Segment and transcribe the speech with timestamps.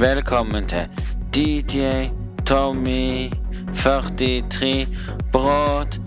[0.00, 0.88] Velkommen til
[1.34, 2.08] DJ
[2.46, 3.30] Tommy
[3.76, 4.86] 43
[5.32, 6.00] Broadcast.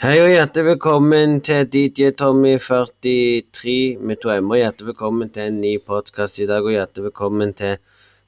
[0.00, 4.56] Hei og hjertelig velkommen til DJ Tommy 43 med to m-er.
[4.56, 7.76] Hjertelig velkommen til en ny podkast i dag, og hjertelig velkommen til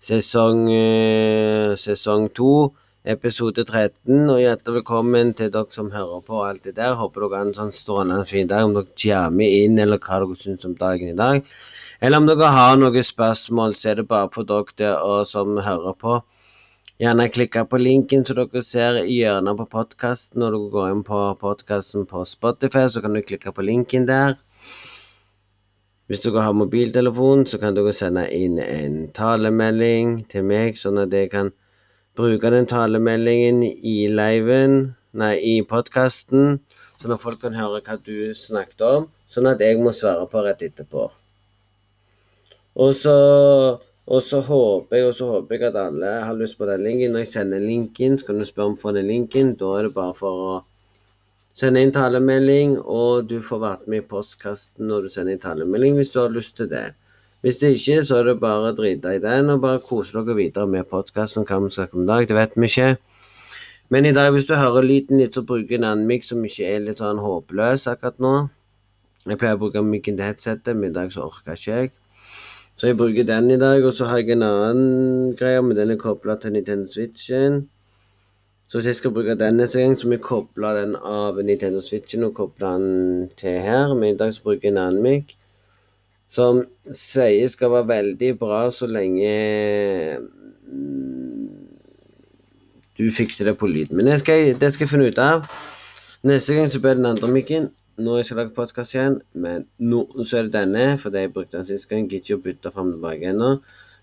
[0.01, 4.31] sesong uh, sesong to, episode 13.
[4.31, 6.95] Og hjertelig velkommen til dere som hører på alt det der.
[7.01, 8.63] Håper dere har en sånn strålende fin dag.
[8.67, 11.49] Om dere jammer inn, eller hva dere syns om dagen i dag.
[12.01, 15.59] Eller om dere har noen spørsmål, så er det bare for dere der og som
[15.59, 16.21] hører på.
[17.03, 20.39] Gjerne klikke på linken så dere ser i hjørnet på podkasten.
[20.39, 24.37] Når dere går inn på podkasten på Spotify, så kan du klikke på linken der.
[26.07, 31.15] Hvis dere har mobiltelefon, så kan dere sende inn en talemelding til meg, sånn at
[31.15, 31.51] jeg kan
[32.17, 36.59] bruke den talemeldingen i liven, nei, i podkasten,
[37.01, 40.43] sånn at folk kan høre hva du snakket om, sånn at jeg må svare på
[40.45, 41.07] rett etterpå.
[42.83, 43.15] Og så,
[44.09, 47.13] og så håper jeg og så håper jeg at alle har lyst på den linken.
[47.13, 49.53] Når jeg sender linken, så kan du spørre om å få den linken.
[49.61, 50.55] Da er det bare for å
[51.57, 56.01] sende inn talemelding, og du får vært med i postkasten når du sender inn talemelding
[56.01, 56.87] hvis du har lyst til det.
[57.43, 60.37] Hvis det ikke, så er det bare å drite i den og bare kose dere
[60.39, 61.43] videre med podkasten.
[61.43, 62.91] Hva vi snakker om i dag, det vet vi ikke.
[63.91, 66.45] Men i dag, hvis du hører lyden litt, så bruker jeg en annen mic som
[66.47, 68.31] ikke er litt sånn håpløs akkurat nå.
[69.27, 71.93] Jeg pleier å bruke mikken til headsetet, men i dag så orker ikke jeg.
[72.79, 75.97] Så jeg bruker den i dag, og så har jeg en annen greie, men den
[75.97, 77.65] er kobla til Nintendo Switchen.
[78.71, 81.83] Så hvis jeg skal bruke den neste gang, så må jeg koble den av Nintendo
[81.83, 83.99] Switchen og koble den til her.
[83.99, 85.35] Men i dag så bruker jeg en annen mic
[86.33, 86.63] som
[86.97, 89.33] sier skal være veldig bra så lenge
[92.97, 93.93] du fikser det på lyd.
[93.93, 95.47] Men det skal, det skal jeg finne ut av.
[96.29, 97.71] Neste gang så blir det den andre mikken
[98.03, 101.59] nå jeg skal lage podkast igjen, men nå så er det denne, fordi jeg brukte
[101.59, 102.07] den sist gang.
[102.09, 103.51] Gidder ikke å bytte fram tilbake ennå.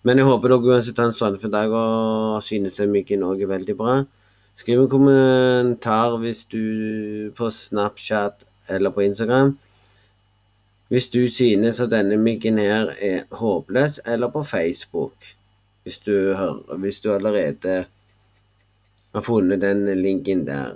[0.06, 3.52] Men jeg håper dere uansett har en sånn for dag og synes mikken òg er
[3.52, 3.98] veldig bra.
[4.60, 9.56] Skriv en kommentar hvis du på Snapchat eller på Instagram.
[10.90, 15.14] Hvis du synes at denne mikken her er håpløs, eller på Facebook.
[15.84, 17.86] Hvis du, hører, hvis du allerede
[19.14, 20.76] har funnet den linken der.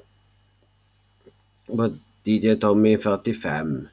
[1.68, 1.90] På
[2.26, 3.88] DJ Tommy 45.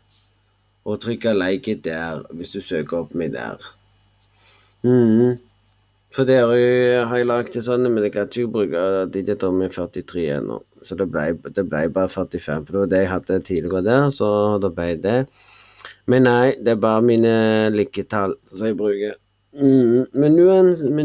[0.85, 3.61] Og trykk like der hvis du søker opp meg der.
[4.83, 5.37] Mm.
[6.11, 10.25] For dere har jeg lagd det sånn, men jeg kan ikke bruke DJ Tommy 43
[10.39, 10.59] ennå.
[10.83, 14.09] Så det ble, det ble, bare 45, for det var det jeg hadde tidligere der,
[14.17, 14.31] så
[14.63, 15.19] da ble det.
[16.11, 17.35] Men nei, det er bare mine
[17.75, 19.19] lykketall som jeg bruker.
[19.53, 20.07] Mm.
[20.15, 20.39] Men,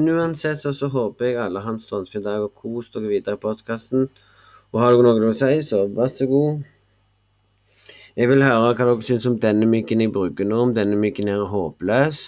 [0.10, 3.42] uansett, så, så, håper jeg alle har en strålende dag og kos dere videre i
[3.42, 4.08] podkasten.
[4.74, 6.64] Og har dere noe å si, så vær så god.
[8.16, 11.32] Jeg vil høre hva dere syns om denne mikken jeg bruker nå, om denne mikken
[11.32, 12.20] er håpløs.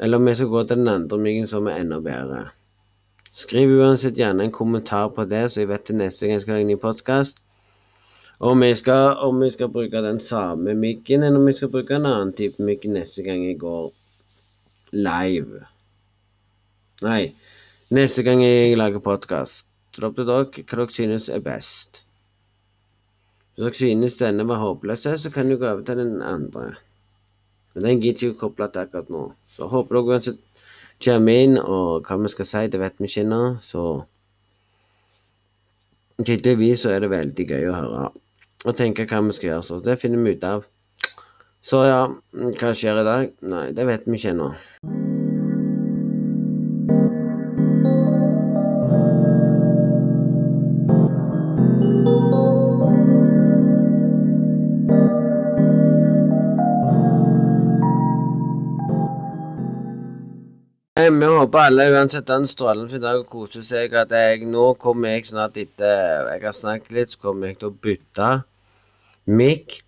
[0.00, 2.44] Eller om jeg skal gå til den andre mikken som er enda bedre.
[3.34, 6.58] Skriv uansett gjerne en kommentar på det, så jeg vet til neste gang jeg skal
[6.58, 7.40] legge ny podkast.
[8.40, 12.32] Om, om jeg skal bruke den samme mikken, eller om jeg skal bruke en annen
[12.34, 13.92] type mikk neste gang jeg går
[14.90, 15.60] live.
[17.06, 17.34] Nei,
[17.94, 19.66] neste gang jeg lager podkast.
[19.94, 22.02] Det til dere hva dere synes er best.
[23.54, 26.72] Hvis dere synes denne var håpløs, så kan du gå over til den andre.
[27.74, 29.28] Men den gidder ikke å koble til akkurat nå.
[29.46, 30.42] Så håper dere uansett
[31.04, 33.40] kommer inn, og hva vi skal si, det vet vi ikke ennå.
[33.62, 33.86] Så
[36.18, 38.04] tydeligvis så er det veldig gøy å høre
[38.64, 39.66] og tenke hva vi skal gjøre.
[39.66, 40.64] Så det finner vi ut av.
[41.64, 42.00] Så ja,
[42.60, 43.34] hva skjer i dag?
[43.48, 44.52] Nei, det vet vi ikke ennå.
[61.04, 63.92] Vi håper alle uansett har en strålende dag og koser seg.
[63.96, 67.72] At jeg nå kommer jeg snart etter jeg har snakket litt, så kommer jeg til
[67.72, 68.28] å bytte
[69.26, 69.80] mic.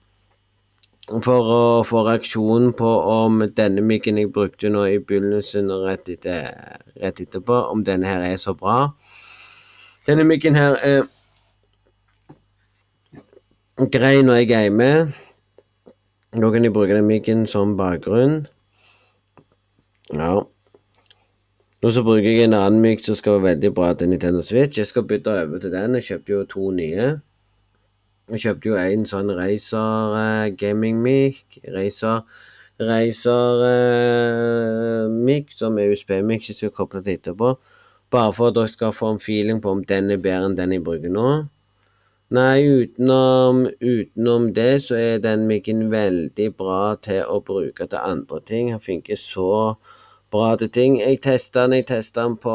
[1.07, 6.09] For å få reaksjon på om denne mikken jeg brukte nå i begynnelsen og rett,
[6.11, 6.49] etter,
[6.99, 8.89] rett etterpå, om denne her er så bra.
[10.09, 11.07] Denne mikken her er
[13.95, 15.07] grei når jeg gamer.
[16.35, 18.47] Nå kan jeg bruke den mikken som bakgrunn.
[20.15, 20.43] Ja.
[21.85, 24.79] Og så bruker jeg en annen mic som skal være veldig bra til Nintendo Switch.
[24.79, 25.95] Jeg skal bytte over til den.
[25.95, 27.09] Jeg kjøpte jo to nye.
[28.27, 31.61] Jeg kjøpte jo en sånn Racer uh, gaming mic.
[31.71, 32.25] Racer
[32.83, 37.53] Racer uh, mic som er USB-mic som skal koble til etterpå.
[38.11, 40.75] Bare for at dere skal få en feeling på om den er bedre enn den
[40.75, 41.29] jeg bruker nå.
[42.35, 48.41] Nei, utenom, utenom det så er den mic'en veldig bra til å bruke til andre
[48.51, 48.73] ting.
[48.75, 49.77] Han funker så
[50.37, 50.99] bra til ting.
[51.01, 52.53] Jeg testa den, jeg testa den på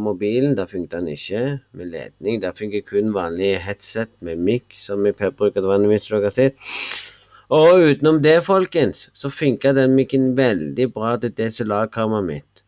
[0.00, 0.56] mobilen.
[0.56, 1.42] Da funket den ikke
[1.76, 2.40] med ledning.
[2.42, 6.08] Der funker kun vanlig headset med mic, som jeg bruker til vanligvis.
[6.08, 6.68] dere sett.
[7.48, 12.64] Og utenom det, folkens, så funka den mikken veldig bra til DSLR-kameraet mitt.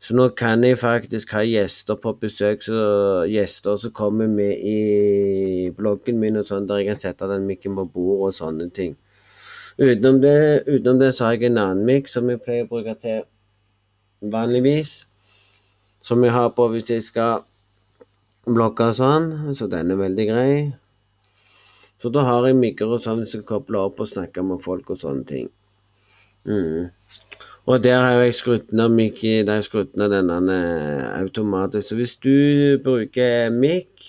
[0.00, 5.70] Så nå kan jeg faktisk ha gjester på besøk, så gjester som kommer med i
[5.76, 8.92] bloggen min og sånn, der jeg kan sette den mikken på bordet og sånne ting.
[9.80, 10.36] Utenom det,
[10.68, 13.24] utenom det så har jeg en annen mikk som jeg pleier å bruke til
[14.32, 15.04] vanligvis.
[16.04, 17.44] Som jeg har på hvis jeg skal
[18.46, 20.50] blokke og sånn, så den er veldig grei.
[21.98, 24.92] Så da har jeg mikker og sånn som skal kobler opp og snakke med folk
[24.92, 25.48] og sånne ting.
[26.46, 26.92] Mm.
[27.66, 30.58] Og der har jeg skrudd ned mikken der jeg skrudd ned denne
[31.16, 31.88] automatisk.
[31.88, 34.04] Så hvis du bruker mikk,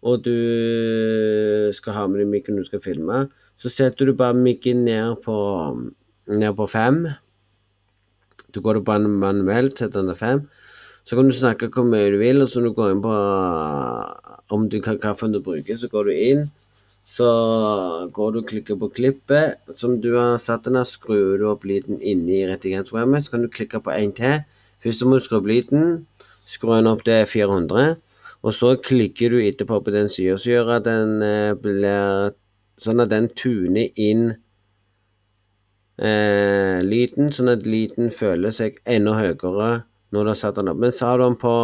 [0.00, 0.36] og du
[1.76, 3.24] skal ha med deg mikken du skal filme,
[3.60, 5.36] så setter du bare mikken ned på,
[6.30, 7.02] ned på fem.
[8.54, 10.42] Du går på manuelt, setter den til fem.
[11.04, 13.14] Så kan du snakke hvor mye du vil, og så når du går inn på
[14.54, 16.44] om du kan kaffen du bruker, så går du inn.
[17.10, 17.26] Så
[18.14, 21.64] går du og klikker på klippet som du har satt den her, skrur du opp
[21.66, 23.24] lyden inne i redigeringsprogrammet.
[23.24, 24.44] Så kan du klikke på en til.
[24.84, 26.04] Først må du skru opp lyden,
[26.46, 27.96] skru den opp til 400.
[28.46, 32.30] Og så klikker du etterpå på den sida, så gjør at den eh, blir
[32.80, 34.30] sånn at den tuner inn
[36.00, 39.70] eh, lyden, sånn at lyden føler seg enda høyere
[40.10, 40.80] når du har satt den opp.
[40.82, 41.54] Men har du den på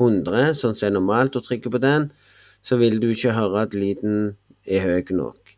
[0.00, 2.10] 100, sånn som er normalt, og trykker på den,
[2.66, 4.34] så vil du ikke høre at lyden
[4.68, 5.56] er høy nok.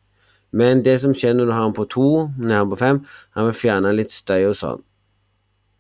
[0.53, 2.81] Men det som skjer når du har den på 2, når du har den på
[2.85, 3.05] 5,
[3.37, 4.83] han vil fjerne litt støy og sånn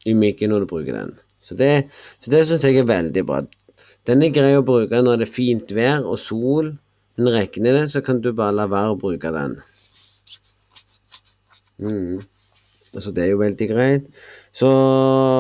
[0.08, 1.12] i mikken når du bruker den.
[1.42, 1.72] Så det,
[2.22, 3.42] så det syns jeg er veldig bra.
[4.08, 6.72] Den er grei å bruke når det er fint vær og sol.
[7.18, 9.58] Men regner det, så kan du bare la være å bruke den.
[11.78, 12.20] Mm.
[12.94, 14.08] Altså, det er jo veldig greit.
[14.52, 14.68] Så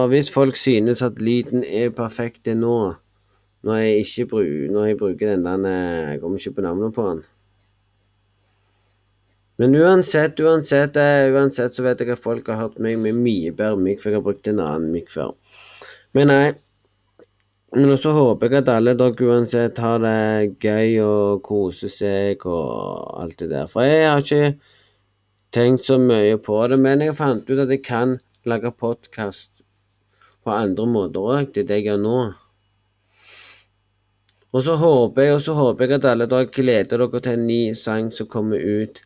[0.08, 2.94] hvis folk synes at lyden er perfekt nå,
[3.62, 5.68] når jeg ikke bruker, når jeg bruker den der
[6.10, 7.22] Jeg kommer ikke på navnet på den.
[9.58, 13.52] Men uansett, uansett, eh, uansett så vet jeg at folk har hørt meg med mye
[13.52, 15.34] bedre mic, for jeg har brukt en annen mic før.
[16.16, 16.52] Men nei.
[17.72, 23.22] Men også håper jeg at alle dere uansett har det gøy og koser seg og
[23.22, 23.70] alt det der.
[23.70, 24.50] For jeg har ikke
[25.52, 28.18] tenkt så mye på det, men jeg fant ut at jeg kan
[28.48, 29.64] lage podkast
[30.42, 31.52] på andre måter òg.
[31.52, 32.18] Det er det jeg gjør nå.
[34.52, 38.12] Og så håper jeg, håper jeg at alle dere gleder dere til en ny sang
[38.12, 39.00] som kommer ut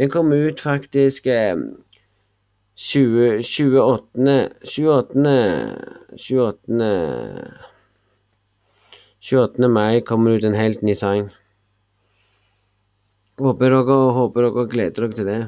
[0.00, 1.56] den kommer ut faktisk eh,
[2.74, 4.48] 20, 28.
[4.64, 5.34] 28.
[6.16, 6.88] 28.
[9.20, 9.68] 28.
[9.68, 11.28] mai kommer ut en helt ny sang.
[13.44, 15.40] Håper dere, håper dere gleder dere til det.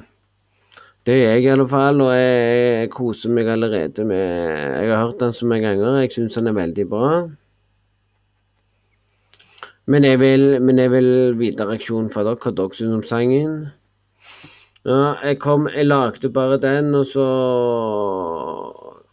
[1.07, 2.35] Det gjør jeg i alle fall, og jeg,
[2.81, 6.47] jeg, koser meg allerede med Jeg har hørt den så mange ganger, jeg syns den
[6.47, 7.09] er veldig bra.
[9.87, 11.11] Men jeg vil, men jeg vil
[11.41, 13.57] vite reaksjonen fra dere, hva dere syns om sangen.
[14.87, 17.27] Ja, jeg kom Jeg lagde bare den, og så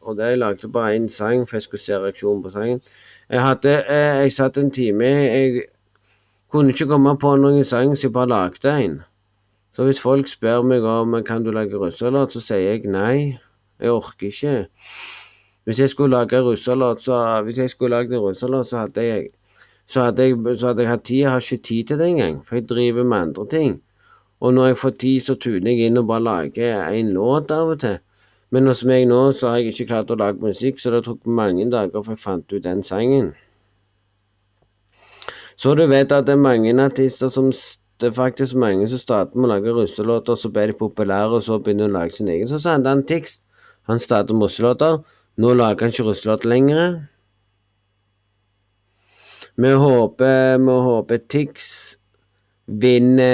[0.02, 2.82] Og det, jeg lagde bare én sang, for jeg skulle se reaksjonen på sangen.
[3.30, 5.62] Jeg hadde Jeg, Jeg satt en time Jeg
[6.52, 9.02] kunne ikke komme på noen sang, så jeg bare lagde en.
[9.80, 13.38] Så hvis folk spør meg om kan du lage russelåt, så sier jeg nei.
[13.80, 14.56] Jeg orker ikke.
[15.64, 19.28] Hvis jeg skulle lage russelåt, så Hvis jeg skulle lagd en russelåt, så hadde jeg
[19.88, 21.18] så hadde jeg, så hadde jeg hatt tid.
[21.18, 23.82] Jeg har ikke tid til det engang, for jeg driver med andre ting.
[24.40, 27.70] Og når jeg får tid, så tuner jeg inn og bare lager en låt av
[27.70, 27.98] og til.
[28.52, 31.24] Men hos meg nå så har jeg ikke klart å lage musikk, så det tok
[31.26, 33.32] mange dager før jeg fant ut den sangen.
[35.56, 37.54] Så du vet at det er mange artister som
[38.00, 41.44] Det er faktisk mange som starter med å lage russelåter, så ble de populære, og
[41.44, 42.48] så begynner de å lage sin egen.
[42.48, 43.40] Så sa han Tix.
[43.92, 45.02] Han startet med russelåter.
[45.38, 47.02] Nå lager han ikke russelåter lenger.
[49.60, 51.98] Vi håper, vi håper Tix
[52.70, 53.26] vinner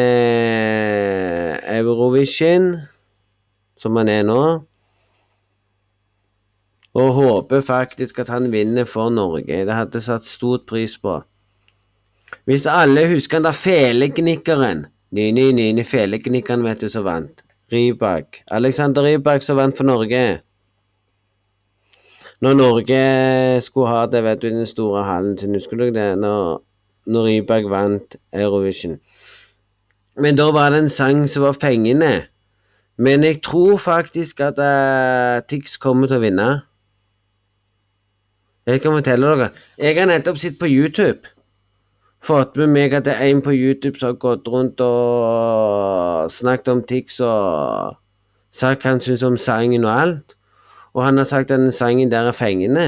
[1.78, 2.72] Eurovision,
[3.78, 4.42] som han er nå.
[6.96, 9.66] Og håper faktisk at han vinner for Norge.
[9.68, 11.20] Det hadde satt stort pris på.
[12.46, 14.86] Hvis alle husker den der feleknikkeren
[15.16, 17.44] Ny-ny-ny, feleknikkeren, vet du, som vant.
[17.72, 18.42] Rybak.
[18.52, 20.42] Alexander Rybak som vant for Norge.
[22.42, 26.10] Når Norge skulle ha det, vet du, den store hallen sin, husker du det?
[26.20, 26.60] Når,
[27.08, 28.98] når Rybak vant Eurovision.
[30.20, 32.26] Men da var det en sang som var fengende.
[32.98, 36.50] Men jeg tror faktisk at uh, Tix kommer til å vinne.
[38.66, 39.50] Jeg kan fortelle dere.
[39.78, 41.35] Jeg har nettopp sett på YouTube.
[42.26, 46.72] Fått med meg at det er en på YouTube som har gått rundt og snakket
[46.74, 48.00] om Tix og
[48.56, 50.38] sagt hva han syns om sangen og alt.
[50.96, 52.86] Og han har sagt at den sangen der er fengende.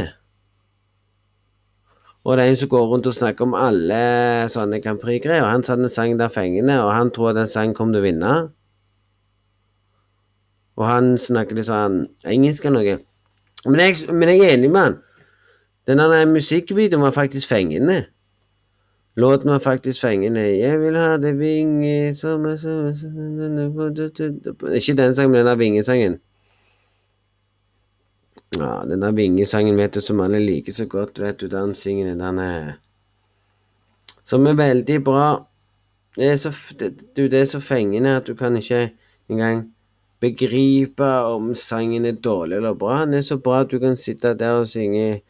[2.27, 3.98] Og det er en som går rundt og snakker om alle
[4.51, 5.46] sånne Grand Prix-greier.
[5.48, 8.08] Han sa den sangen der fengende, og han tror at den sangen kommer til å
[8.08, 8.34] vinne.
[10.77, 12.98] Og han snakker litt sånn engelsk eller noe.
[13.67, 15.00] Men jeg, men jeg er enig med han.
[15.88, 18.01] Denne musikkvideoen var faktisk fengende.
[19.18, 20.42] Låten var faktisk fengende.
[20.60, 22.74] Jeg vil ha det vinge som er så
[24.76, 26.20] Ikke den sangen, men den vingesangen.
[28.58, 32.14] Ja, den der vingesangen vet du som alle liker så godt, vet du, den synger
[32.14, 32.78] den er
[34.24, 35.48] Som er veldig bra.
[36.16, 38.92] Det er så, det, du, det er så fengende at du kan ikke
[39.30, 39.74] engang
[40.20, 43.06] begripe om sangen er dårlig eller bra.
[43.06, 45.22] Den er så bra at du kan sitte der og synge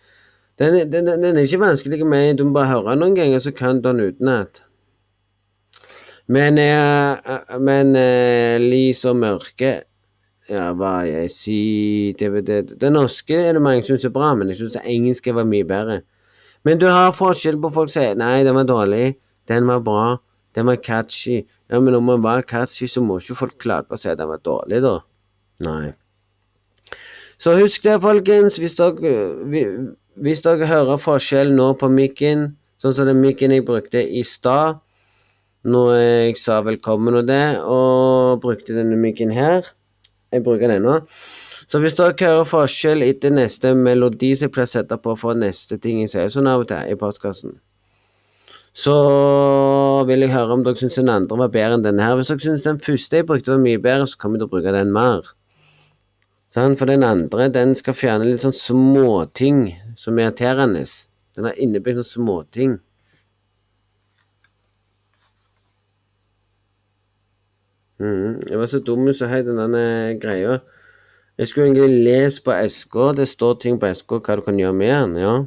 [0.60, 3.82] den, den, den, er ikke vanskelig med Du må bare høre noen ganger, så kan
[3.82, 4.64] du den utenat.
[6.28, 9.78] Men, eh, men eh, lys og mørke
[10.48, 14.62] Ja, hva jeg sier det, norske er det mange som syns er bra, men jeg
[14.62, 15.98] syns engelsk var mye bedre.
[16.64, 19.18] Men du har forskjell på folk som sier nei, den var dårlig,
[19.52, 20.06] den var bra,
[20.56, 21.42] den var catchy.
[21.68, 24.32] Ja, men om den var catchy, så må ikke folk klage og si at den
[24.32, 24.96] var dårlig, da.
[25.68, 25.92] Nei.
[27.40, 28.58] Så husk det, folkens.
[28.58, 32.48] Hvis dere hvis dere hører forskjell nå på mikken,
[32.82, 34.80] sånn som den mikken jeg brukte i stad
[35.68, 39.66] når jeg sa velkommen og det, og brukte denne mikken her
[40.34, 40.98] Jeg bruker den nå.
[41.70, 45.38] Så hvis dere hører forskjell etter neste melodi som jeg pleier å sette på for
[45.38, 47.54] neste ting jeg sier sånn av og til i postkassen,
[48.74, 48.98] så
[50.10, 52.18] vil jeg høre om dere syns den andre var bedre enn denne her.
[52.18, 54.56] Hvis dere syns den første jeg brukte var mye bedre, så kommer jeg til å
[54.58, 55.32] bruke den mer.
[56.58, 59.58] For den andre, den skal fjerne litt sånn småting
[59.94, 60.82] som er irriterende.
[61.38, 62.72] Den har innebygd sånne småting.
[68.02, 69.84] Mm, jeg var så dum som het denne
[70.22, 70.58] greia.
[71.38, 72.98] Jeg skulle egentlig lese på SK.
[73.22, 75.16] Det står ting på SK hva du kan gjøre med den.
[75.22, 75.38] ja.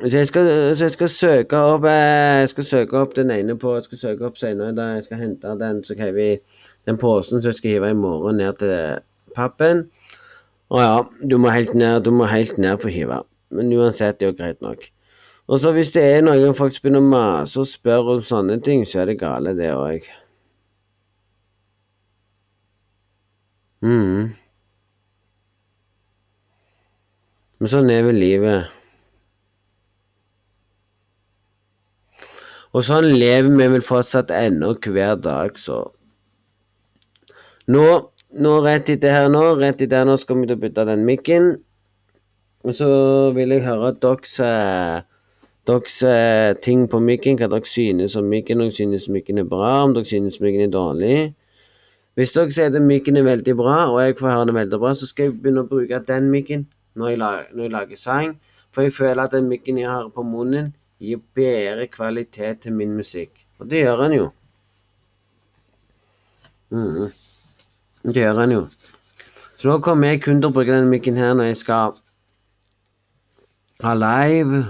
[0.00, 3.56] Så jeg, skal, så jeg skal søke opp eh, Jeg skal søke opp den ene
[3.58, 6.28] på Jeg skal søke opp senere da jeg skal hente den så kan vi
[6.86, 9.02] den posen som jeg skal hive i morgen ned til
[9.36, 9.84] pappen.
[10.70, 10.96] Å ja,
[11.26, 13.22] du må helt ned, du må helt ned for hive.
[13.50, 14.86] Men uansett, det er jo greit nok.
[15.50, 18.60] Og så hvis det er noen folk som begynner å mase og spørre om sånne
[18.62, 20.06] ting, så er det gale, det òg.
[23.82, 24.30] mm.
[27.60, 28.70] Men sånn er vel livet.
[32.70, 35.82] Og sånn lever vi vel fortsatt ennå hver dag, så
[37.70, 37.82] Nå
[38.38, 41.04] nå rett etter her nå, rett etter her nå skal vi til å bytte den
[41.08, 41.50] mikken.
[42.64, 42.88] Og så
[43.34, 45.00] vil jeg høre deres, eh,
[46.06, 48.60] eh, ting på mikken, hva dere synes om mikken.
[48.60, 51.34] Om dere synes mikken er bra, om dere synes mikken er dårlig.
[52.16, 54.92] Hvis dere sier at mikken er veldig bra, og jeg får høre den veldig bra,
[54.94, 58.36] så skal jeg begynne å bruke den mikken når jeg, lager, når jeg lager sang.
[58.70, 62.92] For jeg føler at den mikken jeg har på munnen, gir bedre kvalitet til min
[62.94, 63.46] musikk.
[63.58, 64.30] Og det gjør den jo.
[66.70, 67.10] Mm.
[68.02, 68.66] Det gjør han jo.
[69.60, 71.98] Så da kommer jeg kun til å bruke denne mikken her når jeg skal
[73.84, 74.62] ha live.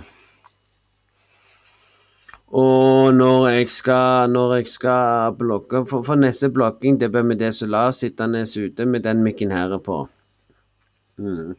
[2.51, 7.39] Og når jeg skal, når jeg skal blokke for, for, neste blokking, det blir med
[7.39, 10.03] DSLR sittende ute med den mikken her på.
[11.19, 11.55] Mm.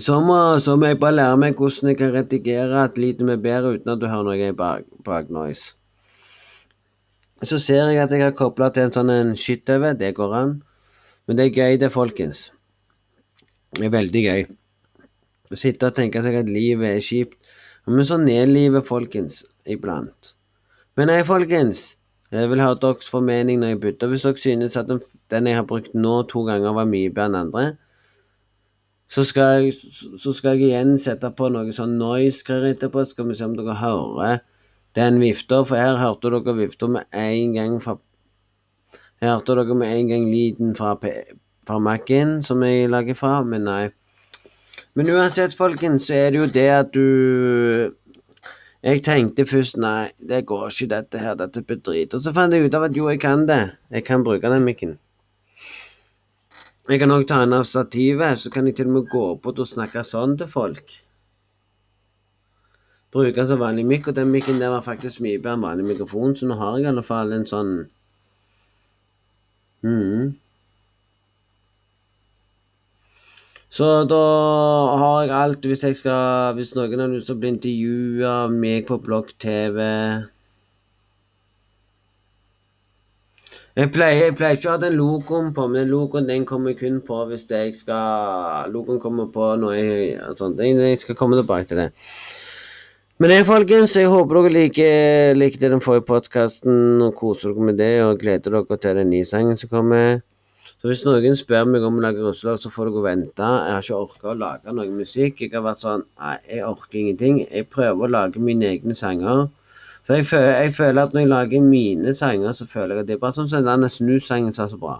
[0.00, 3.42] Så, må, så må jeg bare lære meg hvordan jeg kan redigere et lite med
[3.42, 5.76] bedre uten at du hører noe bak, bak noise.
[7.42, 9.30] Så ser jeg at jeg har kobla til en sånn en.
[9.96, 10.58] Det går an.
[11.26, 12.50] Men det er gøy, det, folkens.
[13.78, 14.42] Det er veldig gøy.
[15.50, 17.38] Å sitte og tenke seg at livet er kjipt.
[17.86, 19.40] Men sånn er livet, folkens.
[19.64, 20.34] Iblant.
[20.98, 21.94] Men nei, folkens.
[22.30, 24.10] Jeg vil høre deres formening når jeg bytter.
[24.12, 25.00] Hvis dere synes at den,
[25.32, 27.64] den, jeg har brukt nå to ganger, var mye bedre enn andre,
[29.10, 29.74] så skal, jeg,
[30.22, 33.02] så skal jeg igjen sette på noe sånn noise her etterpå.
[33.02, 34.44] Så skal vi se om dere hører
[34.94, 37.98] den vifta, for her hørte dere vifta med en gang fra
[39.20, 40.94] Her hørte dere med en gang lyden fra,
[41.66, 43.90] fra Mac-en som jeg lager fra, men nei.
[44.96, 47.96] Men uansett, folkens, så er det jo det at du
[48.82, 52.14] Jeg tenkte først nei, det går ikke, dette her, dette blir drit.
[52.16, 53.76] Og så fant jeg ut av at jo, jeg kan det.
[53.92, 54.96] Jeg kan bruke den mikken.
[56.88, 59.60] Jeg kan òg ta den av stativet, så kan jeg til og med gå bort
[59.60, 60.96] og snakke sånn til folk
[63.14, 66.36] bruke som vanlig mikk, og den mikken der var faktisk mye bedre enn vanlig mikrofon,
[66.36, 67.72] så nå har jeg i alle fall en sånn
[69.86, 70.30] mm.
[73.70, 74.24] Så da
[74.98, 78.54] har jeg alt hvis jeg skal Hvis noen har lyst til å bli intervjua av
[78.64, 79.78] meg på blogg-TV
[83.78, 86.74] jeg pleier, jeg pleier, ikke å ha den logoen på, men den logoen den kommer
[86.76, 90.58] kun på hvis jeg skal Logoen kommer på når jeg sånt.
[90.58, 91.86] Jeg skal komme tilbake til det.
[93.20, 97.76] Men det, folkens, jeg håper dere liker, likte den forrige podkasten og koser dere med
[97.76, 100.22] det, og gleder dere til den nye sangen som kommer.
[100.64, 103.50] Så hvis noen spør meg om å lage russelag, så får dere vente.
[103.66, 105.42] Jeg har ikke orka å lage noe musikk.
[105.44, 107.42] Jeg har vært sånn Nei, jeg orker ingenting.
[107.44, 109.44] Jeg prøver å lage mine egne sanger.
[110.08, 113.12] For jeg føler, jeg føler, at når jeg lager mine sanger, så føler jeg at
[113.12, 114.96] det er bare sånn som den Snus-sangen som er så bra.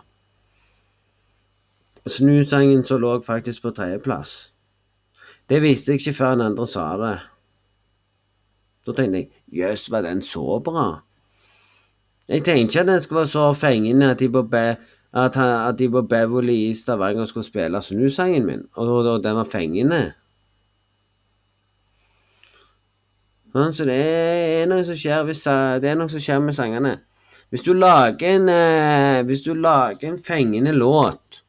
[2.05, 4.37] Snus-sangen som lå faktisk på tredjeplass.
[5.49, 7.17] Det visste jeg ikke før en andre sa det.
[8.87, 10.87] Da tenkte jeg jøss, var den så bra?
[12.29, 14.77] Jeg tenkte ikke at den skulle være så fengende at de på, Be
[15.13, 19.37] at, at de på Beverly i Stavanger skulle spille Snus-sangen min, og, og, og den
[19.37, 20.13] var fengende.
[23.53, 25.43] Så det er noe som skjer, hvis,
[25.83, 26.93] det er noe som skjer med sangene.
[27.51, 31.43] Hvis du lager en, eh, hvis du lager en fengende låt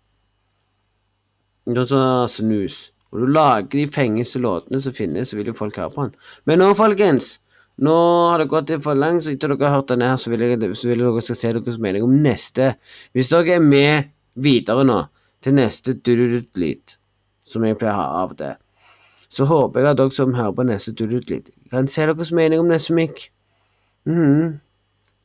[1.85, 5.93] som Snus Og du lager de fengeste låtene som finnes, så vil jo folk høre
[5.93, 6.15] på den.
[6.49, 7.37] Men nå, folkens
[7.81, 7.93] Nå
[8.29, 10.43] har det gått litt for langt, så etter dere har hørt den her, så vil
[10.43, 12.75] jeg, så vil dere skal se deres mening om neste.
[13.15, 14.99] Hvis dere er med videre nå
[15.41, 16.99] til neste dudut-lyd,
[17.47, 18.51] som jeg pleier å ha av det
[19.31, 22.67] så håper jeg at dere som hører på neste litt, kan se deres mening om
[22.67, 23.29] neste mic.
[24.05, 24.59] Mm.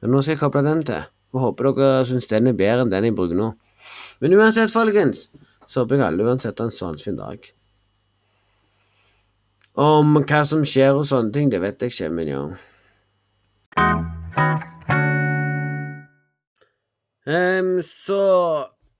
[0.07, 3.09] Nå skal jeg koble den til, og håper dere syns den er bedre enn den
[3.09, 3.51] jeg bruker nå.
[4.23, 5.27] Men uansett, folkens,
[5.67, 7.51] så håper jeg alle uansett har en sånn fin dag.
[9.77, 12.45] Om hva som skjer og sånne ting, det vet jeg ikke, men ja.
[17.27, 18.23] Um, så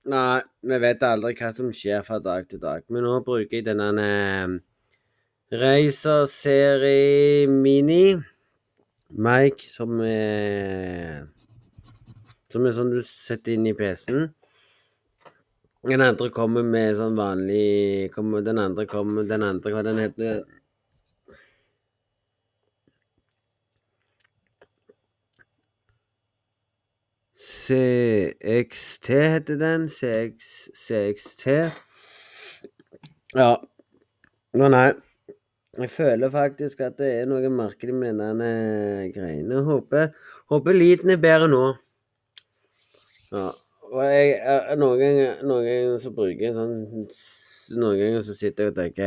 [0.07, 3.65] Nei, vi vet aldri hva som skjer fra dag til dag, men nå bruker jeg
[3.65, 4.05] denne
[5.51, 8.15] Racer Serie Mini.
[9.09, 11.25] Mike, som er
[12.53, 14.29] Som er sånn du setter inn i PC-en.
[15.87, 20.45] Den andre kommer med sånn vanlig kommer, Den andre kommer Den andre, hva den heter
[27.47, 29.87] CXT heter den.
[29.87, 31.45] CX, CXT.
[33.35, 33.51] Ja.
[34.57, 34.87] Å nei.
[35.77, 38.49] Jeg føler faktisk at det er noe merkelig med denne
[39.13, 39.61] greiene.
[39.67, 40.09] Håper,
[40.51, 41.61] håper lyden er bedre nå.
[43.31, 43.47] Ja.
[43.87, 44.33] Og jeg,
[44.81, 46.73] noen, ganger, noen ganger så bruker jeg sånn
[47.79, 49.05] Noen ganger så sitter jeg og tenker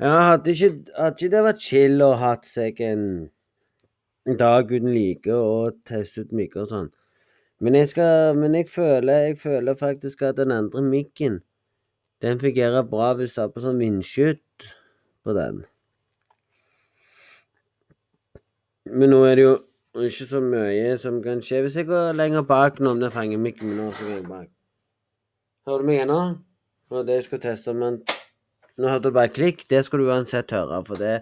[0.00, 3.06] Ja, hadde ikke, hadde ikke det vært chill å hatt seg en
[4.36, 6.90] dag uten like og teste ut mikker og sånn?
[7.60, 11.40] Men jeg skal Men jeg føler, jeg føler faktisk at den andre mikken,
[12.22, 14.68] den fungerer bra hvis du har på sånn vindskydd
[15.24, 15.64] på den.
[18.86, 19.54] Men nå er det jo
[20.06, 21.62] ikke så mye som kan skje.
[21.64, 24.28] Hvis jeg går lenger bak nå, om det fanger mikken min nå, så går jeg
[24.28, 24.48] bak.
[25.66, 26.20] Hører du meg ennå?
[26.94, 27.98] Og det jeg skulle teste, men
[28.76, 29.62] Nå hørte du bare klikk.
[29.70, 31.14] Det skal du uansett høre, for det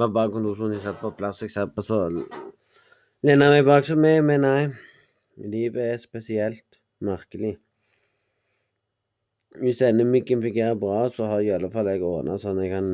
[0.00, 1.42] var bare kontorstolen jeg satt på plass.
[1.44, 2.06] Jeg satt på så
[3.20, 4.62] lena meg bak som meg, men nei.
[5.40, 7.56] Livet er spesielt merkelig.
[9.60, 12.90] Hvis denne mikken fungerer bra, så har i alle fall jeg ordna sånn jeg kan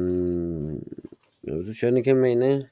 [1.47, 2.65] Du skjønner hva jeg mener?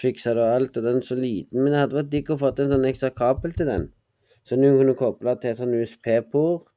[0.00, 1.62] fiksa og alt, og den er så liten.
[1.62, 3.88] Men det hadde vært digg å få en sånn ekstra kabel til den.
[4.44, 6.68] Så hun kunne koble til sånn USP-port,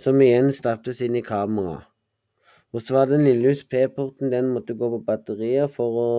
[0.00, 1.82] som igjen stappes inn i kamera.
[2.72, 6.10] Og så var den lille USP-porten, den måtte gå på batterier for å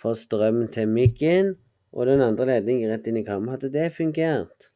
[0.00, 1.52] få strøm til mikken,
[1.92, 3.58] og den andre ledningen rett inn i kameraet.
[3.58, 4.70] Hadde det fungert?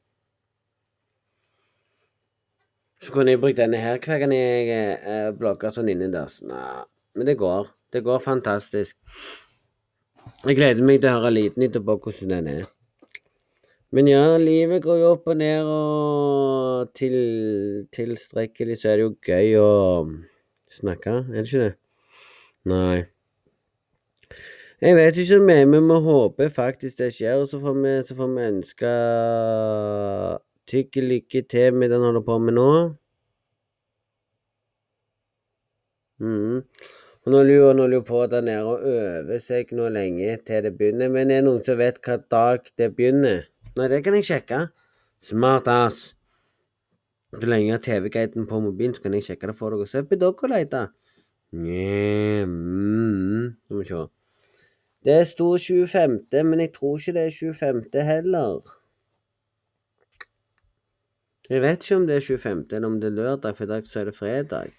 [3.00, 6.40] Så kunne jeg brukt denne her hver gang jeg eh, blogger sånn innendørs.
[6.48, 6.84] Nei,
[7.16, 7.68] men det går.
[7.92, 8.96] Det går fantastisk.
[10.44, 12.70] Jeg gleder meg til å høre liten etterpå hvordan den er.
[13.94, 17.14] Men ja, livet går jo opp og ned, og til,
[17.94, 19.68] tilstrekkelig så er det jo gøy å
[20.80, 21.76] snakke, er det ikke det?
[22.66, 23.04] Nei.
[24.80, 28.14] Jeg vet ikke mer, Vi må håpe faktisk det skjer, og så får vi, så
[28.16, 28.90] får vi ønske
[30.68, 32.70] Tykke lykke til med det han holder på med nå.
[36.20, 36.58] Mm.
[37.24, 40.74] Og nå lurer han jo på der nede og øver seg nå lenge til det
[40.76, 41.08] begynner.
[41.08, 43.46] Men er det noen som vet hva dag det begynner?
[43.78, 44.60] Nei, det kan jeg sjekke.
[45.22, 46.02] Smart ass.
[47.32, 49.88] Så lenge jeg har TV-guiden på mobilen, så kan jeg sjekke det for dere.
[49.88, 50.92] Se på dere leter.
[51.54, 54.04] Nja mm, vi se.
[55.06, 58.02] Det sto 25., men jeg tror ikke det er 25.
[58.02, 58.72] heller.
[61.50, 63.86] Jeg vet ikke om det er 25., eller om det er lørdag, for i dag
[63.86, 64.72] så er det fredag.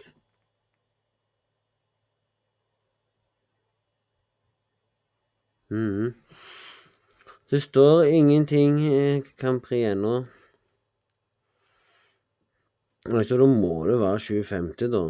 [5.70, 6.14] Mm.
[7.50, 10.26] Det står ingenting i Campri ennå.
[13.06, 15.04] Altså, da må det være 25., da.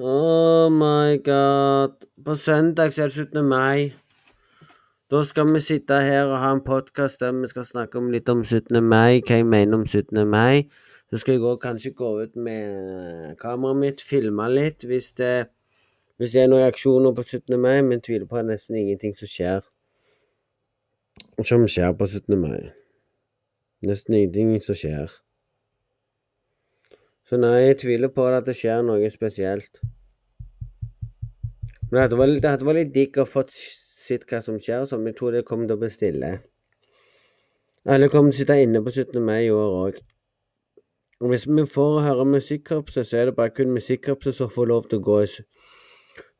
[0.00, 1.92] Oh my god.
[2.24, 3.48] På søndag så er det 17.
[3.48, 3.92] mai.
[5.10, 8.28] Da skal vi sitte her og ha en podkast der vi skal snakke om litt
[8.28, 8.78] om 17.
[8.84, 10.22] mai, hva jeg mener om 17.
[10.28, 10.70] mai.
[11.10, 15.48] Så skal jeg også kanskje gå ut med kameraet mitt, filme litt hvis det,
[16.16, 17.58] hvis det er noen reaksjoner på 17.
[17.58, 19.66] mai, men tviler på nesten ingenting som skjer.
[21.42, 22.38] Som skjer på 17.
[22.38, 22.70] mai.
[23.82, 25.10] Nesten ingenting som skjer.
[27.28, 29.82] Så nei, jeg tviler på at det skjer noe spesielt.
[31.90, 35.36] Men det hadde vært, litt digg å få sett hva som skjer, så jeg tror
[35.36, 36.30] det kommer til å bli stille.
[37.88, 39.20] Alle kommer til å sitte inne på 17.
[39.24, 40.00] mai i år òg.
[41.20, 44.88] Og hvis vi får høre musikkorpset, så er det bare kun musikkorpset som får lov
[44.88, 45.30] til å gå i,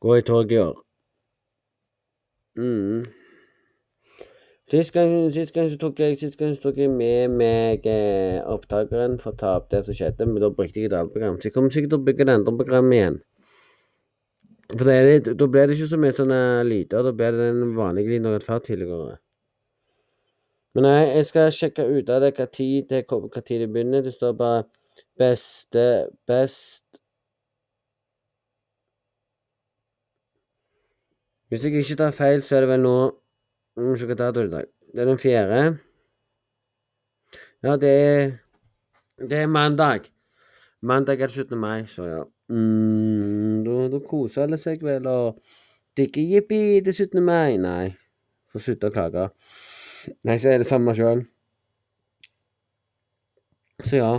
[0.05, 0.77] gå i tog i år.
[2.57, 3.09] Mm.
[4.68, 9.70] Gang, så tok jeg, så tok jeg med meg eh, opptakeren for å ta opp
[9.72, 11.38] det som skjedde, men da brukte jeg et annet program.
[11.40, 13.16] Så jeg kommer sikkert til å bygge det andre programmet igjen.
[14.74, 18.28] For da ble det ikke så mye sånne lyder, da ble det den vanlige lyden
[18.28, 19.16] jeg har tidligere.
[20.76, 24.04] Men nei, jeg skal sjekke ut av det hva tid det, hva tid det begynner.
[24.04, 24.66] Det står bare
[25.18, 25.87] beste
[26.28, 26.85] best
[31.48, 32.96] Hvis jeg ikke tar feil, så er det vel nå
[33.78, 34.66] Hvilken dato er det i dag?
[34.92, 35.78] Det er den fjerde.
[37.62, 38.32] Ja, det er
[39.18, 40.00] Det er mandag.
[40.82, 41.58] Mandag er 17.
[41.58, 42.22] mai, så ja.
[42.48, 45.40] Mm, da, da koser alle seg vel og
[45.96, 47.22] digger jippi, er 17.
[47.22, 47.56] mai.
[47.56, 47.96] Nei,
[48.52, 49.28] får slutte å klage.
[50.22, 51.24] Nei, så er det samme sjøl.
[53.82, 54.12] Så ja.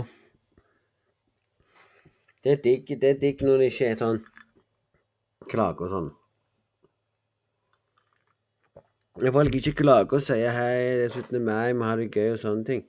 [2.44, 4.22] Det er digg når det ikke er sånn
[5.48, 6.10] klage og sånn.
[9.20, 11.44] Folk ikke klager og sier 'hei, det er 17.
[11.44, 12.86] mai, vi har det gøy' og sånne ting.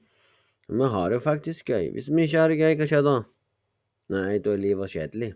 [0.69, 1.91] Men vi har det faktisk gøy.
[1.91, 3.15] Hvis vi ikke har det gøy, hva skjer da?
[4.09, 5.33] Nei, da er livet kjedelig.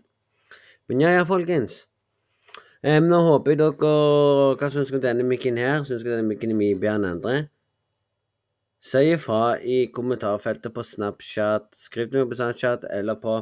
[0.88, 1.86] Men ja, ja, folkens.
[2.82, 5.84] Um, nå håper jeg dere Hva syns dere om denne mikken her?
[5.84, 7.36] Syns dere denne mikken er mye bedre enn andre?
[8.80, 11.72] Si ifra i kommentarfeltet på Snapchat.
[11.76, 13.40] Skriv til på Snapchat eller på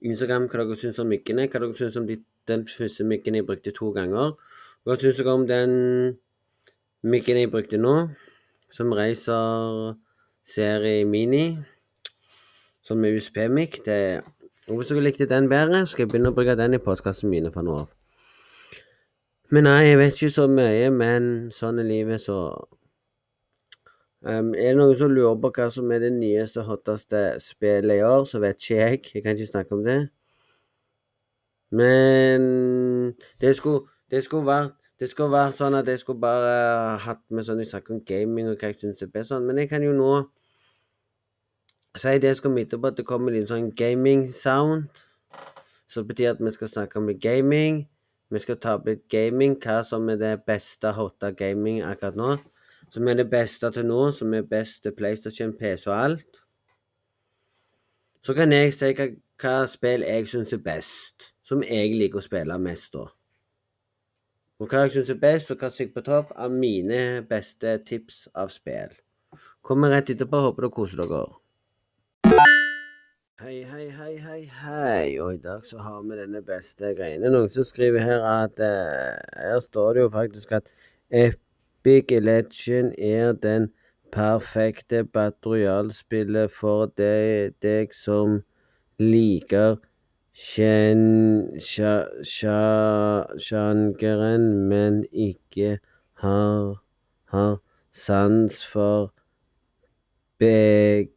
[0.00, 1.48] Instagram hva dere syns om mikkene.
[1.50, 4.36] Hva dere syns om de, den første mikken jeg brukte to ganger.
[4.86, 5.74] Hva syns dere om den
[7.06, 7.94] Mikken jeg brukte nå,
[8.74, 9.92] som Racer
[10.46, 11.56] serie Mini,
[12.82, 13.76] som er USP-mikk
[14.66, 17.62] Hvis dere likte den bedre, skal jeg begynne å bruke den i postkassen mine fra
[17.62, 17.92] nå av.
[19.54, 22.38] Men nei, jeg vet ikke så mye, men sånn er livet, så
[24.26, 28.02] um, Er det noen som lurer på hva som er det nyeste, hotteste spillet i
[28.02, 29.04] år, så vet ikke jeg.
[29.14, 30.00] Jeg kan ikke snakke om det.
[31.70, 32.50] Men
[33.38, 37.44] det skulle, det skulle vært det skulle være sånn at jeg skulle bare hatt med
[37.44, 39.84] sånn Jeg snakker om gaming og hva jeg syns er best sånn, men jeg kan
[39.84, 40.12] jo nå
[41.96, 45.04] si det jeg skal midte på at det kommer litt sånn gaming-sound.
[45.96, 47.86] Det betyr at vi skal snakke om gaming.
[48.28, 52.34] Vi skal ta opp litt gaming, hva som er det beste hotte gaming akkurat nå.
[52.92, 56.42] Som er det beste til nå, som er best til PlayStation, PC og alt.
[58.20, 59.08] Så kan jeg si hva,
[59.40, 61.30] hva spill jeg syns er best.
[61.46, 63.06] Som jeg liker å spille mest, da.
[64.56, 68.22] Og hva jeg syns er best, og hva som på topp av mine beste tips
[68.32, 68.94] av spill.
[69.60, 70.38] Kommer rett etterpå.
[70.46, 71.26] Håper dere koser dere.
[73.42, 75.18] Hei, hei, hei, hei, hei.
[75.20, 77.28] Og i dag så har vi denne beste greiene.
[77.34, 80.72] Noen som skriver her at uh, Her står det jo faktisk at
[81.12, 83.68] Epic Legend er den
[84.16, 88.40] perfekte batterialspillet for deg, deg som
[88.96, 89.76] liker
[93.40, 95.78] sjangeren, men ikke
[96.20, 96.82] har,
[97.92, 99.12] sans for
[100.38, 101.16] Begyngen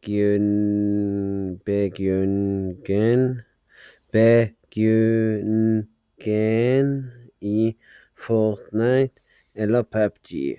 [7.40, 7.76] i
[8.16, 9.14] Fortnite
[9.54, 10.56] eller PubG.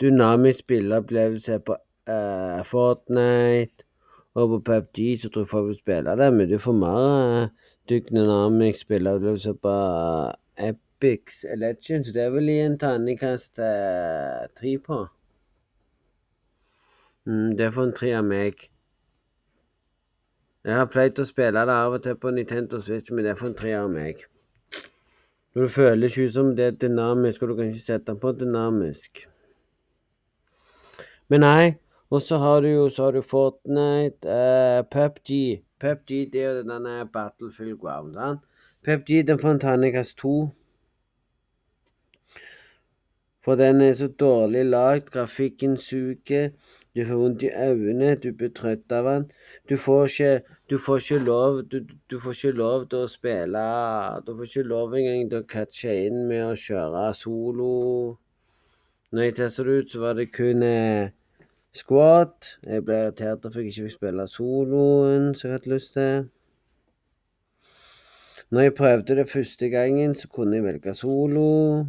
[0.01, 1.77] dynamisk spilleopplevelse på
[2.09, 3.85] uh, Fortnite
[4.33, 7.47] og på PubG, så tror jeg folk vil spille det, men du får mer uh,
[7.89, 12.13] dynamisk spilleopplevelse på uh, Epics Legends.
[12.13, 13.55] Det vil gi en terningkast
[14.59, 15.05] tre på.
[17.25, 18.67] Mm, det får en tre av meg.
[20.65, 23.49] Jeg har pleid å spille det av og til på Nintendo Switch, men det får
[23.49, 24.19] en tre av meg.
[25.53, 28.31] Det føles ikke ut som det er dynamisk, og du kan ikke sette den på
[28.37, 29.25] dynamisk.
[31.31, 31.73] Men nei.
[32.11, 35.61] Og så har du jo så har du Fortnite, uh, PubG.
[35.79, 38.17] PubG det er jo denne Battlefield Ground.
[38.19, 38.41] Sant?
[38.83, 40.49] PubG den får en terningkast to.
[43.41, 46.51] For den er så dårlig lagd, grafikken suger,
[46.95, 49.23] du får vondt i øynene, du blir trøtt av den.
[49.69, 51.79] Du får ikke, du får ikke lov du,
[52.11, 53.63] du, får ikke lov til å spille
[54.27, 57.71] Du får ikke lov engang til å catche inn med å kjøre solo.
[59.11, 61.15] Når jeg testa det ut, så var det kun eh,
[61.75, 62.57] squat.
[62.67, 66.29] Jeg ble irritert for jeg ikke fikk spille soloen som jeg hadde lyst til.
[68.51, 71.85] Når jeg prøvde det første gangen, så kunne jeg velge solo.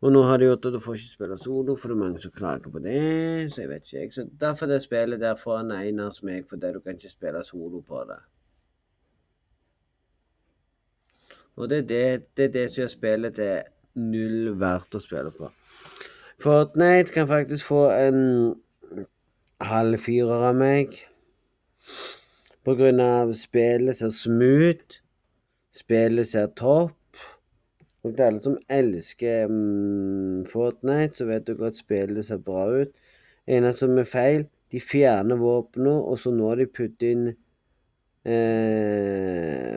[0.00, 2.20] Og nå har de gjort at du får ikke spille solo, for det er mange
[2.20, 3.52] som klager på det.
[3.52, 4.12] Så jeg vet ikke, jeg.
[4.12, 7.80] Så derfor det spillet der foran Einar som jeg, fordi du kan ikke spille solo
[7.80, 8.18] på det.
[11.56, 13.62] Og det er det, det, er det som gjør spillet til
[13.94, 15.48] null verdt å spille på.
[16.42, 18.54] Fortnite kan faktisk få en
[19.60, 20.92] halv firer av meg.
[22.66, 24.98] På grunn av spillet ser smooth,
[25.72, 26.98] spillet ser topp.
[28.04, 32.92] Og til alle som elsker mm, Fortnite, så vet du godt spillet ser bra ut.
[33.46, 37.26] Eneste som er feil, de fjerner våpnene, og så nå har de puttet inn
[38.28, 39.76] eh,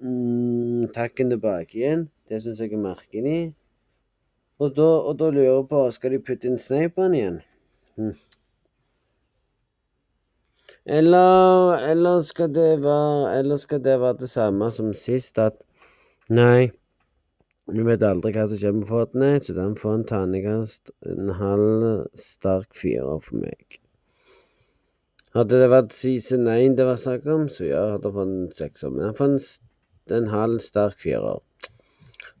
[0.00, 2.08] mm, takken tilbake igjen.
[2.30, 3.40] Det syns jeg er merkelig.
[4.58, 7.38] Og da, og da lurer jeg på Skal de putte inn sniperen igjen?
[8.00, 8.14] Hm.
[10.86, 15.58] Eller, eller, skal det være Eller skal det være det samme som sist, at
[16.30, 16.70] Nei,
[17.70, 21.84] vi vet aldri hva som kommer med Fortnite, så den får en terningkast en halv
[22.18, 23.78] sterk firer for meg.
[25.36, 28.50] Hadde det vært season 1 det var snakk om, så ja, hadde jeg fått en
[28.58, 28.92] sekser.
[28.94, 29.38] Men jeg får en,
[30.18, 31.42] en halv sterk firer.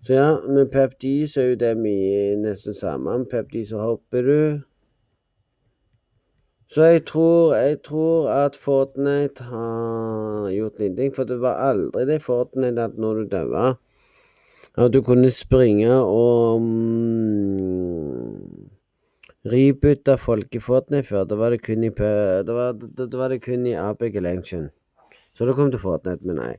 [0.06, 3.16] Så ja, med PepD så er jo det mye nesten samme.
[3.18, 4.60] Med PepD så hopper du.
[6.70, 12.20] Så jeg tror, jeg tror at Fortnite har gjort litt for det var aldri det
[12.22, 13.74] Fortnite at når du daua
[14.76, 18.30] At du kunne springe og mm,
[19.50, 21.24] rebytte folk i Fortnite før.
[21.24, 24.70] Da var det kun i, det var, det, det var det kun i Apex Legend.
[25.34, 26.54] Så det kom til Fortnite, men nei.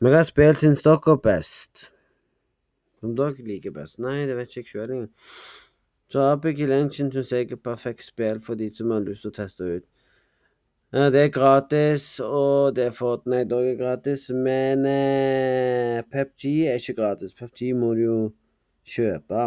[0.00, 1.91] Men jeg har spilt sin stokker best.
[3.02, 3.98] Som dere liker best?
[3.98, 5.08] Nei, det vet ikke jeg sjøl engang.
[6.12, 9.36] Så Abigail Engine syns jeg er perfekt spill for de som har lyst til å
[9.40, 9.86] teste ut.
[10.92, 17.32] Det er gratis, og det er Fortnite òg gratis, men eh, PepG er ikke gratis.
[17.34, 18.16] PepG må du jo
[18.84, 19.46] kjøpe.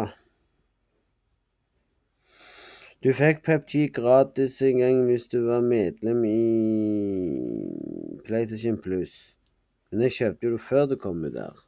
[3.04, 6.42] Du fikk PepG gratis en gang hvis du var medlem i
[8.26, 9.14] PlayStation Plus.
[9.92, 11.65] Men jeg kjøpte jo det før det kom ut der.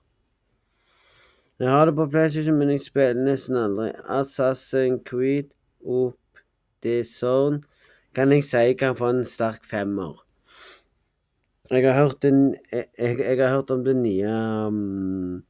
[1.59, 3.91] Jeg har det på PlayStation, men jeg spiller nesten aldri.
[4.07, 6.43] Assassin Creed Up
[6.83, 7.63] The Zone
[8.15, 10.25] kan jeg si kan få en sterk femmer.
[11.71, 14.31] Jeg har hørt, den, jeg, jeg har hørt om det nye
[14.67, 15.43] um,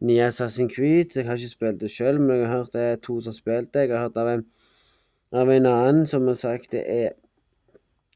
[0.00, 1.16] nye Assassin Creed.
[1.16, 3.38] Jeg har ikke spilt det sjøl, men jeg har hørt det er to som har
[3.38, 3.86] spilt det.
[3.86, 4.46] Jeg har hørt av en,
[5.32, 7.12] av en annen som har sagt det er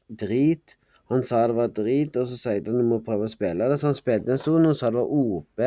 [0.09, 0.77] drit.
[1.11, 3.69] Han sa det var drit, og så sier han at du må prøve å spille
[3.69, 3.79] det.
[3.79, 5.63] Så han spilte en stund og sa det var OP.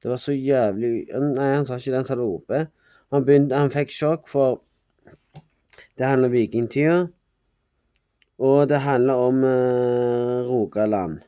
[0.00, 2.52] Det var så jævlig Nei, han sa ikke det, han sa det OP.
[3.10, 4.60] Han, begynte, han fikk sjokk, for
[5.98, 7.00] det handler om vikingtida.
[8.40, 11.18] Og det handler om uh, Rogaland.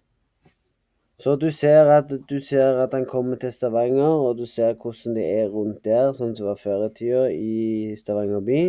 [1.22, 5.18] Så du ser, at, du ser at han kommer til Stavanger, og du ser hvordan
[5.18, 8.62] det er rundt der, sånn som var før i tida i Stavanger by.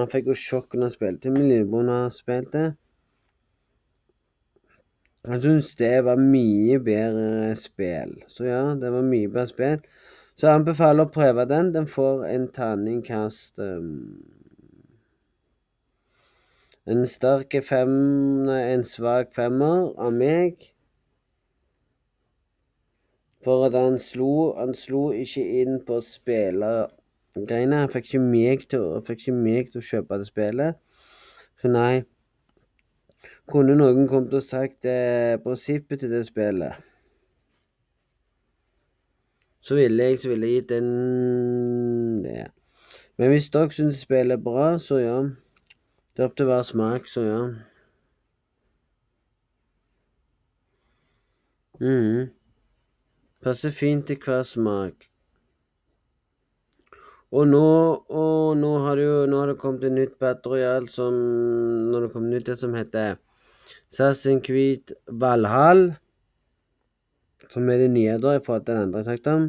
[0.00, 1.34] Han fikk jo sjokk når han spilte.
[1.34, 2.64] Min lillebror spilte.
[5.28, 8.14] Jeg syns det var mye bedre spill.
[8.32, 9.82] Så ja, det var mye bedre spill.
[10.38, 11.68] Så jeg anbefaler å prøve den.
[11.74, 14.24] Den får en terningkast um,
[16.88, 20.70] En sterk fem En svak femmer av meg.
[23.44, 27.82] For at han slo Han slo ikke inn på spillergreiene.
[27.84, 30.80] Han fikk ikke meg til, fikk ikke meg til å kjøpe det spillet.
[31.60, 32.06] Så nei.
[33.50, 36.78] Kunne noen kommet og sagt eh, prinsippet til det spillet,
[39.60, 42.46] så ville jeg, så ville jeg gitt en det.
[43.18, 45.18] Men hvis dere syns spillet er bra, så ja.
[46.14, 47.42] Det er opp til hver smak, så ja.
[51.80, 52.28] mm.
[53.42, 55.08] Passer fint til hver smak.
[57.30, 57.68] Og nå,
[58.08, 61.12] og nå har det jo nå har det kommet et nytt Battle Royale som
[61.92, 63.18] Når det kommer nytt det som heter
[63.92, 65.94] Assassin's Kvit Valhall.
[67.48, 69.48] Som er det nye, da, i forhold til den andre jeg snakket om.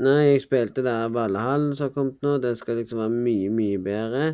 [0.00, 2.36] Nei, jeg spilte der Valhall som har kommet nå.
[2.42, 4.26] Den skal liksom være mye, mye bedre.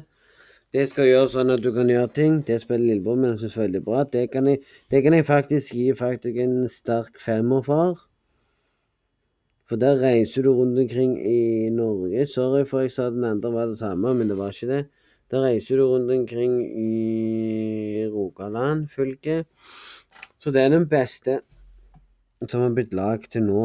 [0.75, 2.41] Det skal gjøre sånn at du kan gjøre ting.
[2.45, 4.03] Det spiller lillebror min syns veldig bra.
[4.13, 4.61] Det kan, jeg,
[4.91, 8.03] det kan jeg faktisk gi faktisk en sterk femmer for.
[9.67, 12.27] For der reiser du rundt omkring i Norge.
[12.31, 14.83] Sorry for jeg sa den andre var det samme, men det var ikke det.
[15.31, 19.45] Der reiser du rundt omkring i Rogaland fylke.
[20.39, 21.41] Så det er den beste
[22.49, 23.65] som har blitt lagd til nå.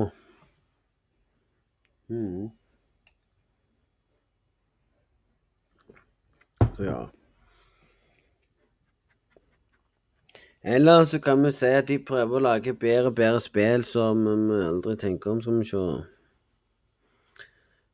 [2.10, 2.50] Mm.
[6.76, 7.02] Så ja.
[10.64, 14.26] Eller så kan vi si at de prøver å lage bedre og bedre spill som
[14.26, 15.42] vi aldri tenker om.
[15.42, 15.86] Skal vi se.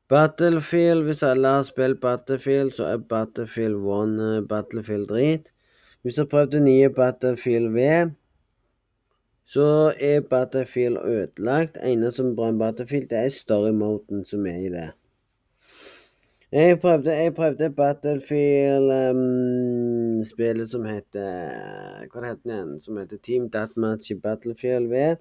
[0.10, 5.52] Battlefield, hvis alle har spilt Battlefield, så er Battlefield 1 uh, Battlefield drit.
[6.02, 8.10] Hvis du har prøvd det nye Battlefield V,
[9.46, 11.78] så er Battlefield ødelagt.
[11.84, 14.92] Eneste som er bra med Battlefield, det er story-moten som er i det.
[16.52, 21.52] Jeg prøvde, jeg prøvde Battlefield-spillet um, som heter
[22.14, 22.82] Hva heter den igjen?
[22.82, 25.16] Som heter Team Deathmatch i Battlefield V.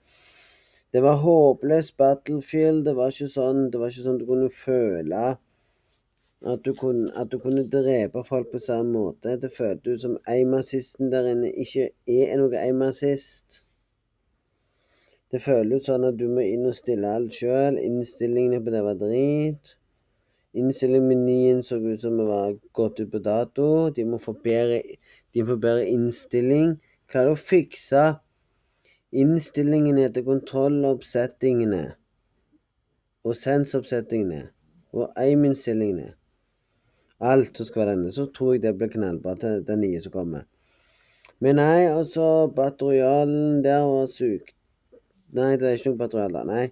[0.97, 2.87] Det var håpløst Battlefield.
[2.87, 5.25] Det var ikke sånn det var ikke sånn du kunne føle
[6.53, 9.35] at du, kunne, at du kunne drepe folk på samme måte.
[9.43, 13.61] Det føltes ut som aimassisten der inne ikke er noe aimassist.
[15.29, 17.77] Det føles sånn at du må inn og stille alt sjøl.
[17.77, 19.77] Innstillingene på det var drit.
[20.57, 23.91] Innstillingsmenyen så ut som det var gått ut på dato.
[23.93, 24.81] De må få bedre,
[25.37, 26.79] de må få bedre innstilling.
[27.05, 28.15] Klarer å fikse
[29.23, 31.85] innstillingene til kontrolloppsettingene
[33.27, 34.43] og sensoppsettingene
[34.97, 36.13] og aim-innstillingene.
[37.21, 38.13] Alt som skal være denne.
[38.13, 40.45] Så tror jeg det blir knallbra til den nye som kommer.
[41.41, 44.55] Men nei, altså Batterialen der var sykt.
[45.37, 46.67] Nei, det er ikke noe Batterial Nei.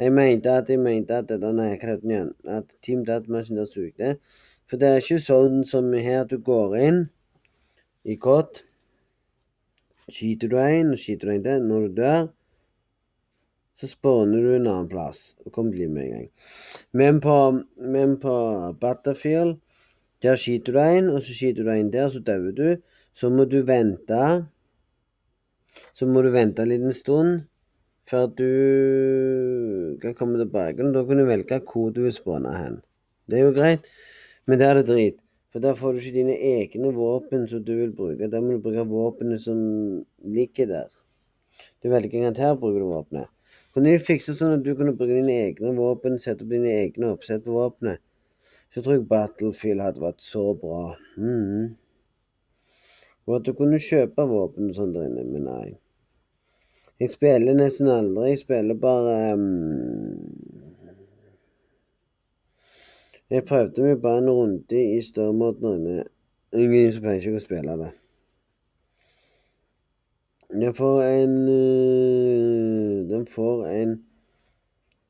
[0.00, 4.16] Jeg mente at jeg mente at dette nei, igjen, at Team Deathmatch der sugde.
[4.66, 7.00] For det er ikke sånn som her du går inn
[8.02, 8.64] i kott.
[10.12, 11.66] Skyter du en, skyter du en til.
[11.68, 12.26] Når du dør,
[13.80, 15.32] så spawner du en annen plass.
[15.46, 16.30] Og kommer til med en gang.
[16.92, 17.36] Men på,
[17.76, 18.34] men på
[18.80, 19.56] Battlefield,
[20.22, 22.68] der skyter du en, og så skyter du en der, så dauer du.
[23.14, 24.26] Så må du vente.
[25.92, 27.42] Så må du vente en liten stund
[28.08, 30.84] før du kan komme tilbake.
[30.92, 32.80] Da kan du velge hvor du vil spåne hen.
[33.30, 33.86] Det er jo greit,
[34.46, 35.18] men der er det drit.
[35.52, 38.28] For der får du ikke dine egne våpen som du vil bruke.
[38.32, 39.58] Der må du bruke våpenet som
[40.24, 40.94] ligger der.
[41.84, 43.28] Du velger en her bruker du våpenet.
[43.74, 47.12] Kan du fikse sånn at du kunne bruke dine egne våpen, sette opp dine egne
[47.12, 48.00] oppsett på våpenet,
[48.72, 50.94] så tror jeg Battlefield hadde vært så bra.
[51.20, 51.72] Mm.
[53.28, 55.72] Og at du kunne kjøpe våpen og sånn der inne, men nei.
[57.00, 58.30] Jeg spiller nesten aldri.
[58.30, 60.61] Jeg spiller bare um,
[63.32, 65.86] Jeg prøvde meg bare en runde i størrmåten
[66.52, 67.86] Ingen som pleier ikke å spille det.
[70.52, 73.94] Den får en uh, Den får en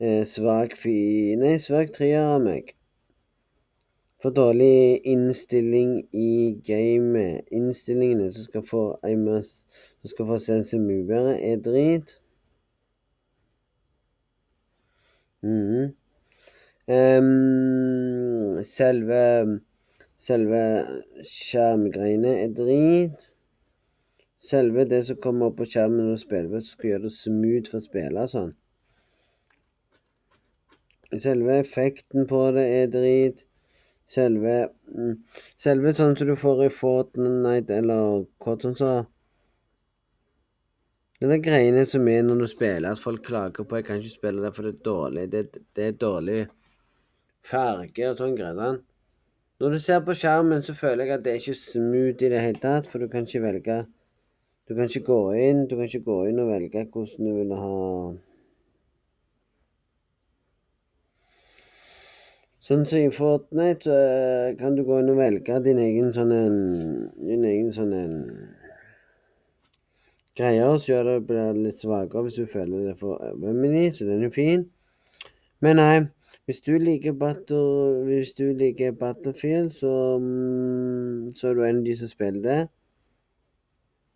[0.05, 0.95] uh, svak fi...
[1.41, 2.71] Nei, svak treer av meg.
[4.23, 7.51] For dårlig innstilling i gamet.
[7.51, 12.15] Innstillingene som skal få Aimas som skal få sense mye bedre, er drit.
[15.43, 15.51] Mm.
[15.51, 15.91] Um,
[18.69, 19.21] selve
[20.23, 20.63] selve
[21.27, 23.29] skjermgreiene er drit.
[24.43, 27.71] Selve det som kommer opp på skjermen når du spiller, som skal gjøre det smooth
[27.71, 28.53] for å spille sånn.
[31.13, 33.43] Selve effekten på det er drit.
[34.13, 34.55] Selve
[34.93, 35.19] mm,
[35.61, 38.93] Selve sånn som du får i Fortnite eller sånn så
[41.23, 44.01] det er de greiene som er når du spiller, at folk klager på jeg kan
[44.01, 45.27] ikke spille det for det er dårlig.
[45.31, 45.43] Det,
[45.77, 46.41] det er dårlig
[47.47, 48.81] farge og sånn greier.
[49.63, 52.41] Når du ser på skjermen, så føler jeg at det er ikke smooth i det
[52.43, 53.83] hele tatt, for du kan ikke velge
[54.69, 57.53] Du kan ikke gå inn, du kan ikke gå inn og velge hvordan du vil
[57.59, 57.79] ha
[62.63, 66.31] Sånn som i Fortnite, så eh, kan du gå inn og velge din egen sånn
[66.35, 66.59] en
[67.19, 68.19] Din egen sånn en
[70.39, 74.07] greie, og så gjør det blir litt svakere hvis du føler det for overmeny, så
[74.09, 74.63] den er fin.
[75.61, 75.97] Men nei,
[76.47, 81.87] hvis du liker Battle, hvis du liker Battlefield, så, mm, så er du en av
[81.87, 82.61] de som spiller det.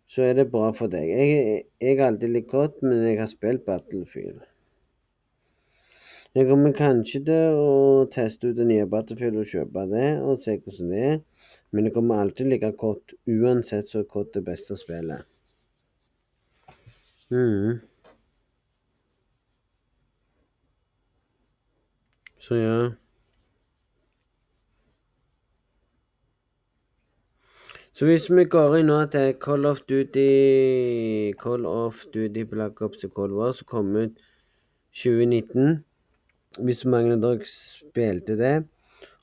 [0.07, 1.07] Så er det bra for deg.
[1.07, 4.43] Jeg, jeg har alltid likt godt, men jeg har spilt Battlefield.
[6.35, 10.59] Jeg kommer kanskje til å teste ut det nye Battlefield og kjøpe det, og se
[10.59, 11.17] hvordan det er.
[11.71, 15.23] Men det kommer alltid like kort, uansett så kort det beste spillet.
[17.31, 17.79] Mm.
[22.47, 22.91] Så ja.
[27.93, 33.03] Så hvis vi går inn nå til Call of Duty Call of Duty Black Ops
[33.03, 34.15] og Cold War, som kom ut
[34.95, 35.83] 2019
[36.63, 38.55] Hvis mange av dere spilte det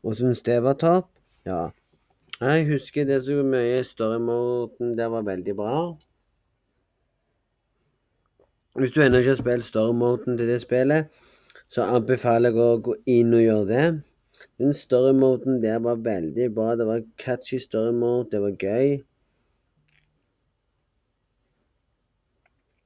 [0.05, 1.07] og syntes det var topp,
[1.49, 1.71] ja.
[2.41, 5.79] Jeg husker det så mye story-moden der var veldig bra.
[8.77, 11.09] Hvis du ennå ikke har spilt story-moden til det spillet,
[11.75, 13.87] så anbefaler jeg å gå inn og gjøre det.
[14.63, 16.75] Den story-moden der var veldig bra.
[16.79, 18.93] Det var catchy story-mode, det var gøy.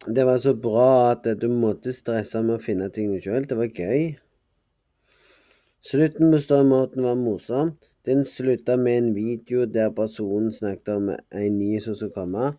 [0.08, 3.44] Det var så bra at du måtte stresse med å finne tingene sjøl.
[3.50, 4.06] Det var gøy.
[5.84, 7.74] Slutten på story-moden var morsom.
[8.08, 12.54] Den slutta med en video der personen snakket om en ny som skulle komme.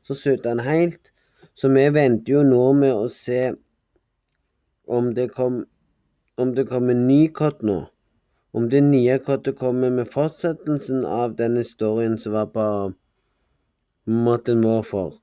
[0.00, 1.12] Så slutta den helt.
[1.52, 3.52] Så vi venter jo nå med å se
[4.88, 5.60] om det kom
[6.36, 7.84] om det kommer ny kott nå.
[8.54, 12.66] Om det nye kottet kommer med fortsettelsen av denne historien som var på
[14.06, 15.16] Modern Warfare.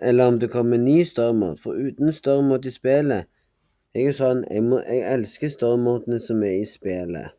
[0.00, 3.28] Eller om det kommer ny Stormort, For uten Stormort i spillet
[3.94, 7.34] Jeg er sånn Jeg, må, jeg elsker Stormortene som er i spillet.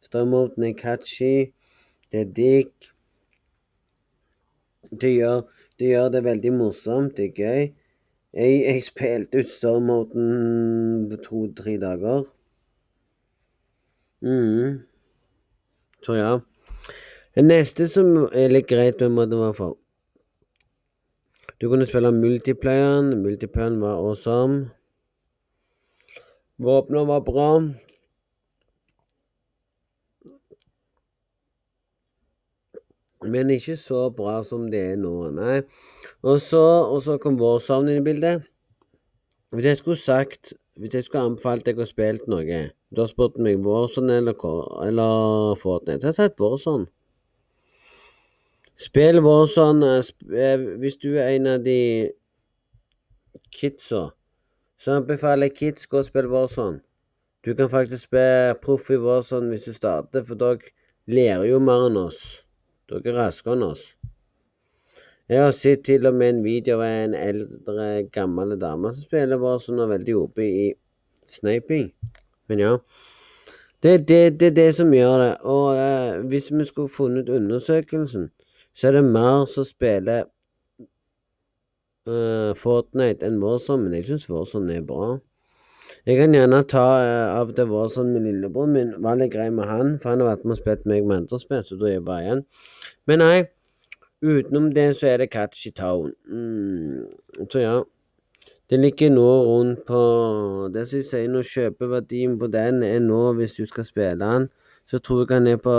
[0.00, 1.50] Stormoden er catchy.
[2.12, 2.72] Det er digg.
[4.90, 5.44] Det gjør,
[5.78, 7.16] det gjør det veldig morsomt.
[7.18, 7.68] Det er gøy.
[8.34, 12.22] Jeg, jeg spilte ut stormoden to-tre dager.
[14.22, 14.80] Mm.
[16.02, 16.38] Så ja.
[17.34, 19.74] Det neste som er litt greit med Modern Warfare
[21.60, 23.22] Du kunne spille multiplayeren.
[23.22, 24.70] Multiplayeren var awesome.
[26.58, 27.50] Våpnene var bra.
[33.24, 35.60] Men ikke så bra som det er nå, nei.
[36.24, 38.46] Og så, og kom Warzone inn i bildet.
[39.50, 42.60] Hvis jeg skulle sagt Hvis jeg skulle anbefalt deg å spille noe
[42.94, 44.36] Du har spurt meg Warzone eller,
[44.86, 46.06] eller Fortnite.
[46.06, 46.86] Jeg har sagt Warzone.
[48.80, 52.08] Spill Warzone eh, hvis du er en av de
[53.52, 54.06] kidsa.
[54.80, 56.80] Så anbefaler jeg kids å spille Warzone.
[57.44, 60.72] Du kan faktisk spille proff i Warzone hvis du starter, for dere
[61.10, 62.46] lærer jo mer enn oss.
[62.90, 63.84] Dere er raskere enn oss.
[65.30, 69.38] Jeg har sett til og med en video av en eldre, gammel dame som spiller
[69.38, 70.64] bare som er veldig oppe i
[71.30, 71.92] sniping.
[72.50, 72.72] Men ja.
[73.80, 75.30] Det er det, det, det, som gjør det.
[75.46, 78.28] Og eh, hvis vi skulle funnet undersøkelsen,
[78.74, 80.26] så er det mer som spiller
[82.10, 85.14] eh, Fortnite enn vår men jeg syns Warzone er bra.
[86.08, 89.68] Jeg kan gjerne ta uh, av det sånn med lillebror min, var litt grei med
[89.68, 91.96] han, for han har vært med og spilt meg med andre spill, så da er
[91.98, 92.44] jeg bare igjen.
[93.10, 93.38] Men nei,
[94.22, 96.12] utenom det så er det Catchy Town.
[96.28, 97.80] Mm, så ja.
[98.70, 100.00] Det ligger nå rundt på
[100.70, 104.46] Det som jeg sier nå, kjøpeverdien på den er nå, hvis du skal spille den,
[104.86, 105.74] så tror jeg han er på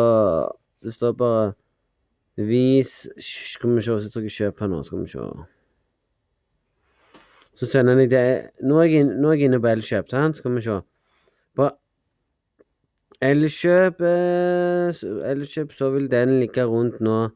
[0.83, 1.53] Det står bare
[2.35, 5.29] Vis Skal vi se jeg trykker kjøp her nå, skal vi se.
[7.61, 10.41] Så sender jeg det Nå er jeg, nå er jeg inne på Elkjøp, sant?
[10.41, 10.81] Skal vi se.
[11.53, 11.69] På
[13.21, 17.29] Elkjøp Elkjøp så vil den ligge rundt nå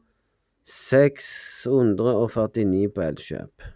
[0.66, 3.70] 649 på Elkjøp.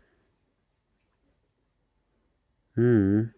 [2.77, 3.31] mm.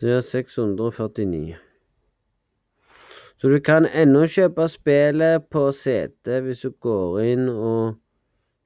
[0.00, 1.56] Det er 649.
[3.36, 7.99] Så du kan ennå kjøpe spillet på CD hvis du går inn og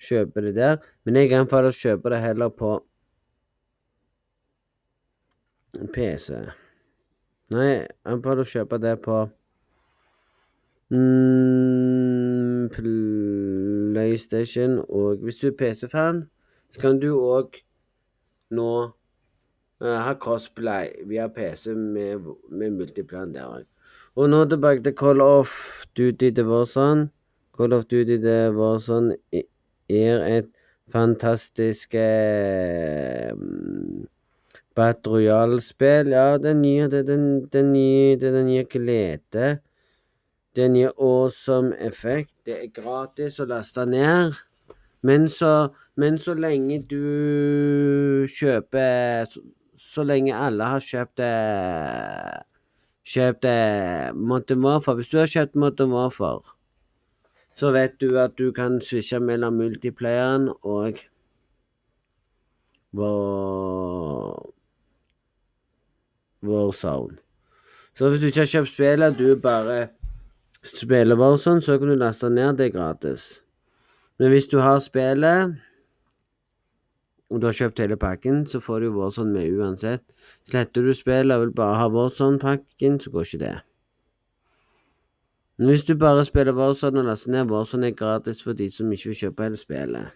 [0.04, 2.74] kjøper det der, men jeg anbefaler å kjøpe det heller på
[5.94, 6.42] PC.
[7.54, 9.24] Nei, jeg anbefaler å kjøpe det på
[10.90, 12.68] Mm,
[13.94, 16.30] PlayStation og Hvis du er PC-fan,
[16.70, 17.56] så kan du òg
[18.54, 18.70] nå
[19.82, 23.64] uh, ha crossplay via PC med, med multiplan der òg.
[24.14, 25.50] Og nå tilbake til Call of
[25.96, 26.66] Duty det var.
[27.56, 28.78] Call of Duty det var
[29.88, 30.50] er et
[30.92, 33.32] fantastisk eh,
[34.74, 39.58] Battle Royale-spill, ja, den gir, det, den, den gir, det, den gir glede.
[40.56, 42.34] Den gir awesome effekt.
[42.46, 44.34] Det er gratis å laste ned.
[45.04, 45.68] Men så,
[46.00, 49.42] men så lenge du kjøper så,
[49.76, 51.32] så lenge alle har kjøpt det
[53.04, 53.44] Kjøpt
[54.16, 56.54] Modern Warfare Hvis du har kjøpt Modern Warfare,
[57.54, 61.02] så vet du at du kan switche mellom multiplayeren og
[66.44, 67.16] Warzone.
[67.94, 69.88] Så hvis du ikke har kjøpt spillet, du bare
[70.62, 73.42] spiller Warzone, så kan du laste ned det gratis.
[74.18, 75.54] Men hvis du har spillet,
[77.30, 80.02] og du har kjøpt hele pakken, så får du Warzone med uansett.
[80.50, 83.56] Sletter du spillet og vil bare ha Warzone-pakken, så går ikke det.
[85.58, 89.04] Hvis du bare spiller Warzone og laster ned, Warzone er gratis for de som ikke
[89.08, 90.06] vil kjøpe hele spillet.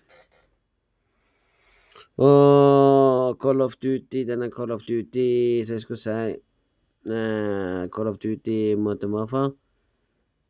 [2.19, 8.19] Og Call of Duty, denne Call of Duty, som jeg skulle si eh, Call of
[8.19, 9.55] Duty måtte være for.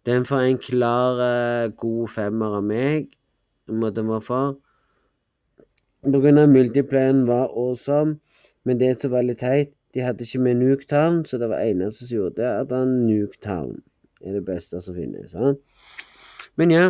[0.07, 3.13] Den får en klar, eh, god femmer av meg,
[3.69, 4.57] Modern for.
[6.01, 8.17] På grunn av multiplayeren var awesome,
[8.65, 12.09] men det som var litt teit, de hadde ikke med Nuketown, så det var eneste
[12.09, 13.83] som gjorde at han Nuketown
[14.21, 15.31] er det beste som finnes.
[15.33, 15.61] Sant?
[16.57, 16.87] Men ja.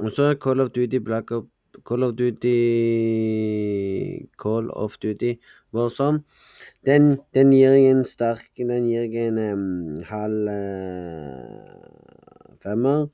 [0.00, 1.50] Og så Call of Duty Black Ops
[1.84, 2.56] Call of Duty
[4.38, 5.34] Call of Duty
[5.72, 6.22] Warzone.
[6.86, 10.54] Den, den gir jeg en sterk Den gir jeg en um, halv uh,
[12.62, 13.06] femmer.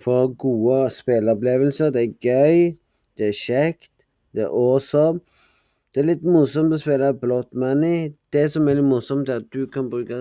[0.00, 1.90] For gode spilleopplevelser.
[1.90, 2.76] Det er gøy,
[3.18, 3.92] det er kjekt,
[4.34, 5.20] det er awesome.
[5.94, 8.12] Det er litt morsomt å spille Blood Money.
[8.32, 10.18] Det som er litt morsomt, er at du kan bruke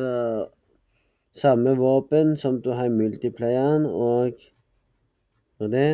[1.36, 4.36] samme våpen som du har i multiplayeren, og,
[5.60, 5.88] og det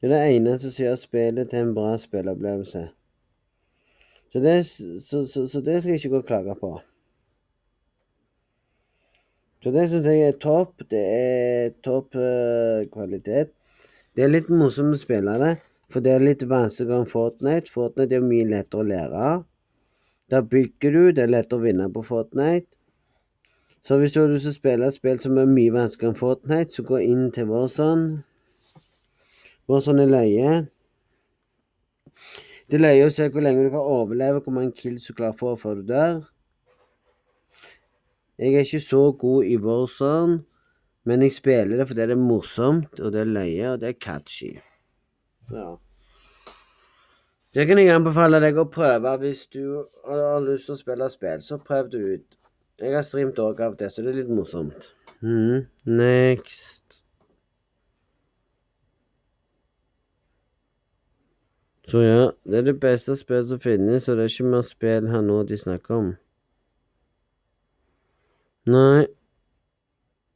[0.00, 2.86] det er det eneste som gjør spillet til en bra spilleopplevelse.
[4.32, 6.70] Så det, så, så, så det skal jeg ikke gå og klage på.
[9.60, 10.86] Så det syns jeg er topp.
[10.88, 13.52] Det er topp uh, kvalitet.
[14.16, 15.52] Det er litt morsomt å spille det,
[15.92, 17.72] for det er litt vanskeligere enn Fortnite.
[17.74, 19.44] Fortnite er mye lettere å lære av.
[20.32, 22.70] Da bygger du, det er lettere å vinne på Fortnite.
[23.82, 26.18] Så hvis du har lyst til å spille et spill som er mye vanskeligere enn
[26.20, 28.20] Fortnite, så gå inn til Warzone.
[29.70, 30.52] Bare er løye.
[32.70, 35.34] Det er løye å se hvor lenge du kan overleve, hvor mange kills du klarer
[35.34, 36.20] å få før du dør.
[38.40, 40.40] Jeg er ikke så god i Warzone,
[41.04, 43.98] men jeg spiller det fordi det er morsomt, og det er løye, og det er
[44.00, 44.52] catchy.
[45.52, 45.70] Ja.
[47.54, 49.64] Det kan jeg anbefale deg å prøve hvis du
[50.06, 51.40] har lyst til å spille spill.
[51.42, 52.39] Så prøv det ut.
[52.80, 54.94] Jeg har streamt òg av det, så det er litt morsomt.
[55.20, 55.66] Mm.
[55.84, 57.02] Next.
[61.90, 65.08] Så ja, det er det beste spillet som finnes, og det er ikke mer spill
[65.10, 66.10] her nå de snakker om.
[68.70, 69.06] Nei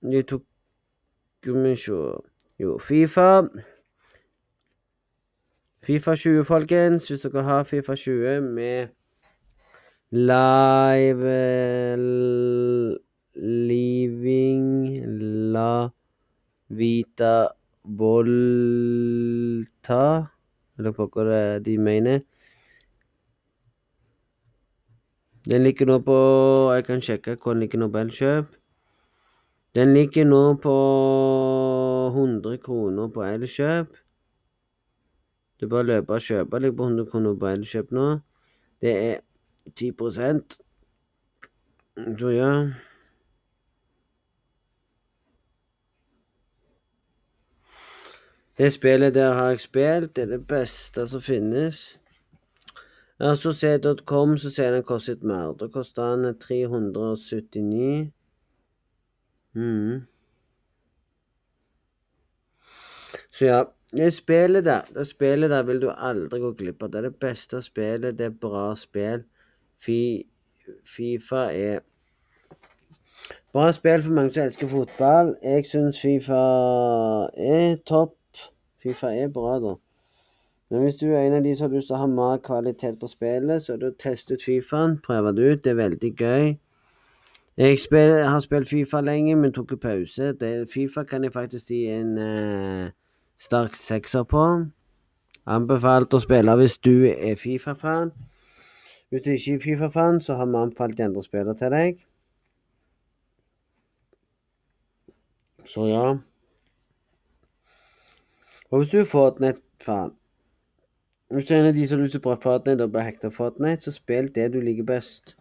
[0.02, 0.42] De tok
[1.40, 2.00] Skal vi se
[2.58, 3.44] Jo, Fifa.
[5.84, 7.08] Fifa 20, folkens.
[7.08, 8.88] Hvis dere har Fifa 20 med
[10.14, 11.26] live
[13.34, 15.02] Living
[15.52, 15.90] La
[16.70, 17.50] Vita
[17.82, 18.38] Volta
[20.78, 22.22] eller hva de mener.
[25.50, 26.14] Den ligger nå på
[26.74, 28.46] Jeg kan sjekke hvor den ligger nå på Elkjøp.
[29.74, 30.76] Den ligger nå på
[32.14, 33.90] 100 kroner på Elkjøp.
[35.60, 36.58] Du bare løper og kjøper.
[36.58, 38.08] Ligger på 100 kroner på Elkjøp nå.
[38.80, 39.23] Det er
[39.76, 39.92] 10
[42.18, 42.74] tror jeg.
[48.58, 50.16] Det spillet der har jeg spilt.
[50.16, 51.98] Det er det beste som finnes.
[53.18, 55.54] C.com så sier den kostet mer.
[55.58, 58.12] Da koster den 379.
[59.54, 60.02] Mm.
[63.30, 66.90] Så ja, det spillet der det spillet der vil du aldri gå glipp av.
[66.90, 68.18] Det er det beste spillet.
[68.18, 69.24] Det er bra spill.
[69.80, 70.26] Fi,
[70.84, 71.80] Fifa er
[73.52, 75.34] bra spill for mange som elsker fotball.
[75.42, 76.42] Jeg syns Fifa
[77.36, 78.16] er topp
[78.82, 79.74] Fifa er bra, da.
[80.70, 82.98] Men hvis du er en av de som har lyst til å ha mer kvalitet
[83.00, 84.98] på spillet, så er det å teste ut Fifaen.
[85.04, 85.62] Prøve det ut.
[85.64, 86.52] Det er veldig gøy.
[87.56, 90.32] Jeg, spiller, har spilt Fifa lenge, men tok en pause.
[90.40, 92.90] Det, Fifa kan jeg faktisk si en eh,
[93.38, 94.44] sterk sekser på.
[95.46, 98.12] Anbefalt å spille hvis du er Fifa-fan.
[99.14, 102.00] Hvis du ikke er Fifa-fan, så har vi anbefalt andre spillere til deg.
[105.64, 106.16] Så ja.
[108.70, 110.10] Og hvis du er Fortnite-fan
[111.30, 113.06] Hvis du er en av de som lyser lyst til å prøve Fortnite og blir
[113.06, 115.36] hekta Fortnite, så spill det du liker best.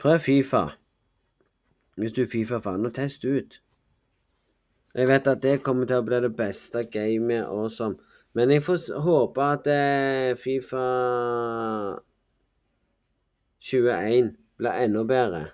[0.00, 0.64] Prøv Fifa.
[2.00, 3.60] Hvis du er Fifa-fan, og test ut.
[4.94, 8.00] Jeg vet at det kommer til å bli det beste gamet awesome.
[8.32, 10.86] Men jeg får håpe at eh, Fifa
[13.70, 15.44] 21 blir enda bedre.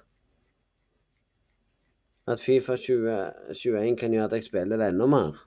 [2.28, 5.44] At Fifa 20, 21 kan gjøre at jeg spiller det enda mer.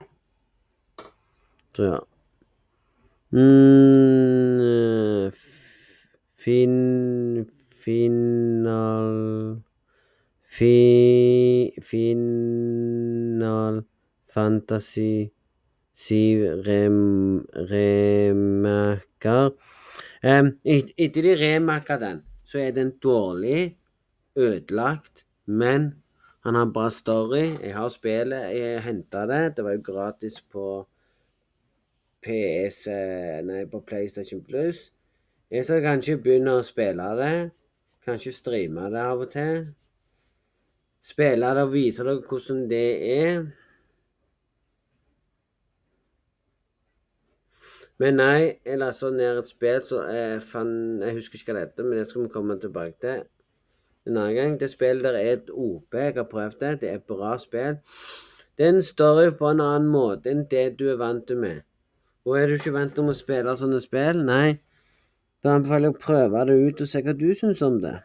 [1.75, 1.99] Tror jeg.
[3.35, 5.31] Mm,
[6.45, 6.75] fin...
[7.85, 9.61] Final...
[10.55, 13.83] Fi, final
[14.33, 15.35] Fantasy
[15.95, 17.39] Siv rem,
[17.71, 19.53] remaker.
[20.23, 22.21] Um, et, de remaker den,
[22.55, 23.75] så er den dårlig,
[24.35, 25.93] ødelagt, men
[26.47, 27.51] han har bra story.
[27.59, 29.57] Jeg har spillet, jeg henta det.
[29.57, 30.65] Det var jo gratis på
[32.23, 32.85] PS
[33.43, 34.93] Nei, på PlayStation Plus.
[35.51, 37.33] Jeg skal kanskje begynne å spille det.
[38.05, 39.65] Kanskje streame det av og til
[41.05, 42.87] spille det og vise dere hvordan det
[43.19, 43.43] er.
[47.99, 51.67] Men nei, jeg lasta ned et spill som jeg fant Jeg husker ikke hva det
[51.69, 53.21] heter, men det skal vi komme tilbake til
[54.05, 54.57] en annen gang.
[54.59, 55.95] Det spillet der er et OP.
[55.95, 56.73] Jeg har prøvd det.
[56.81, 57.79] Det er et bra spill.
[58.57, 61.63] Det er en story på en annen måte enn det du er vant til med.
[62.25, 64.57] Og er du ikke vant til å spille sånne spill, nei,
[65.45, 67.97] da anbefaler jeg å prøve det ut og se hva du syns om det.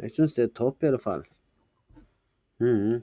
[0.00, 1.24] Jeg syns det er topp, i alle fall.
[2.62, 3.02] Mm.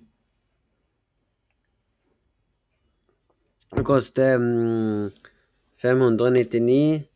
[3.75, 5.11] Det koster mm,
[5.79, 7.07] 599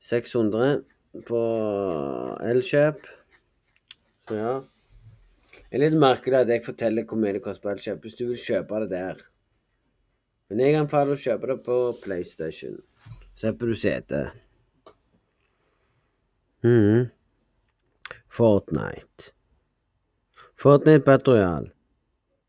[0.00, 0.82] 600
[1.28, 1.40] på
[2.40, 3.02] Elkjøp.
[4.32, 4.52] Ja.
[5.70, 8.24] Det er litt merkelig at jeg forteller hvor mye det koster på Elkjøp, hvis du
[8.30, 9.20] vil kjøpe det der.
[10.50, 12.78] Men jeg anbefaler å kjøpe det på PlayStation.
[13.38, 14.22] Slipper du sete.
[16.64, 17.10] Mm.
[18.30, 19.30] Fortnite.
[20.58, 21.68] Fortnite Patrol.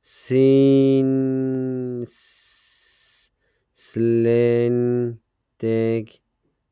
[0.02, 1.12] Sin
[3.91, 5.21] Sleng
[5.62, 6.12] deg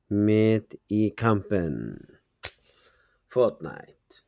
[0.10, 1.76] med i kampen.
[3.30, 4.24] Fortnite.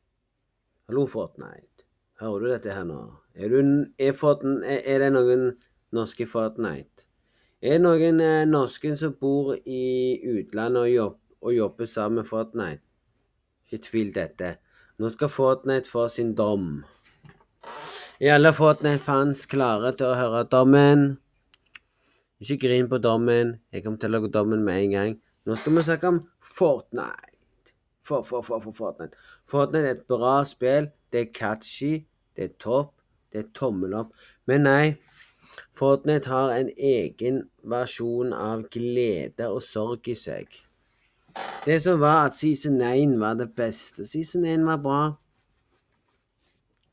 [0.87, 1.87] Hallo, Fortnite.
[2.21, 2.99] Hører du dette her nå?
[3.33, 5.47] Er, du, er, Fortnite, er det noen
[5.95, 7.07] norske Fortnite?
[7.61, 12.29] Er det noen eh, norske som bor i utlandet og, jobb, og jobber sammen med
[12.29, 12.85] Fortnite?
[13.65, 14.55] Ikke tvil dette.
[15.01, 16.83] Nå skal Fortnite få sin dom.
[18.21, 21.07] Er alle Fortnite-fans klare til å høre dommen?
[22.41, 23.59] Ikke grin på dommen.
[23.71, 25.19] Jeg kommer til å lage dommen med en gang.
[25.45, 27.29] Nå skal vi snakke om Fortnite.
[28.01, 29.17] For, for, for, for Fortnite.
[29.45, 30.89] Fortnite er et bra spill.
[31.13, 31.93] Det er catchy.
[32.35, 32.95] Det er topp.
[33.31, 34.11] Det er tommel opp.
[34.49, 34.95] Men nei,
[35.77, 40.49] Fortnite har en egen versjon av glede og sorg i seg.
[41.65, 44.05] Det som var at season 1 var det beste.
[44.07, 45.01] Season 1 var bra.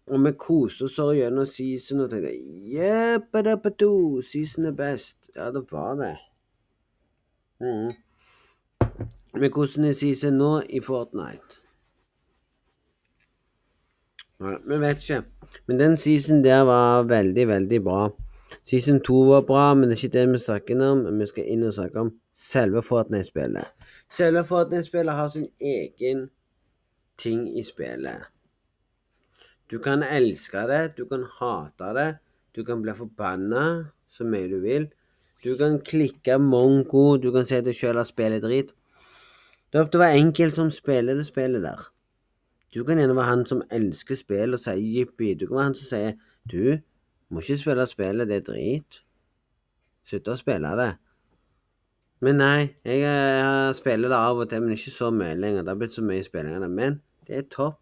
[0.09, 2.33] Og vi koste oss gjennom season og tenkte
[2.73, 5.18] Jeppadappado, season er best.
[5.39, 6.17] Ja, det var det.
[7.61, 7.93] Mm.
[9.35, 11.61] Men hvordan er season nå i Fortnite?
[14.43, 15.21] Nei, vi vet ikke.
[15.67, 18.01] Men den season der var veldig, veldig bra.
[18.65, 21.05] Season 2 var bra, men det er ikke det vi snakker om.
[21.21, 23.71] Vi skal inn og snakke om selve Fortnite-spillet.
[24.11, 26.27] Selve Fortnite-spillet har sin egen
[27.19, 28.27] ting i spillet.
[29.71, 32.11] Du kan elske det, du kan hate det,
[32.57, 33.65] du kan bli forbanna
[34.09, 34.89] så mye du vil.
[35.45, 38.73] Du kan klikke mongo, du kan si deg sjøl at spillet drit.
[39.69, 41.83] Det er opp til hver enkelt som spiller det spillet der.
[42.75, 45.35] Du kan gjerne være han som elsker spill og sier jippi.
[45.39, 46.17] Du kan være han som sier
[46.49, 46.79] du
[47.29, 49.03] må ikke spille spillet, det er drit.
[50.09, 50.93] Slutt å spille det.
[52.25, 55.63] Men nei, jeg, jeg spiller det av og til, men ikke så mye lenger.
[55.63, 56.71] Det har blitt så mye spilling av det.
[56.73, 57.79] Men det er topp.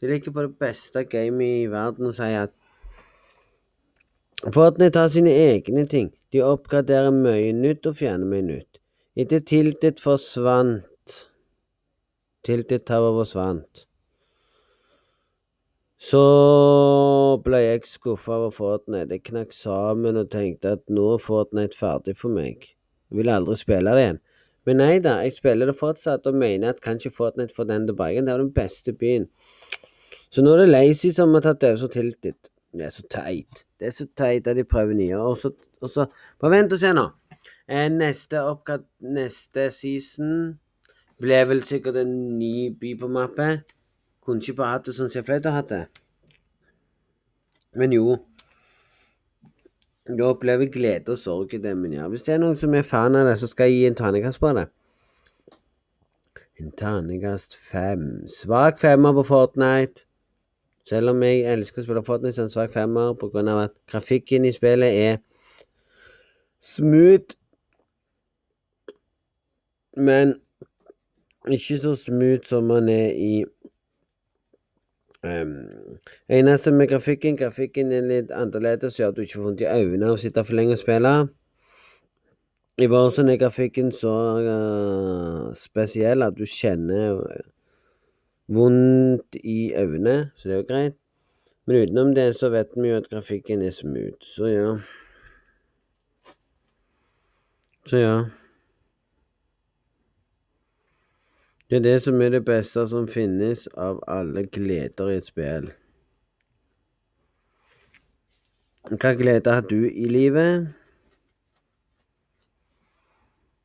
[0.00, 2.56] De ligger på det beste gamet i verden og sier at
[4.54, 6.08] Fortnite tar sine egne ting.
[6.30, 8.78] De oppgraderer mye nytt og fjerner mye nytt.
[9.18, 10.86] Etter Tilted forsvant
[12.46, 13.86] Tilted Tower forsvant.
[16.00, 16.20] Så
[17.44, 19.18] ble jeg skuffa over Fortnite.
[19.18, 22.70] Jeg knakk sammen og tenkte at nå er Fortnite ferdig for meg.
[23.10, 24.22] Jeg vil aldri spille det igjen.
[24.68, 28.22] Men nei da, jeg spiller det fortsatt og mener at kanskje Fortnite får den tilbake.
[28.24, 29.28] Det var den beste byen.
[30.32, 32.48] Så nå er det Lazy som har tatt over som tiltit.
[32.72, 33.64] Det er så teit.
[33.80, 35.18] Det er så teit at de prøver nye.
[35.18, 35.50] Og så,
[35.80, 36.06] og så
[36.40, 37.08] Bare vent og se nå.
[37.70, 40.58] Eh, neste oppkast Neste season
[41.20, 43.74] ble vel sikkert en ny by på mappet.
[44.24, 45.84] Kunne ikke bare hatt det sånn som jeg pleide å ha det.
[47.76, 48.18] Men jo.
[50.10, 52.08] Du opplever glede og sorg i det, men ja.
[52.10, 54.40] Hvis det er noen som er fan av det, så skal jeg gi en terningkast
[54.42, 54.66] på det.
[56.60, 58.06] En terningkast fem.
[58.32, 60.06] Svak femmer på Fortnite.
[60.88, 63.62] Selv om jeg elsker å spille Fortnite, så er det en svak femmer pga.
[63.64, 65.18] at grafikken i spillet er
[66.60, 67.36] smooth.
[69.96, 70.34] Men
[71.48, 73.44] ikke så smooth som man er i
[75.24, 75.68] um,
[76.28, 80.06] Eneste med grafikken Grafikken er litt annerledes, gjør at du ikke får vondt i øynene
[80.06, 81.14] av å sitte for lenge og spille.
[82.80, 87.18] I Warzone er grafikken så uh, spesiell at du kjenner
[88.50, 90.96] vondt i øynene, så det er jo greit.
[91.66, 94.76] Men utenom det så vet vi jo at grafikken er smooth, så ja.
[97.86, 98.16] Så ja.
[101.70, 105.70] Det er det som er det beste som finnes av alle gleder i et spill.
[108.90, 110.66] Hva glede har du i livet?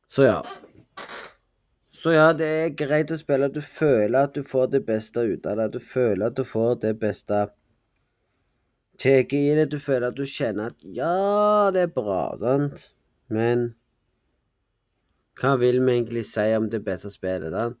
[0.08, 0.38] Så ja.
[2.06, 3.48] Så ja, det er greit å spille.
[3.50, 5.64] Du føler at du får det beste ut av det.
[5.74, 7.40] Du føler at du får det beste
[9.02, 9.64] taket i det.
[9.72, 11.08] Du føler at du kjenner at ja,
[11.74, 12.84] det er bra, sant?
[13.26, 13.72] Men
[15.42, 17.72] hva vil vi egentlig si om det beste spillet, da?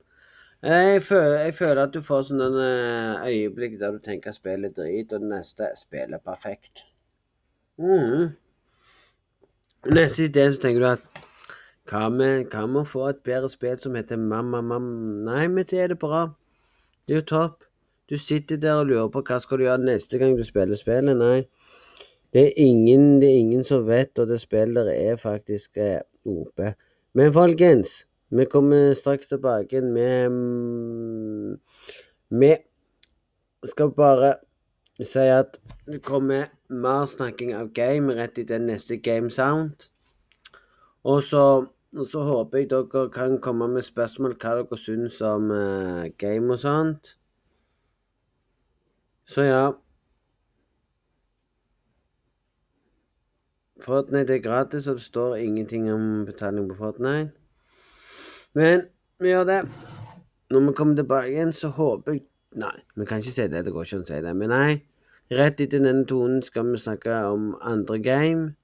[0.74, 4.72] Jeg føler, jeg føler, at du får sånne eh, øyeblikk der du tenker at spillet
[4.72, 6.82] er drit, og det neste spillet perfekt.
[7.78, 8.34] Mm.
[9.94, 11.15] Neste idé så tenker du at
[11.90, 15.94] hva med, å få et bedre spill som heter Mamma Mamma Nei, men så er
[15.94, 16.26] det bra.
[17.06, 17.64] Det er jo topp.
[18.10, 21.16] Du sitter der og lurer på hva skal du gjøre neste gang du spiller spillet.
[21.18, 21.46] Nei.
[22.32, 26.02] Det er ingen, det er ingen som vet, og det spillet der er faktisk eh,
[26.26, 26.60] OP.
[27.14, 30.30] Men folkens, vi kommer straks tilbake med
[32.28, 32.52] Vi
[33.64, 34.34] skal bare
[35.02, 39.90] si at det kommer mer snakking av game rett i den neste Game Sound.
[41.04, 41.66] Og så
[41.98, 46.52] og så håper jeg dere kan komme med spørsmål hva dere syns om uh, game
[46.52, 47.16] og sånt.
[49.26, 49.64] Så ja.
[53.84, 57.32] Fortnite er gratis, og det står ingenting om betaling på Fortnite.
[58.54, 58.86] Men
[59.20, 59.60] vi gjør det.
[60.50, 62.26] Når vi kommer tilbake igjen, så håper jeg
[62.56, 63.64] Nei, vi kan ikke si det.
[63.66, 64.30] Det går ikke an å si det.
[64.32, 64.76] Men nei,
[65.36, 68.54] rett etter denne tonen skal vi snakke om andre game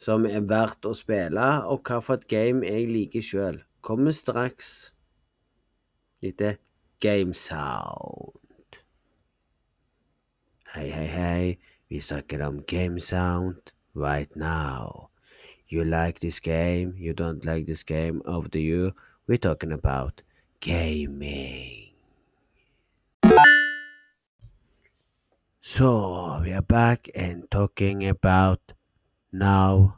[0.00, 3.58] som er verdt å spille, og hvilket game jeg liker sjøl.
[3.84, 4.94] Kommer straks
[6.24, 6.56] etter
[7.00, 8.80] Game Sound.
[10.72, 11.44] Hei, hei, hei,
[11.92, 15.10] vi snakker om Game Sound right now.
[15.68, 18.92] You like this game, you don't like this game, over to you.
[19.26, 20.22] We're talking about
[20.60, 21.92] gaming.
[25.60, 28.60] So, we are back and talking about
[29.32, 29.96] now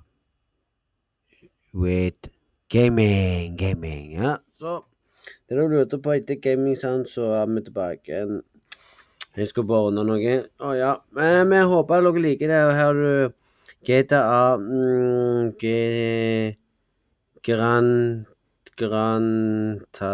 [1.74, 2.30] with
[2.68, 3.56] gaming.
[3.56, 4.38] Gaming, ja.
[4.58, 4.84] Så
[5.48, 8.24] det du lurte på etter Gaming Sound, så er vi tilbake.
[9.36, 10.34] Jeg skal bare ordne noe.
[10.60, 10.96] Å ja.
[11.16, 12.60] Men vi håper dere liker det.
[12.66, 13.38] Og her har du
[13.86, 16.56] GTA mm, G...
[17.42, 18.26] Grand
[18.78, 20.12] Grand ta,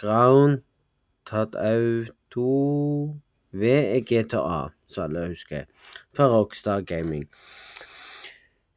[0.00, 0.62] Ground
[1.28, 3.20] Tatt Auto
[3.52, 5.66] V er GTA, så alle husker.
[6.16, 7.26] Fra Rockstar Gaming.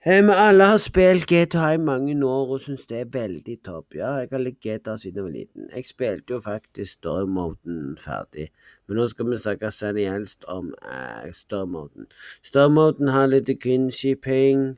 [0.08, 3.95] Eh, vi alle har spilt GTA i mange år og syns det er veldig topp.
[3.97, 5.64] Ja, jeg har likt GTA siden jeg var liten.
[5.74, 8.51] Jeg spilte jo faktisk Stormoden ferdig,
[8.86, 12.06] men nå skal vi snakke seriøst om eh, Stormoden.
[12.45, 14.76] Stormoden har litt quinshipping.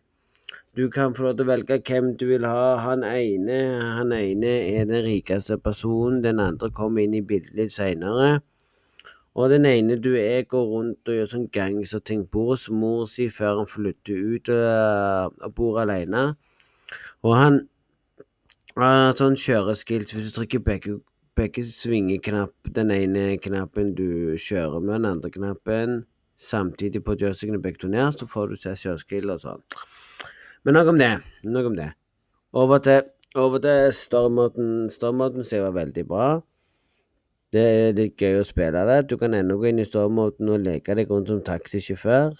[0.80, 2.78] Du kan få lov til å velge hvem du vil ha.
[2.88, 3.60] Han ene,
[4.00, 8.38] han ene er den rikeste personen, den andre kommer inn i bildet litt seinere.
[9.38, 12.24] Og den ene du er, går rundt og gjør sånn gangsterting.
[12.34, 16.24] Bor hos mor si før han flytter ut uh, og bor alene.
[17.22, 17.60] Og han
[18.82, 20.16] har sånn kjøreskills.
[20.16, 20.98] Hvis du trykker begge,
[21.38, 26.00] begge svingeknapp, den ene knappen du kjører med, den andre knappen
[26.38, 29.64] samtidig på joysticken begge to ned, så får du se kjøreskill og sånn.
[30.66, 31.14] Men nok om det.
[31.46, 31.92] Nok om det.
[32.58, 33.06] Over til,
[33.38, 34.90] over til stormoden.
[34.94, 36.30] Stormoden ser jo veldig bra.
[37.56, 38.98] Det er litt gøy å spille det.
[39.08, 42.36] Du kan ennå gå inn i stormoten og leke deg rundt som taxisjåfør.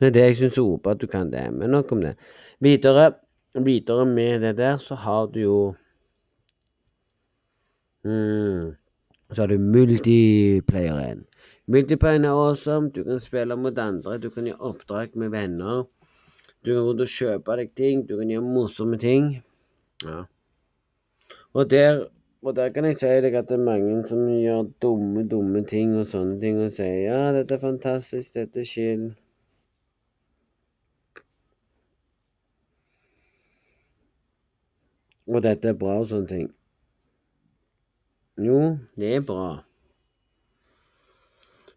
[0.00, 2.16] Det er det jeg syns er OP at du kan det, men nok om det.
[2.64, 3.12] Videre,
[3.54, 5.58] videre med det der, så har du jo
[8.04, 8.72] mm,
[9.30, 11.22] Så har du multiplayeren.
[11.66, 12.90] Multiplayeren er awesome.
[12.90, 15.84] Du kan spille mot andre, du kan gjøre oppdrag med venner.
[16.64, 19.36] Du kan gå rundt og kjøpe deg ting, du kan gjøre morsomme ting.
[20.02, 20.24] Ja.
[21.54, 22.06] Og der,
[22.42, 25.90] og der kan jeg si deg at det er mange som gjør dumme, dumme ting
[26.00, 29.02] og sånne ting, og sier ja, dette er fantastisk, dette er chill.
[35.28, 36.48] Og dette er bra og sånne ting.
[38.40, 39.50] Jo, det er bra.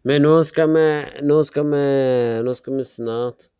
[0.06, 0.86] Men nå skal vi
[1.26, 1.82] Nå skal vi,
[2.46, 3.50] nå skal vi snart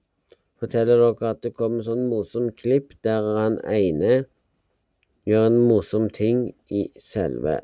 [0.57, 4.23] fortelle dere at det kommer sånn morsom klipp der han ene
[5.27, 7.59] gjør en morsom ting i selve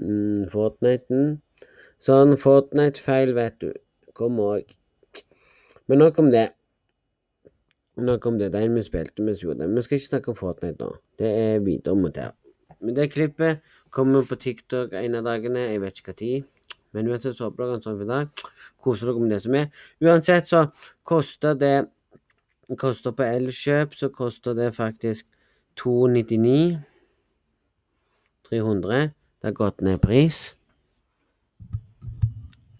[0.00, 1.40] mm, Fortniten.
[2.00, 3.70] Sånn Fortnite-feil, vet du.
[4.16, 4.70] Kom òg.
[5.90, 6.46] Men nok om det.
[8.00, 8.52] Nok om det.
[8.54, 9.72] Den vi spilte gjorde det.
[9.74, 10.94] Vi skal ikke snakke om Fortnite nå.
[11.18, 12.30] Det er videre mot det.
[12.80, 13.60] Men det klippet
[13.92, 15.66] kommer på TikTok en av dagene.
[15.68, 16.56] Jeg vet ikke hva tid.
[16.94, 18.44] Men uansett så håper dere en sånn i dag.
[18.82, 19.66] Koser dere med det som er.
[20.02, 20.62] Uansett så
[21.06, 21.74] koster det
[22.78, 25.26] Koster på Elkjøp så koster det faktisk
[25.76, 26.78] 299.
[28.50, 29.00] 300.
[29.40, 30.56] Det har gått ned pris.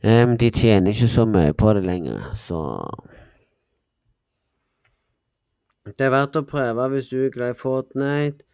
[0.05, 2.61] Um, de tjener ikke så mye på det lenger, så
[5.85, 8.47] Det er verdt å prøve hvis du er glad i Fortnite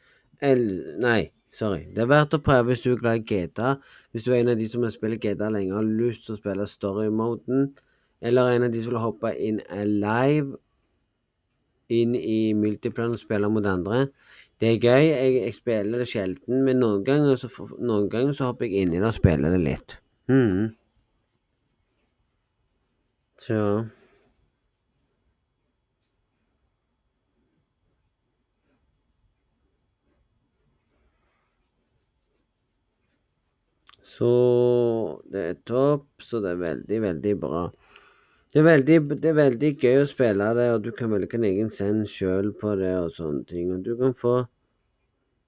[0.43, 0.64] El
[1.03, 1.84] Nei, sorry.
[1.95, 3.76] Det er verdt å prøve hvis du er glad i GTA.
[4.11, 6.34] Hvis du er en av de som har spilt GTA lenge og har lyst til
[6.34, 7.70] å spille story-moden,
[8.20, 10.59] eller en av de som vil hoppe inn alive
[11.93, 14.07] inn i multiplayer og spille mot andre.
[14.61, 15.05] Det er gøy.
[15.11, 18.97] Jeg, jeg spiller det sjelden, men noen ganger, så, noen ganger så hopper jeg inn
[18.97, 20.01] i det og spiller det litt.
[20.32, 20.72] Mm.
[23.47, 23.61] Så
[34.16, 34.28] Så
[35.28, 37.66] det er topp, så det er veldig, veldig bra.
[38.57, 41.42] Det er, veldig, det er veldig gøy å spille det, og du kan velge en
[41.44, 43.66] egen send sjøl på det og sånne ting.
[43.74, 44.30] Og du kan få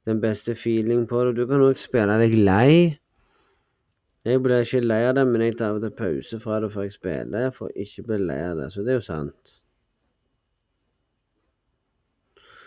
[0.04, 1.38] den beste feeling på det.
[1.38, 2.98] Du kan òg spille deg lei.
[4.28, 6.68] Jeg blir ikke lei av det, men jeg tar av og til pause fra det
[6.74, 8.68] før jeg spiller, for får ikke bli lei av det.
[8.76, 9.56] Så det er jo sant.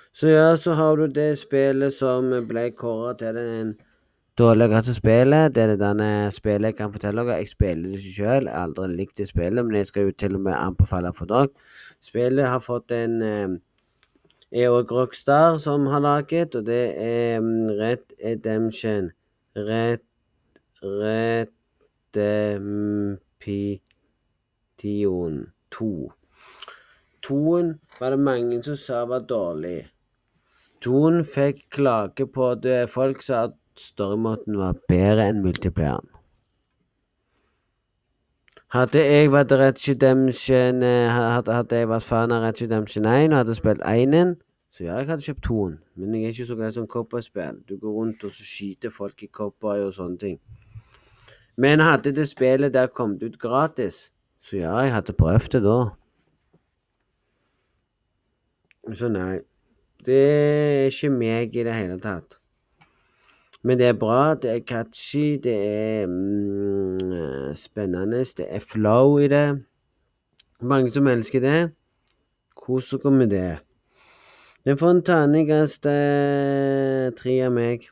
[0.09, 3.75] Så ja, så har du det spillet som ble kåra til den
[4.41, 5.55] dårligste spillet.
[5.55, 7.41] Det er det denne spillet jeg kan fortelle dere.
[7.41, 8.47] Jeg spiller det ikke selv.
[8.47, 11.29] jeg har aldri likt det spillet, men jeg skal jo til og med anbefale for
[11.29, 11.51] dere.
[12.01, 13.49] Spillet har fått en eh,
[14.51, 19.11] er Rockstar som har laget, og det er um, Red Edemption.
[19.55, 19.99] Red
[20.83, 21.47] Redemption
[25.71, 26.11] 2.
[27.21, 29.87] Toen var det mange som sa var dårlig.
[30.81, 32.89] Toen fikk klage på det.
[32.89, 36.07] Folk sa at storymåten var bedre enn multiplayeren.
[38.71, 43.41] Hadde jeg vært Red Redemption hadde, hadde jeg vært fan av Red Redemption 1 og
[43.41, 44.37] hadde spilt 1
[44.71, 45.73] så ja, jeg hadde kjøpt 2-en.
[45.99, 47.57] Men jeg er ikke så glad i sånn cowboyspill.
[47.67, 50.37] Du går rundt og så skyter folk i cowboy og sånne ting.
[51.59, 55.79] Men hadde det spillet der kommet ut gratis, så ja, jeg hadde prøvd det da.
[58.95, 59.41] Så nei.
[60.01, 62.40] Det er ikke meg i det hele tatt.
[63.63, 69.27] Men det er bra, det er catchy, det er mm, spennende, det er flow i
[69.29, 69.61] det.
[70.61, 71.59] Mange som elsker det.
[72.57, 73.59] Kos dere med det.
[74.65, 77.87] Den får en terningkast eh, tre av meg.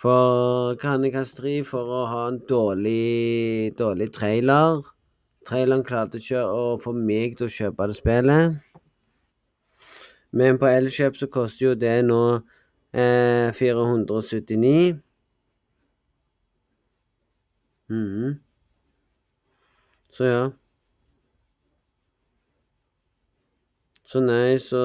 [0.00, 4.84] For terningkast tre for å ha en dårlig, dårlig trailer.
[5.48, 8.58] Traileren klarte ikke å få meg til å kjøpe det spillet.
[10.36, 12.20] Men på Elkjøp så koster jo det nå
[12.96, 14.96] Eh, 479.
[17.90, 18.40] Mm.
[20.10, 20.50] Så ja.
[24.06, 24.80] Så nei, så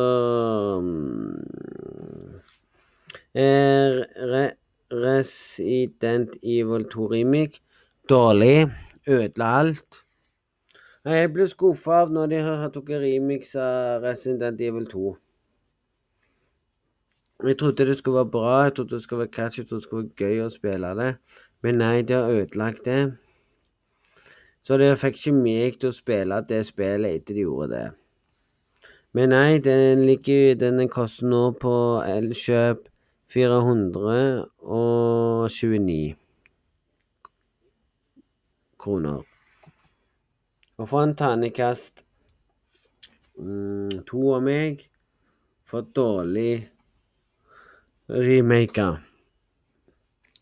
[3.33, 4.43] re,
[4.91, 7.61] Resident Evil 2 Remake.
[8.09, 8.67] Dårlig.
[9.07, 10.03] Ødela alt.
[11.05, 15.15] Jeg ble skuffa av når de har tatt remix av Resident Evil 2.
[17.43, 19.83] Jeg trodde det skulle være bra, jeg trodde det skulle være catchy, jeg trodde det
[19.83, 21.15] skulle være gøy å spille det.
[21.61, 23.13] Men nei, de har ødelagt det.
[24.61, 27.91] Så det fikk ikke meg til å spille det spillet etter de gjorde det.
[29.17, 32.89] Men nei, den ligger Den koster nå på Elkjøp
[33.33, 36.15] 429
[38.79, 39.21] kroner.
[40.77, 42.05] Og for en ternekast
[43.37, 44.89] mm, to av meg
[45.65, 46.70] for dårlig
[48.11, 48.97] remaka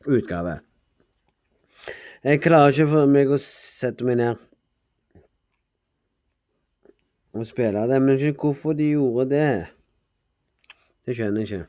[0.07, 0.59] utgave.
[2.23, 4.45] Jeg klarer ikke for meg å sette meg ned
[7.37, 9.51] og spille det, men ikke hvorfor de gjorde det.
[11.05, 11.67] Det skjønner jeg ikke.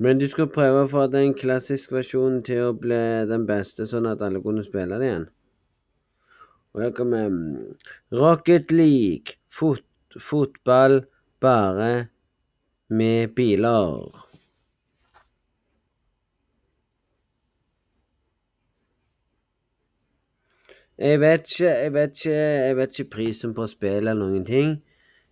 [0.00, 3.00] Men de skulle prøve å få den klassiske versjonen til å bli
[3.30, 5.26] den beste, sånn at alle kunne spille det igjen.
[6.74, 7.76] Og her kommer mm,
[8.18, 9.84] Rocket League, fot,
[10.18, 11.02] fotball
[11.42, 12.10] bare
[12.90, 14.26] med biler.
[20.98, 24.74] Jeg vet ikke, jeg vet ikke, jeg vet ikke prisen på spillet eller noen ting.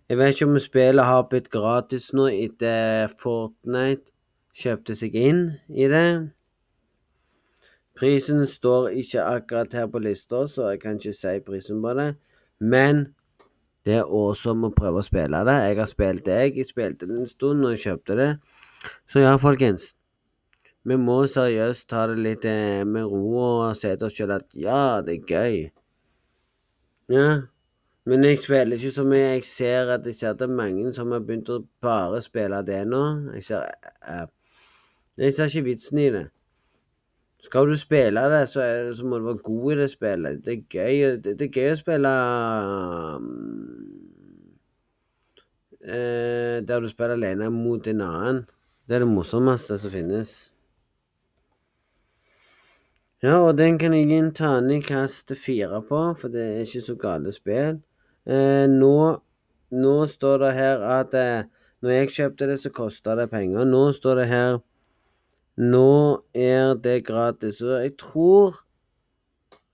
[0.09, 4.09] Jeg vet ikke om spillet har blitt gratis nå etter Fortnite
[4.57, 6.31] kjøpte seg inn i det.
[7.99, 12.13] Prisen står ikke akkurat her på lista, så jeg kan ikke si prisen på det.
[12.59, 13.09] Men
[13.89, 15.55] det er awesome å prøve å spille det.
[15.65, 18.29] Jeg har spilt det, jeg spilte det en stund når jeg kjøpte det.
[19.09, 19.93] Så ja, folkens.
[20.87, 24.55] Vi må seriøst ta det litt eh, med ro og si til oss sjøl at
[24.57, 25.57] ja, det er gøy.
[27.13, 27.29] Ja.
[28.09, 29.25] Men jeg spiller ikke så mye.
[29.35, 32.61] Jeg ser at jeg ser at det er mange som har begynt å bare spille
[32.65, 33.01] det nå.
[33.35, 33.67] Jeg ser,
[34.05, 34.25] uh,
[35.19, 36.27] jeg ser ikke vitsen i det.
[37.39, 40.41] Skal du spille det, så, er, så, må du være god i det spillet.
[40.45, 42.13] Det er gøy, det, det er gøy å spille
[43.15, 43.29] um,
[45.87, 48.41] uh, Der du spiller alene mot en annen.
[48.89, 50.33] Det er det morsomste som finnes.
[53.23, 56.95] Ja, og den kan jeg gi en terningkast fire på, for det er ikke så
[56.99, 57.81] gale spill.
[58.23, 58.95] Eh, nå,
[59.75, 61.49] nå, står det her at eh,
[61.83, 63.67] når jeg kjøpte det, så kosta det penger.
[63.67, 64.61] Nå står det her
[65.59, 67.55] Nå er det gratis.
[67.55, 68.55] Så jeg tror,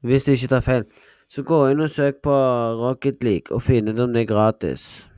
[0.02, 0.86] hvis jeg ikke tar feil,
[1.30, 2.34] så gå inn og søk på
[2.80, 5.12] Rocket League og finn ut om det er gratis.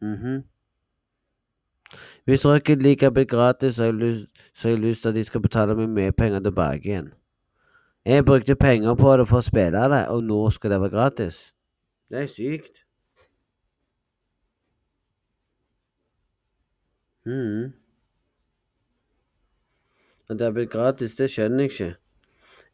[0.00, 0.42] Mm -hmm.
[2.24, 5.74] Hvis Rocket League er blitt gratis, så har, jeg lyst til at de skal betale
[5.74, 7.12] meg mye penger tilbake igjen.
[8.06, 11.54] Jeg brukte penger på det for å spille det, og nå skal det være gratis.
[12.10, 12.76] Det er sykt.
[17.26, 17.79] mm.
[20.38, 21.96] Gratis, det skjønner jeg ikke.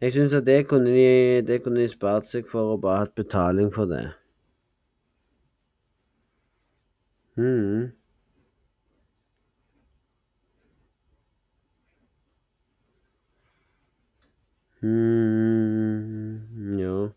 [0.01, 3.15] Jeg syns at det kunne, de, det kunne de spart seg for å bare hatt
[3.15, 4.13] betaling for det.
[7.37, 7.93] mm.
[14.83, 17.09] Mm, ja.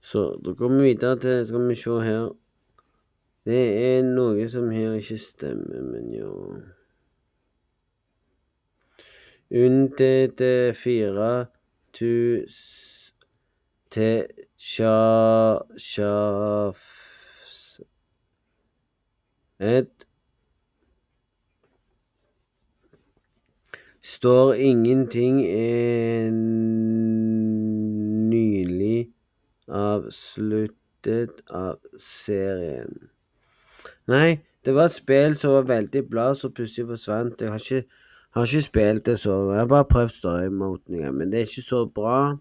[0.00, 2.28] Så da går vi videre til Skal vi se her.
[3.44, 3.62] Det
[3.96, 6.28] er noe som her ikke stemmer, men ja
[9.50, 10.42] Unntatt
[10.78, 11.48] fire
[24.02, 26.38] står ingenting en
[28.30, 29.10] nylig
[29.68, 33.10] avsluttet av serien.
[34.10, 37.40] Nei, det var et spill som var veldig bra, så plutselig forsvant.
[37.40, 37.86] Jeg har ikke,
[38.30, 41.86] har ikke spilt det så Jeg har bare prøvd story-moten, men det er ikke så
[41.94, 42.36] bra.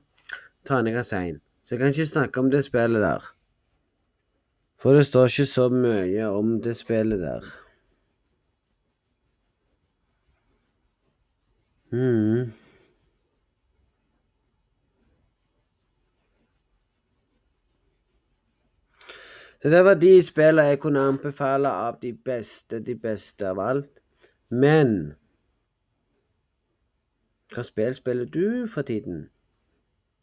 [0.66, 1.10] Terningkast.
[1.10, 3.34] Så jeg kan ikke snakke om det spillet der.
[4.80, 7.46] For det står ikke så mye om det spillet der.
[11.92, 12.52] Mm.
[19.62, 23.92] Så det var de spillene jeg kunne anbefale av de beste, de beste av alt.
[24.50, 25.19] Men
[27.54, 29.30] hva spill spiller du for tiden?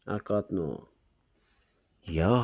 [0.06, 0.88] Akkurat nå?
[2.14, 2.38] Ja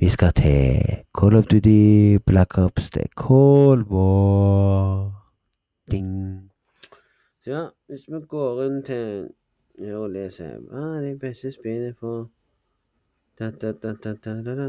[0.00, 0.80] Vi skal til
[1.18, 2.90] Call of Duty Black Ops.
[2.90, 5.26] Det er Cold War.
[5.90, 6.50] Ding.
[7.44, 9.28] Så ja, hvis vi går rundt til
[9.78, 12.30] her og leser Hva er det beste spillet for
[13.38, 14.66] da, da, da, da, da, da, da.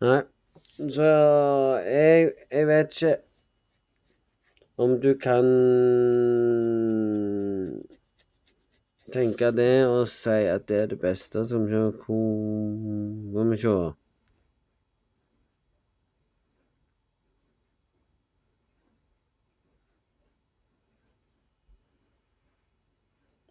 [0.00, 0.20] Nei,
[0.90, 1.08] så
[1.82, 3.16] jeg, jeg vet ikke
[4.78, 5.44] om du kan
[9.12, 11.48] tenke det og si at det er det beste.
[11.48, 13.74] som Hvor må vi se.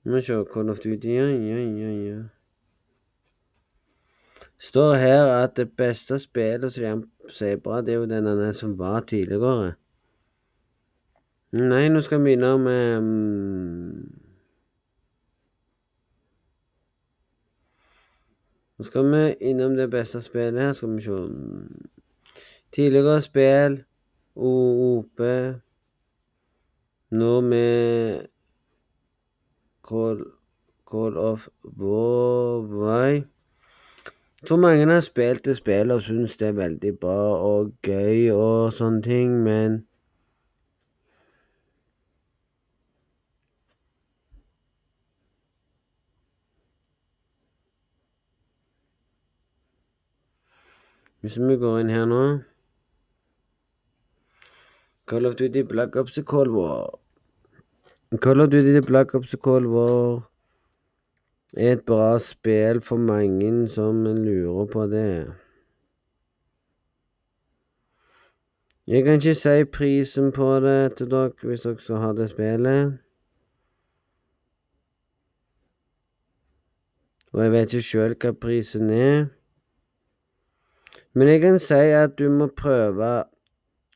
[0.04, 2.24] Vi se Call of Duty Ja, ja, ja, ja.
[4.60, 7.04] Står her at det beste spillet som
[7.42, 9.74] er bra, det er jo denne som var tidligere.
[11.58, 13.02] Nei, nå skal vi begynne med...
[18.78, 21.22] Nå skal vi innom det beste spillet her, skal vi se.
[22.76, 23.80] Tidligere spill,
[24.36, 25.22] OOP
[27.12, 28.28] Nå med
[29.88, 30.24] Call,
[30.92, 33.14] Call of Warway.
[33.14, 38.30] Jeg tror mange har spilt det spillet og syns det er veldig bra og gøy
[38.36, 39.88] og sånne ting, men
[51.28, 52.18] Hvis vi går inn her nå
[55.12, 57.00] Call of Duty Black Ops Cold War.
[58.22, 60.30] Call of Duty Black Ops Cold War
[61.58, 65.34] er et bra spill for mange som lurer på det.
[68.88, 73.00] Jeg kan ikke si prisen på det til dere hvis dere skal ha det spillet.
[77.34, 79.28] Og jeg vet ikke sjøl hva prisen er.
[81.18, 83.08] Men jeg kan si at du må prøve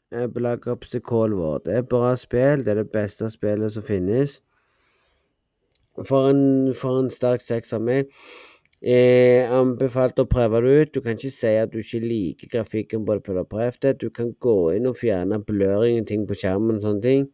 [0.10, 1.60] eh, Black Ops The Call War.
[1.62, 2.64] Det er et bra spill.
[2.66, 4.40] Det er det beste spillet som finnes.
[6.08, 8.10] For en, for en sterk seks av meg.
[8.82, 10.94] Jeg anbefalte å prøve det ut.
[10.96, 13.78] Du kan ikke si at du ikke liker grafikken på det før du har prøvd
[13.86, 13.92] det.
[14.02, 17.28] Du kan gå inn og fjerne bløring og ting på skjermen og sånne ting.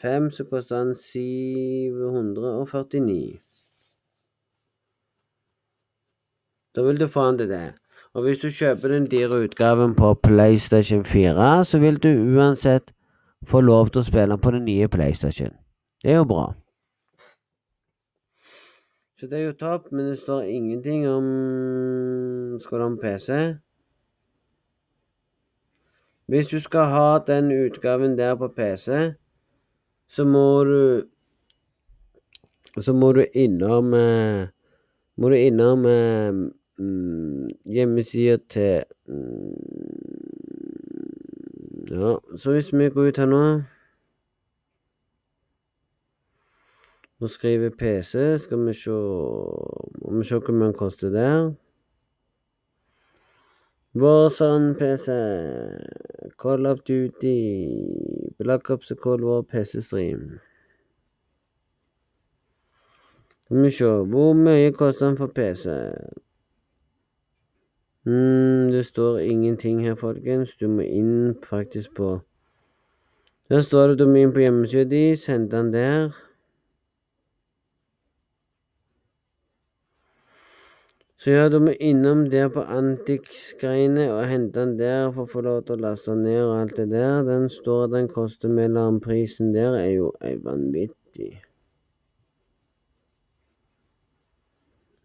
[0.02, 3.40] 5, så koster den 749.
[6.76, 7.74] Da vil du få den til det.
[8.16, 12.94] Og hvis du kjøper den dyre utgaven på PlayStation 4, så vil du uansett
[13.44, 15.52] få lov til å spille på den nye PlayStation.
[16.00, 16.46] Det er jo bra.
[19.20, 21.28] Så det er jo topp, men det står ingenting om
[22.60, 23.38] Skal du ha en PC?
[26.28, 29.14] Hvis du skal ha den utgaven der på PC,
[30.08, 31.04] så må du
[32.80, 34.48] Så må du innom eh,
[35.18, 35.86] Må du innom
[36.80, 39.54] mm, hjemmesida til mm,
[41.90, 43.62] Ja, så hvis vi går ut her nå
[47.20, 48.12] og skriver PC,
[48.44, 51.54] skal vi se Må vi se hvor mye den koster der.
[53.96, 55.08] Warzone PC,
[56.42, 57.40] Call of Duty,
[58.38, 60.40] Black Ops og Cold War PC-stream.
[63.46, 65.66] Skal vi se Hvor mye koster den for PC?
[68.06, 70.56] Mm, det står ingenting her, folkens.
[70.56, 72.20] Du må inn faktisk på
[73.50, 76.14] Der står det du må inn på hjemmesida di, Send den der.
[81.18, 85.42] Så ja, du må innom der på Antix-greiene og hente den der for å få
[85.42, 87.24] lov til å laste den ned og alt det der.
[87.26, 91.32] Den står at den koster mellom prisen der, er jo er vanvittig.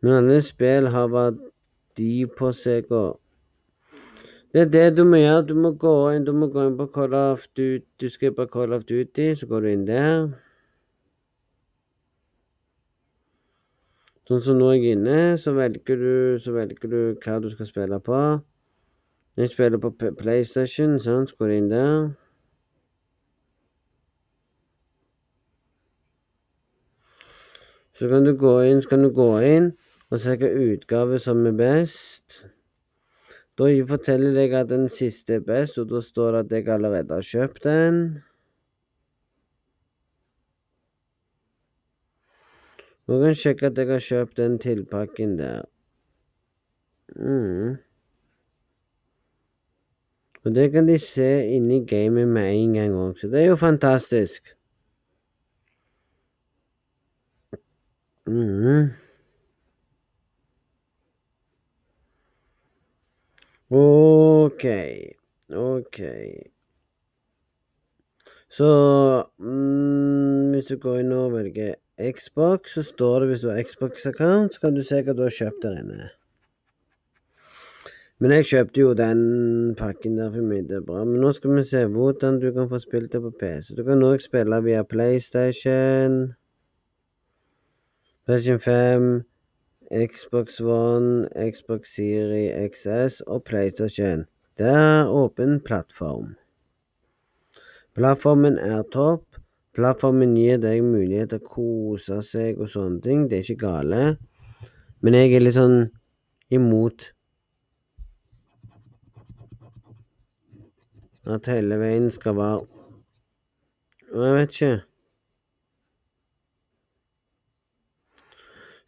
[0.00, 1.08] Men alle spill har
[1.90, 3.20] verdi på seg og
[4.52, 5.46] Det er det du må gjøre.
[5.46, 7.86] Du må gå inn, du må gå inn på Call of Duty.
[8.00, 10.32] Du skal på Call of Duty, så går du inn der.
[14.26, 17.66] Sånn som nå er jeg inne, så velger du, så velger du hva du skal
[17.66, 18.40] spille på.
[19.38, 22.10] Jeg spiller på PlayStation, sant, så går du inn der.
[27.94, 29.70] Så kan du gå inn, så kan du gå inn
[30.10, 32.46] og hvilken utgave som er best.
[33.58, 37.14] Da forteller jeg at den siste er best, og da står det at jeg allerede
[37.14, 38.00] har kjøpt den.
[43.06, 45.62] Nå kan jeg sjekke at jeg har kjøpt den tilpakken der.
[47.16, 47.76] Mm.
[50.44, 53.60] Og det kan de se inni gamet med en gang òg, så det er jo
[53.60, 54.54] fantastisk.
[58.26, 59.09] Mm.
[63.70, 64.64] Ok,
[65.48, 66.00] ok.
[68.50, 68.64] Så
[69.38, 74.54] mm, Hvis du går inn og velger Xbox, så står det hvis du har Xbox-account,
[74.54, 76.08] så kan du se hva du har kjøpt der inne.
[78.18, 79.22] Men jeg kjøpte jo den
[79.78, 81.04] pakken der for meg, det er bra.
[81.06, 83.70] Men nå skal vi se hvordan du kan få spilt det på PC.
[83.78, 86.18] Du kan òg spille via PlayStation,
[88.26, 89.10] PlayStation 5,
[89.90, 94.24] Xbox One, Xbox Series XS og PlayStation.
[94.58, 96.36] Det er åpen plattform.
[97.94, 99.24] Plattformen er topp.
[99.74, 103.24] Plattformen gir deg mulighet til å kose seg og sånne ting.
[103.26, 104.02] Det er ikke gale.
[105.02, 105.88] Men jeg er litt sånn
[106.54, 107.08] imot
[111.34, 112.62] at hele veien skal være
[114.10, 114.89] Jeg vet ikke.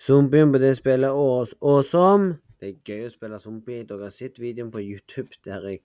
[0.03, 2.39] Zombien på det spillet er awesome.
[2.59, 3.85] Det er gøy å spille zombie.
[3.87, 5.79] Dere har sett videoen på YouTube der jeg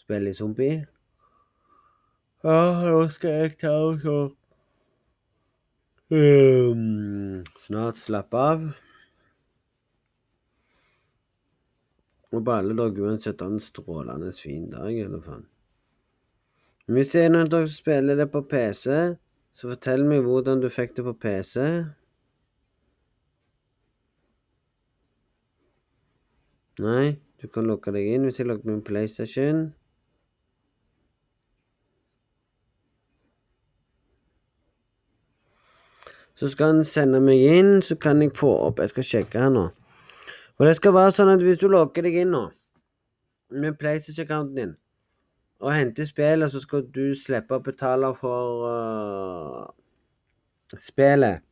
[0.00, 0.86] spiller zombie.
[2.44, 4.16] Ja, nå skal jeg ta og så
[6.16, 8.66] um, Snart slappe av.
[12.32, 15.44] Og på alle dager uansett ha en strålende fin dag, i alle fall.
[16.88, 18.86] Hvis det er noen av dere som spiller det på PC,
[19.52, 21.60] så fortell meg hvordan du fikk det på PC.
[26.80, 29.66] Nei, du kan lukke deg inn hvis jeg logger min PlayStation.
[36.34, 39.52] Så skal han sende meg inn, så kan jeg få opp Jeg skal sjekke her
[39.52, 39.68] nå.
[40.58, 42.46] Og det skal være sånn at hvis du logger deg inn nå,
[43.52, 44.74] med PlayStation-accounten din,
[45.60, 49.70] og henter spillet, så skal du slippe å betale for uh,
[50.78, 51.44] spillet.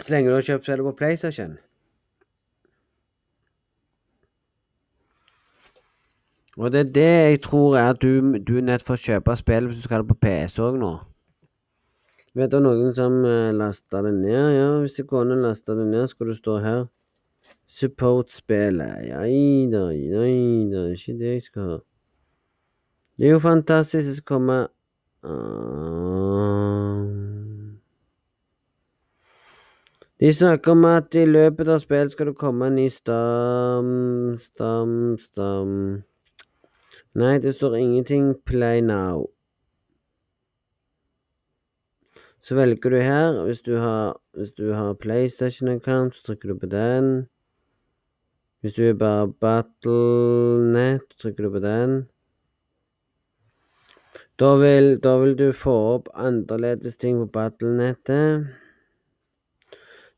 [0.00, 1.58] Så lenge du har kjøpt spillet på PlayStation.
[6.58, 9.36] Og det er det jeg tror er at du, du er nødt for å kjøpe
[9.38, 10.90] spillet hvis du skal ha det på PC òg nå.
[12.34, 14.48] Vet du noen som uh, laster det ned?
[14.56, 16.80] Ja, hvis det går lasta det ned, skal du stå her.
[17.78, 19.06] Support-spillet.
[19.06, 19.22] Ja
[19.70, 20.26] da, ja
[20.72, 21.78] da, ikke det jeg skal ha.
[23.18, 24.58] Det er jo fantastisk å komme
[25.22, 27.06] uh...
[30.18, 34.94] De snakker om at i løpet av spillet skal det komme en ny stam, stam,
[35.22, 35.74] stam
[37.14, 39.26] Nei, det står ingenting 'play now'.
[42.42, 43.44] Så velger du her.
[43.44, 47.28] Hvis du har, hvis du har PlayStation-account, så trykker du på den.
[48.60, 52.08] Hvis du er bare Battlenet, trykker du på den.
[54.38, 58.48] Da vil, da vil du få opp annerledes ting på Battlenettet.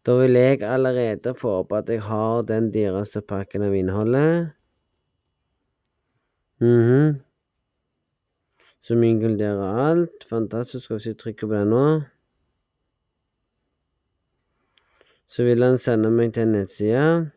[0.07, 4.60] Da vil jeg allerede få opp at jeg har den dyreste pakken av innholdet.
[6.61, 6.69] Mhm.
[6.69, 7.21] -hmm.
[8.81, 10.25] Som inkluderer alt.
[10.29, 10.85] Fantastisk.
[10.85, 12.01] Skal vi trykke på den nå.
[15.29, 17.31] Så vil han sende meg til en nettside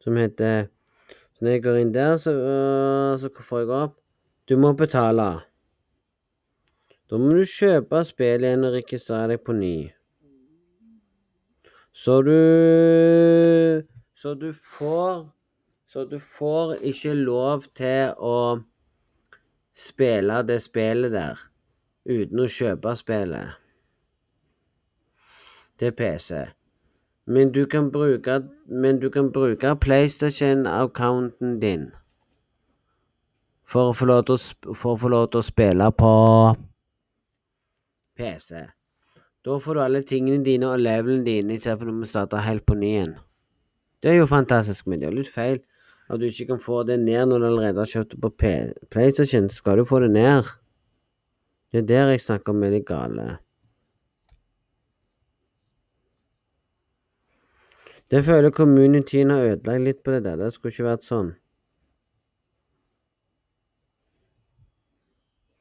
[0.00, 0.66] som heter
[1.34, 3.96] Så når jeg går inn der, så, øh, så får jeg opp
[4.48, 5.40] Du må betale.
[7.10, 9.90] Da må du kjøpe spillet igjen og registrere deg på ny.
[11.92, 12.36] Så du
[14.14, 15.35] Så du får
[15.86, 18.58] Så du får ikke lov til å
[19.76, 21.38] spille det spillet der
[22.06, 23.54] uten å kjøpe spillet
[25.78, 26.40] til PC.
[27.26, 31.90] Men du kan bruke, men du kan bruke PlayStation-accounten din
[33.66, 36.12] for å, få lov til å, for å få lov til å spille på
[38.18, 38.64] PC.
[39.46, 42.66] Da får du alle tingene dine og levelene dine istedenfor at du må starte helt
[42.66, 43.16] på ny igjen.
[44.02, 45.62] Det er jo fantastisk, men det er litt feil
[46.08, 48.30] at du ikke kan få det ned når du allerede har kjøpt det på
[48.90, 49.50] PlayStation.
[49.50, 50.52] Så skal du få det ned.
[51.72, 53.38] Det er der jeg snakker om er litt gale.
[58.10, 60.36] Det føler communityen har ødelagt litt på det der.
[60.36, 61.32] Det skulle ikke vært sånn.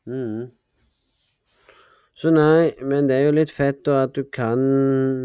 [0.05, 0.51] Mm.
[2.15, 4.61] Så nei, men det er jo litt fett da at du kan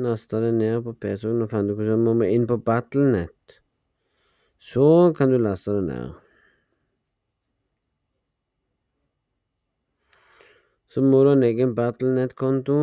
[0.03, 1.37] laste det ned på PC-en.
[1.43, 3.31] Nå fant du hvordan må vi inn på Battlenet.
[4.61, 6.11] Så kan du laste det ned.
[10.91, 12.77] Så må du ha en egen Battlenet-konto.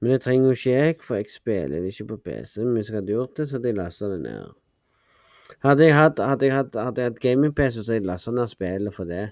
[0.00, 2.60] Men det trenger jo ikke jeg, for jeg spiller det ikke på PC.
[2.60, 4.52] Men hvis jeg hadde gjort det, så hadde jeg lasta det ned.
[5.64, 8.52] Hadde jeg hatt, hadde jeg hatt, hadde jeg hatt gaming-PC, så hadde jeg lasta ned
[8.52, 9.24] spillet for det.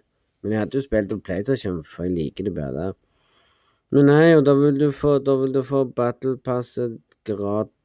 [0.43, 2.91] Men jeg hadde jo spilt på PlayStation, for jeg liker det bedre.
[3.95, 6.99] Men nei, og da vil du få, da vil du få Battle Passet
[7.29, 7.84] gratis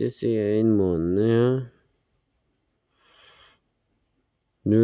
[0.00, 1.60] i en måned, ja.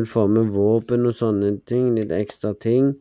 [0.06, 2.92] Få med våpen og sånne ting, litt ekstra ting.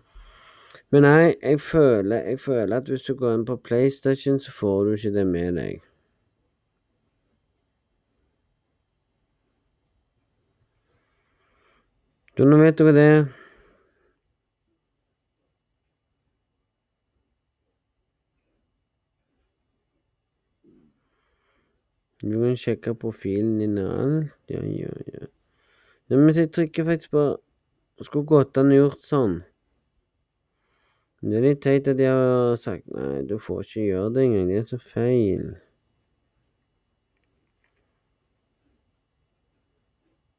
[0.90, 4.86] Men nei, jeg føler, jeg føler at hvis du går inn på PlayStation, så får
[4.86, 5.84] du ikke det med deg.
[12.40, 13.49] Så nå vet dere det.
[22.22, 24.34] Du kan sjekke profilen din og alt.
[24.52, 25.30] Ja, ja, ja.
[26.10, 27.30] ja men jeg trykker faktisk på
[28.00, 29.34] Skulle godt an gjort sånn.
[31.20, 34.46] Det er litt teit at jeg har sagt nei, du får ikke gjøre det engang.
[34.48, 35.50] Det er så feil.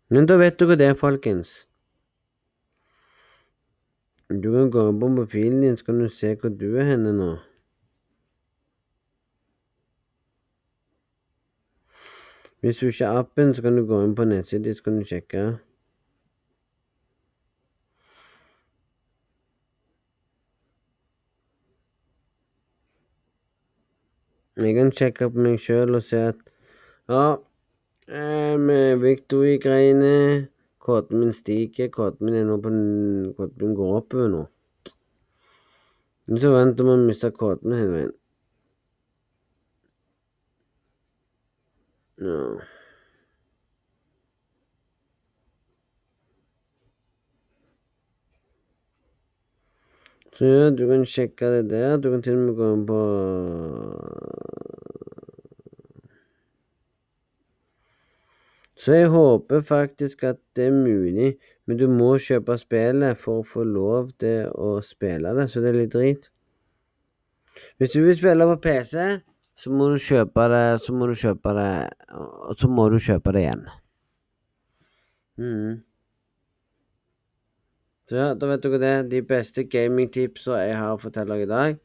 [0.09, 1.53] Men da vet dere det, folkens.
[4.31, 7.31] Du kan gå på profilen din, så kan du se hvor du er henne nå.
[12.61, 15.05] Hvis du ikke har appen, så kan du gå inn på nettsiden så kan du
[15.09, 15.45] sjekke.
[24.61, 26.41] Jeg kan sjekke på meg sjøl og se at
[27.09, 27.25] ja,
[28.13, 30.49] eh, med Victory-greiene
[30.81, 31.89] Koden min stiger.
[31.89, 32.73] Koden min er nå på
[33.39, 34.47] Koden min går oppover nå.
[36.27, 38.17] Men så venter man å miste koden hele veien.
[42.21, 42.61] Ja.
[50.37, 51.97] Så ja, du kan sjekke det der.
[51.97, 53.01] Du kan til og med gå inn på
[58.81, 61.35] Så jeg håper faktisk at det er mulig,
[61.67, 65.69] men du må kjøpe spillet for å få lov til å spille det, så det
[65.69, 66.31] er litt drit.
[67.77, 69.05] Hvis du vil spille på PC,
[69.61, 71.71] så må du kjøpe det, så må du kjøpe det,
[72.17, 73.65] og så må du kjøpe det igjen.
[75.41, 75.75] Mm.
[78.09, 78.95] Så ja, da vet dere det.
[79.13, 81.77] De beste gamingtipsene jeg har å fortelle dere i dag.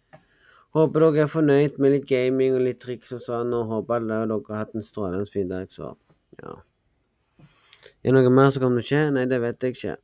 [0.75, 4.23] Håper dere er fornøyd med litt gaming og litt triks og sånn, og håper alle
[4.23, 5.91] dere har hatt en strålende fin dag, så
[6.39, 6.51] ja.
[8.05, 9.03] Er det noe mer som kommer til å skje?
[9.19, 9.95] Nei, det vet jeg ikke.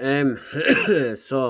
[0.00, 0.36] Um,
[1.28, 1.42] så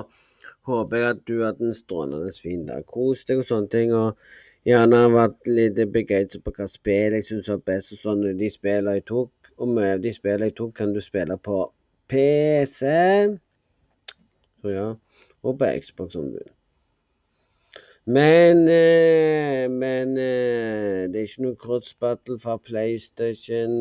[0.67, 2.87] håper jeg at du har hatt en strålende fin dag.
[2.87, 3.95] Kos deg og sånne ting.
[3.95, 4.19] og
[4.67, 7.95] Gjerne har vært litt begeistret på hva spill jeg syns var best.
[7.97, 11.01] og sånn, De spillene jeg tok, og mye av de spillene jeg tok, kan du
[11.03, 11.65] spille på
[12.11, 12.93] PC.
[14.63, 14.89] Så ja.
[15.43, 16.53] Og på Xbox om du vil.
[18.07, 23.77] Men, eh, men eh, det er ikke noe crossbattle fra PlayStation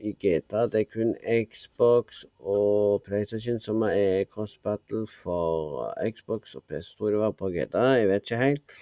[0.00, 0.62] i GTA.
[0.72, 7.20] Det er kun Xbox og PlayStation som er cross-battle for Xbox og PS, tror det
[7.20, 7.84] var på GTA.
[8.00, 8.78] Jeg vet ikke helt.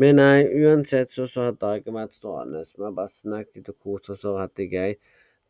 [0.00, 2.64] Men nei, uansett så, så har dagen vært strålende.
[2.72, 4.96] Vi har bare snakket og kost oss og hatt det gøy.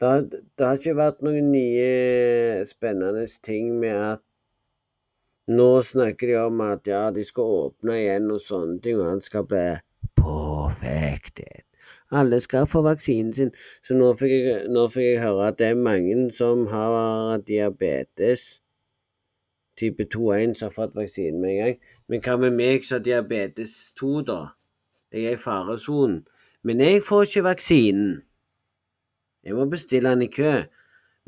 [0.00, 4.24] Det har ikke vært noen nye spennende ting med at
[5.48, 9.24] nå snakker de om at ja, de skal åpne igjen og sånne ting, og han
[9.24, 9.66] skal bli
[10.20, 11.64] perfected.
[12.10, 13.52] Alle skal få vaksinen sin.
[13.86, 18.60] Så nå fikk, jeg, nå fikk jeg høre at det er mange som har diabetes
[19.80, 21.76] type 2-1 som har fått vaksinen med en gang.
[22.08, 24.40] Men hva med meg som har diabetes 2, da?
[25.14, 26.24] Jeg er i faresonen.
[26.66, 28.18] Men jeg får ikke vaksinen.
[29.46, 30.52] Jeg må bestille den i kø.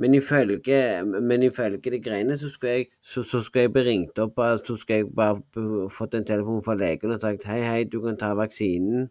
[0.01, 4.19] Men ifølge, men ifølge de greiene så skulle jeg, så, så skulle jeg bli ringt
[4.19, 8.01] opp så skulle jeg bare fått en telefon fra legen og sagt hei, hei, du
[8.05, 9.11] kan ta vaksinen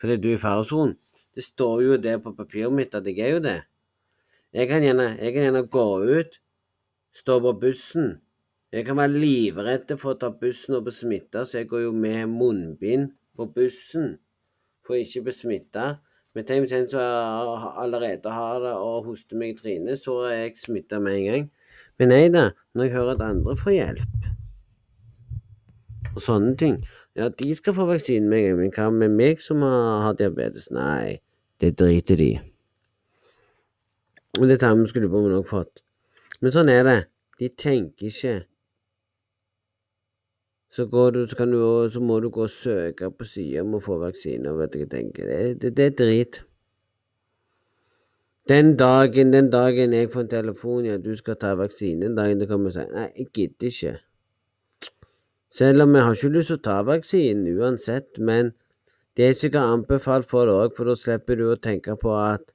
[0.00, 0.94] fordi du er i faresonen.
[1.34, 3.58] Det står jo det på papiret mitt at jeg er jo det.
[4.56, 5.86] Jeg kan gjerne, jeg kan gjerne gå
[6.18, 6.40] ut,
[7.14, 8.08] stå på bussen.
[8.72, 11.92] Jeg kan være livredd for å ta bussen og bli smitta, så jeg går jo
[11.94, 14.14] med munnbind på bussen
[14.86, 15.86] for å ikke bli smitta.
[16.34, 20.36] Men tenk hvis en som allerede har det og hoster meg i trynet, så er
[20.44, 21.48] jeg smitta med en gang.
[21.98, 24.30] Men nei da, når jeg hører at andre får hjelp
[26.10, 26.80] og sånne ting
[27.18, 30.68] Ja, de skal få vaksine med en gang, men hva med meg som har, diabetes?
[30.70, 31.18] Nei,
[31.60, 32.38] det driter de i.
[34.38, 35.82] Og det samme skulle på nok fått.
[36.40, 37.00] Men sånn er det.
[37.42, 38.36] De tenker ikke
[40.70, 43.96] så, du, så, du, så, må du gå og søke på sida om å få
[43.98, 44.52] vaksine.
[44.54, 45.26] Vet du hva jeg tenker.
[45.26, 46.42] Det, det, det, er drit.
[48.50, 52.38] Den dagen, den dagen jeg får en telefon ja, du skal ta vaksine, den dagen
[52.38, 53.96] det kommer og sier nei, jeg gidder ikke.
[55.50, 58.52] Selv om jeg har ikke lyst til å ta vaksinen uansett, men
[59.18, 62.54] det er sikkert anbefalt for deg òg, for da slipper du å tenke på at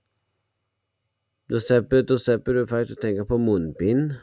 [1.45, 4.15] Da slipper, da slipper du faktisk å tenke på munnbind.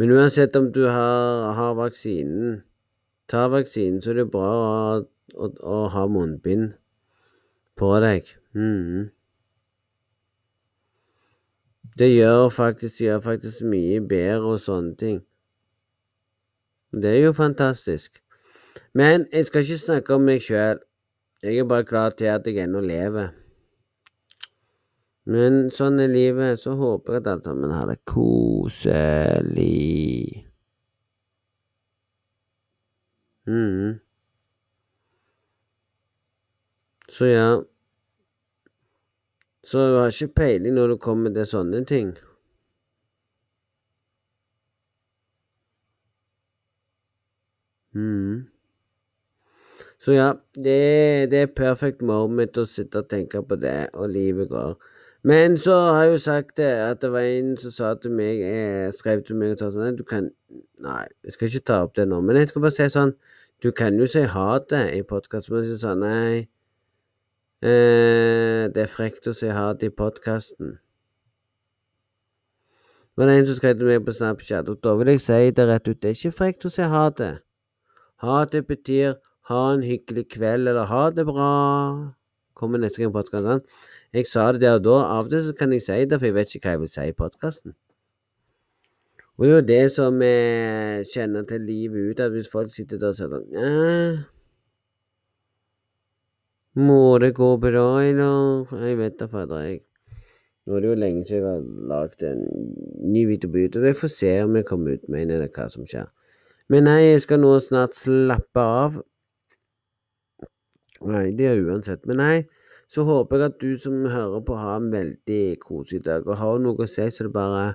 [0.00, 2.62] Men uansett om du har, har vaksinen
[3.30, 5.00] ta vaksinen, så er det bra å,
[5.38, 6.74] å, å ha munnbind
[7.78, 8.30] på deg.
[8.56, 9.10] Mm.
[12.00, 15.20] Det gjør faktisk, gjør faktisk mye bedre og sånne ting.
[16.90, 18.18] Det er jo fantastisk.
[18.96, 20.80] Men jeg skal ikke snakke om meg sjøl.
[21.44, 23.30] Jeg er bare klar til at jeg ennå lever.
[25.34, 26.60] Men sånn er livet.
[26.62, 29.70] Så håper jeg at alle sammen har det koselig.
[33.46, 34.00] mm.
[37.08, 37.62] Så ja
[39.62, 42.12] Så du har ikke peiling når du kommer til sånne ting.
[47.94, 48.46] mm.
[49.98, 50.76] Så ja, det,
[51.30, 54.74] det er perfect moment å sitte og tenke på det, og livet går.
[55.22, 58.40] Men så har jeg jo sagt det, at det var en som sa til meg,
[58.40, 60.30] jeg skrev til meg og sa sånn Nei, Du kan
[60.80, 63.12] Nei, jeg skal ikke ta opp det nå, men jeg skal bare si sånn
[63.60, 66.48] Du kan jo si ha det i podkasten, men jeg sa nei.
[67.60, 70.78] Eh, det er frekt å si ha det i podkasten.
[73.20, 75.66] Det det en som skrev til meg på Snapchat, og da vil jeg si det
[75.68, 75.98] rett ut.
[76.00, 77.34] Det er ikke frekt å si ha det.
[78.24, 79.18] Ha det betyr
[79.50, 81.50] ha en hyggelig kveld, eller ha det bra.
[82.60, 83.62] Kommer neste gang podkasten.
[84.12, 84.96] Jeg sa det der og da.
[85.16, 86.90] Av og til så kan jeg si det, for jeg vet ikke hva jeg vil
[86.92, 87.72] si i podkasten.
[89.40, 93.00] Og det er jo det som jeg kjenner til livet ut, at hvis folk sitter
[93.00, 93.46] der og sier sånn
[96.84, 98.68] Må det gå bra, eller?
[98.84, 99.80] Jeg vet da fader, jeg.
[100.68, 101.64] Nå er det jo lenge siden jeg har
[101.94, 102.44] lagd en
[103.14, 103.86] ny video på YouTube.
[103.88, 106.12] Jeg får se om jeg kommer ut med en, eller hva som skjer.
[106.68, 109.00] Men nei, jeg skal nå snart slappe av.
[111.00, 112.04] Nei, det er uansett.
[112.08, 112.36] Men nei,
[112.90, 116.26] så håper jeg at du som hører på, har en veldig koselig dag.
[116.28, 117.66] Og har noe å si, så er det bare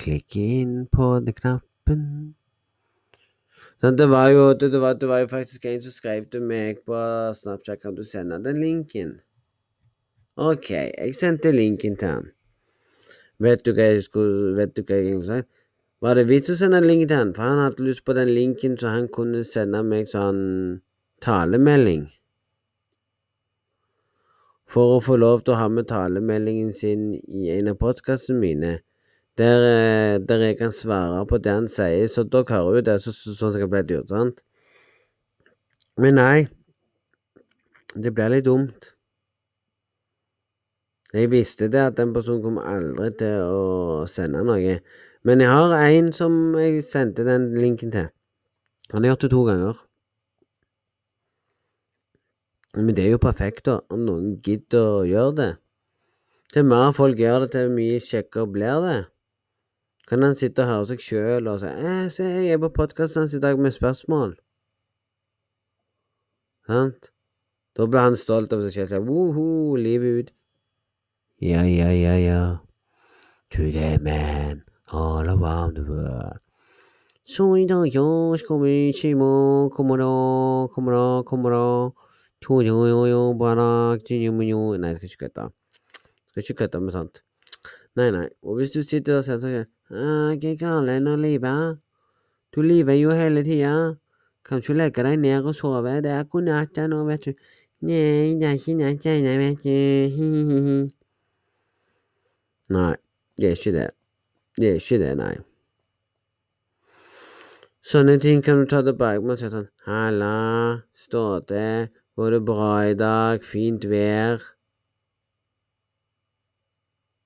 [0.00, 2.02] klikk inn på den knappen.
[3.84, 6.78] Det, var jo, det, det, var, det, var, jo, faktisk en som skrev til meg
[6.88, 6.96] på
[7.36, 9.18] Snapchat Kan du sende den linken?
[10.40, 12.30] OK, jeg sendte linken til han.
[13.44, 15.42] Vet du hva jeg skulle Vet du hva jeg egentlig sa?
[16.04, 17.34] Var det vits å sende linken til han?
[17.36, 20.42] For han hadde lyst på den linken, så han kunne sende meg sånn
[21.24, 22.08] talemelding
[24.70, 28.72] for å få lov til å ha med talemeldingen sin i en av podkastene mine,
[29.38, 32.98] der, eh, der, jeg kan svare på det han sier, så dere hører jo det
[33.02, 34.44] sånn som så, så ble gjort, sant?
[35.98, 36.46] Men nei,
[37.94, 38.94] det blir litt dumt.
[41.14, 44.78] Jeg visste det at den personen kom aldri til å sende noe,
[45.24, 48.08] men jeg har en som jeg sendte den linken til.
[48.90, 49.84] Han har gjort det to ganger.
[52.74, 55.50] Men det er jo perfekt, da, om noen gidder å gjøre det.
[56.54, 59.00] Til mer folk gjør det, til mye kjekkere blir det.
[60.08, 63.22] Kan han sitte og høre seg sjøl og si eh, 'Se, jeg er på podkasten
[63.22, 64.36] hans i dag med spørsmål'.
[66.66, 67.10] Sant?
[67.76, 69.08] Da blir han stolt av seg selv.
[69.08, 70.30] Woho, livet ut.
[71.42, 72.56] Ja, ja, ja, ja.
[73.50, 76.38] To the man, all around the world.
[77.24, 78.60] Så i dag, ja, skal
[84.78, 85.46] Nei, jeg skal ikke kødde.
[86.28, 87.22] Skal ikke kødde med sånt.
[87.96, 88.28] Nei, nei.
[88.42, 89.54] Og hvis du sitter og sier sånn
[89.94, 91.80] Hva er galt nå, livet?
[92.54, 93.74] Du liver jo hele tida.
[94.44, 95.94] Kan ikke legge deg ned og sove.
[96.04, 97.32] Det er god natt nå, vet du.
[97.84, 100.92] Nei, det er ikke natt ennå, vet du.
[102.74, 102.94] Nei,
[103.40, 103.88] det er ikke det.
[104.56, 105.34] Det er ikke det, nei.
[107.84, 110.30] Sånne ting kan du ta tilbake med og si sånn Halla,
[110.96, 113.42] stå til, Går det bra i dag?
[113.42, 114.42] Fint vær?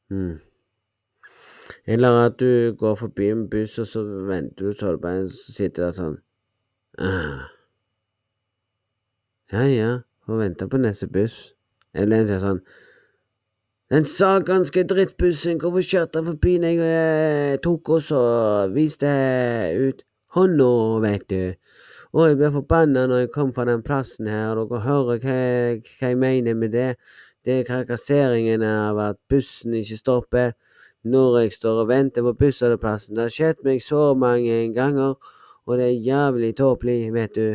[0.09, 0.39] Hmm.
[1.85, 5.95] Eller at du går forbi en buss, og så venter du, en som sitter der
[5.97, 6.17] sånn
[6.99, 7.45] ah.
[9.53, 9.91] Ja, ja,
[10.25, 11.37] får vente på neste buss.
[11.97, 12.63] Eller en sier sånn
[13.93, 16.97] Den saganske drittbussen, hvorfor kjørte han forbi når jeg
[17.53, 19.09] eh, tok oss og viste
[19.77, 20.05] ut
[20.37, 20.73] hånda,
[21.05, 21.41] vet du?
[22.19, 25.35] Og jeg blir forbanna når jeg kommer fra den plassen her, dere hører hva,
[25.79, 26.89] hva jeg mener med det.
[27.47, 30.57] Det er trakasseringen av at bussen ikke stopper
[31.07, 33.15] når jeg står og venter på bussholdeplassen.
[33.15, 35.15] Det har skjedd meg så mange ganger,
[35.63, 37.47] og det er jævlig tåpelig, vet du.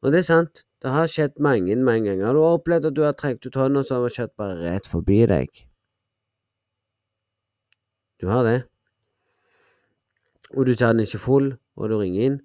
[0.00, 0.64] Og det er sant.
[0.80, 2.32] Det har skjedd mange, mange ganger.
[2.32, 5.24] Du Har opplevd at du har trukket ut hånda, så har kjørt bare rett forbi
[5.28, 5.64] deg?
[8.22, 8.60] Du har det.
[10.56, 12.44] Og du tar den ikke full, og du ringer inn.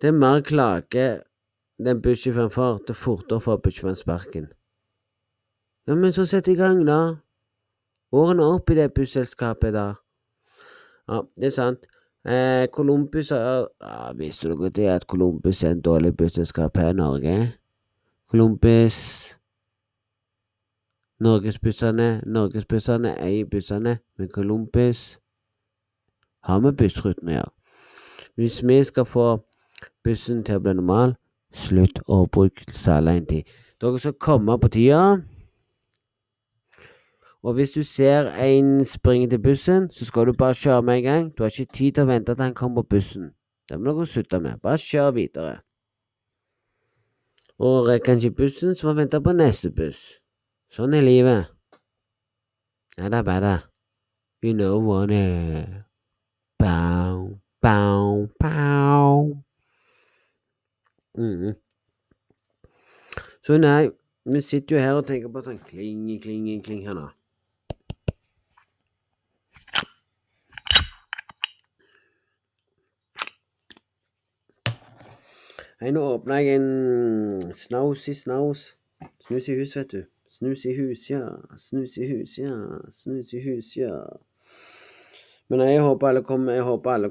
[0.00, 1.22] Det er mer klage
[1.78, 4.46] den bussjåføren får, det fortere får bussjåføren sparken.
[5.86, 7.16] Ja, men så sett i gang, da.
[8.12, 9.94] Årene opp i det busselskapet, da.
[11.08, 11.86] Ja, det er sant.
[12.24, 16.92] Eh, Columbus har ja, Visste du det at Columbus er en dårlig busselskap her i
[16.92, 17.52] Norge?
[18.30, 18.96] Columbus
[21.20, 25.18] Norgesbussene Norgesbussene eier bussene, men Columbus
[26.44, 27.52] har med bussruten å gjøre.
[28.36, 29.26] Hvis vi skal få
[30.04, 31.14] bussen til å bli normal,
[31.54, 33.48] slutt å bruke Starline-tid.
[33.80, 35.00] Dere skal komme på tida.
[37.44, 41.02] Og hvis du ser en springe til bussen, så skal du bare kjøre med en
[41.02, 41.26] gang.
[41.36, 43.34] Du har ikke tid til å vente til han kommer på bussen.
[43.68, 44.60] Det må dere slutte med.
[44.62, 45.58] Bare kjør videre.
[47.58, 50.00] Og rekker han ikke bussen, så får han vente på neste buss.
[50.72, 51.52] Sånn er livet.
[52.96, 53.54] Ja bare bada.
[54.42, 55.84] You know what it is.
[56.58, 59.43] Bow, bow, bow.
[61.18, 61.54] Mm.
[63.46, 63.90] Så nei,
[64.24, 67.04] vi sitter jo her og tenker på sånn kling, kling, kling her nå.
[75.84, 78.60] Hei, nå åpna jeg en snaus i snaus.
[79.22, 80.02] Snus i hus, vet du.
[80.32, 81.22] Snus i hus, ja.
[81.60, 82.54] Snus i hus, ja.
[82.90, 83.98] Snus i hus, ja.
[85.52, 86.58] Men jeg håper alle kommer,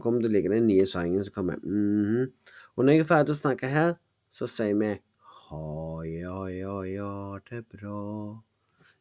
[0.01, 1.61] kommer til å like den nye sangen som kommer.
[1.63, 2.31] Mm -hmm.
[2.75, 3.91] Og når jeg er ferdig å snakke her,
[4.33, 5.65] så sier vi ha,
[6.09, 7.11] ja, ja, ja,
[7.49, 7.99] det er bra.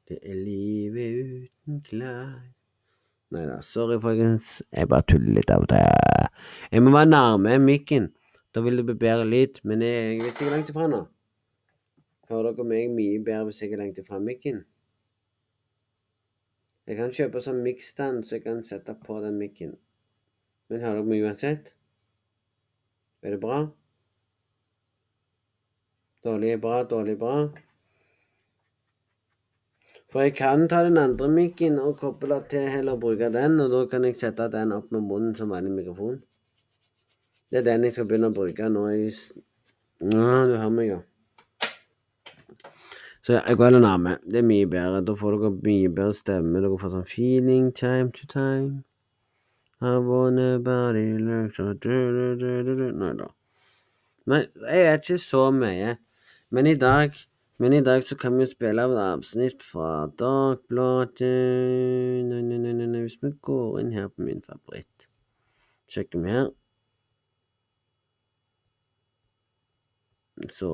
[0.09, 2.35] Det er livet uten klær.
[3.33, 4.59] Nei da, sorry, folkens.
[4.69, 6.29] Jeg bare tuller litt av og til.
[6.75, 8.11] Jeg må være nærme mikken.
[8.53, 9.63] Da vil det bli bedre lyd.
[9.65, 11.01] Men jeg, vet ikke langt ifra nå.
[12.29, 14.61] Hører dere meg mye bedre hvis jeg er langt ifra mikken?
[16.89, 19.79] Jeg kan kjøpe sånn mikkstand så jeg kan sette på den mikken.
[20.69, 21.73] Men hører dere meg uansett?
[23.23, 23.61] Er det bra?
[26.25, 27.37] Dårlig bra, dårlig bra.
[30.13, 33.87] For jeg kan ta den andre mikken og koble til heller bruke den, og da
[33.89, 36.19] kan jeg sette den opp med munnen som vanlig mikrofon.
[37.51, 41.01] Det er den jeg skal begynne å bruke nå i Ja, du hører meg, ja.
[43.23, 44.17] Så jeg går heller nærme.
[44.27, 45.03] Det er mye bedre.
[45.07, 46.59] Da får dere mye bedre stemme.
[46.59, 48.83] Dere får sånn feeling time to time.
[49.83, 53.27] I wanna body like so Nei da.
[54.27, 55.97] Nei, jeg er ikke så mye.
[56.51, 57.17] Men i dag
[57.59, 61.29] men i dag så kan vi spille av et avsnitt fra Dagbladet
[63.03, 65.07] hvis vi går inn her på min favoritt
[65.93, 66.49] Sjekker vi her.
[70.51, 70.73] Så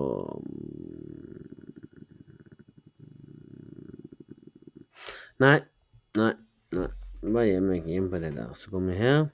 [5.38, 5.58] Nei,
[6.16, 6.32] nei,
[6.72, 6.88] nei.
[7.28, 8.52] Bare gi meg inn på det der.
[8.56, 9.26] Så går vi her.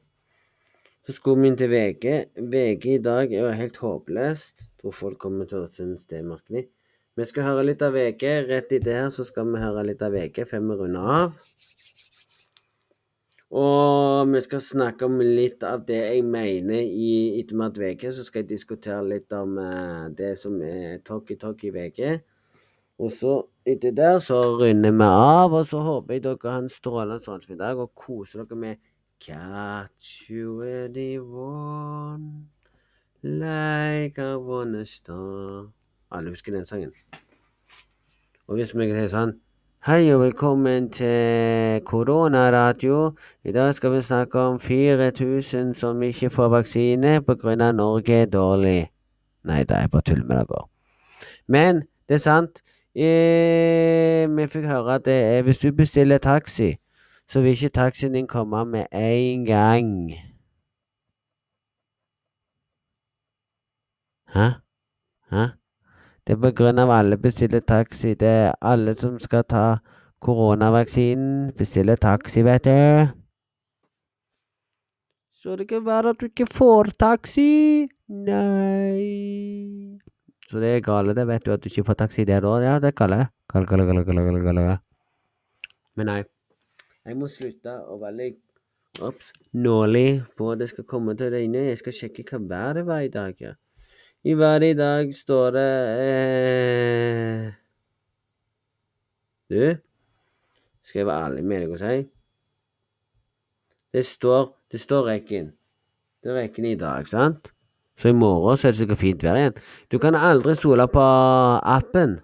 [1.07, 2.07] Så skulle vi inn til VG.
[2.51, 4.65] VG i dag er jo helt håpløst.
[4.81, 6.65] Tror folk kommer til å synes det er merkelig.
[7.15, 8.25] Vi skal høre litt av VG.
[8.49, 11.39] Rett i det her så skal vi høre litt av VG før vi runder av.
[13.55, 18.09] Og vi skal snakke om litt av det jeg mener i Etter VG.
[18.17, 22.17] Så skal jeg diskutere litt om uh, det som er talkie-talkie i VG.
[22.99, 26.69] Og så etter der så runder vi av, og så håper jeg dere har en
[26.71, 28.83] strålende sannsynlig dag og koser dere med
[29.25, 32.47] Catch you anyone
[33.23, 35.71] like I wanna star
[36.11, 36.93] Alle husker den sangen.
[38.47, 39.33] Og hvis vi sier sånn
[39.85, 43.11] Hei og velkommen til koronaradio.
[43.45, 47.73] I dag skal vi snakke om 4000 som ikke får vaksine pga.
[47.73, 48.87] Norge er dårlig.
[49.45, 50.63] Nei da, jeg bare tuller med dere.
[51.49, 52.63] Men det er sant.
[52.95, 56.77] Eh, vi fikk høre at eh, hvis du bestiller taxi,
[57.29, 60.13] så vil ikke taxien din komme med en gang.
[64.35, 64.47] Hæ?
[65.31, 65.45] Hæ?
[66.27, 68.15] Det er på grunn av alle bestiller taxi.
[68.15, 69.77] Det er alle som skal ta
[70.23, 73.09] koronavaksinen, bestiller taxi, vet du.
[75.33, 77.89] Så det kan være at du ikke får taxi.
[78.09, 79.99] Nei.
[80.51, 82.55] Så det er gale, det vet du, at du ikke får taxi der da.
[82.63, 83.21] Ja, det er gale.
[83.53, 84.79] Gale, gale, gale, gale, gale.
[85.97, 86.23] Men nei.
[87.05, 88.33] Jeg må slutte å være
[89.03, 89.33] Ops.
[89.53, 91.65] Nålig på at det skal komme til å regne.
[91.67, 93.35] Jeg skal sjekke hva været var i dag.
[93.41, 93.55] ja.
[94.25, 95.73] I været i dag står det
[96.05, 97.53] eh...
[99.51, 99.77] Du,
[100.83, 101.97] skal jeg være ærlig med deg og si
[103.93, 105.53] Det står Det står rekken.
[106.23, 107.54] Det er rekken i dag, sant?
[107.97, 109.59] Så i morgen så er det sikkert fint vær igjen.
[109.91, 111.05] Du kan aldri stole på
[111.77, 112.19] appen.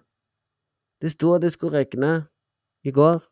[1.01, 2.27] Det sto at det skulle regne
[2.85, 3.23] i går.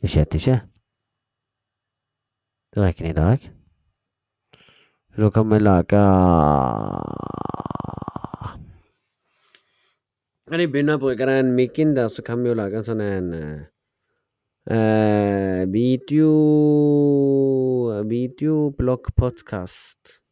[0.00, 0.60] Det skjedde ikke.
[2.74, 3.52] Det regner i dag.
[5.14, 6.00] Så da kan vi lage
[10.46, 13.00] Når jeg begynner å bruke den mikken der, så kan vi jo lage en sånn
[13.02, 13.32] en
[14.70, 16.30] uh, video
[18.06, 20.25] Videobloggpodkast.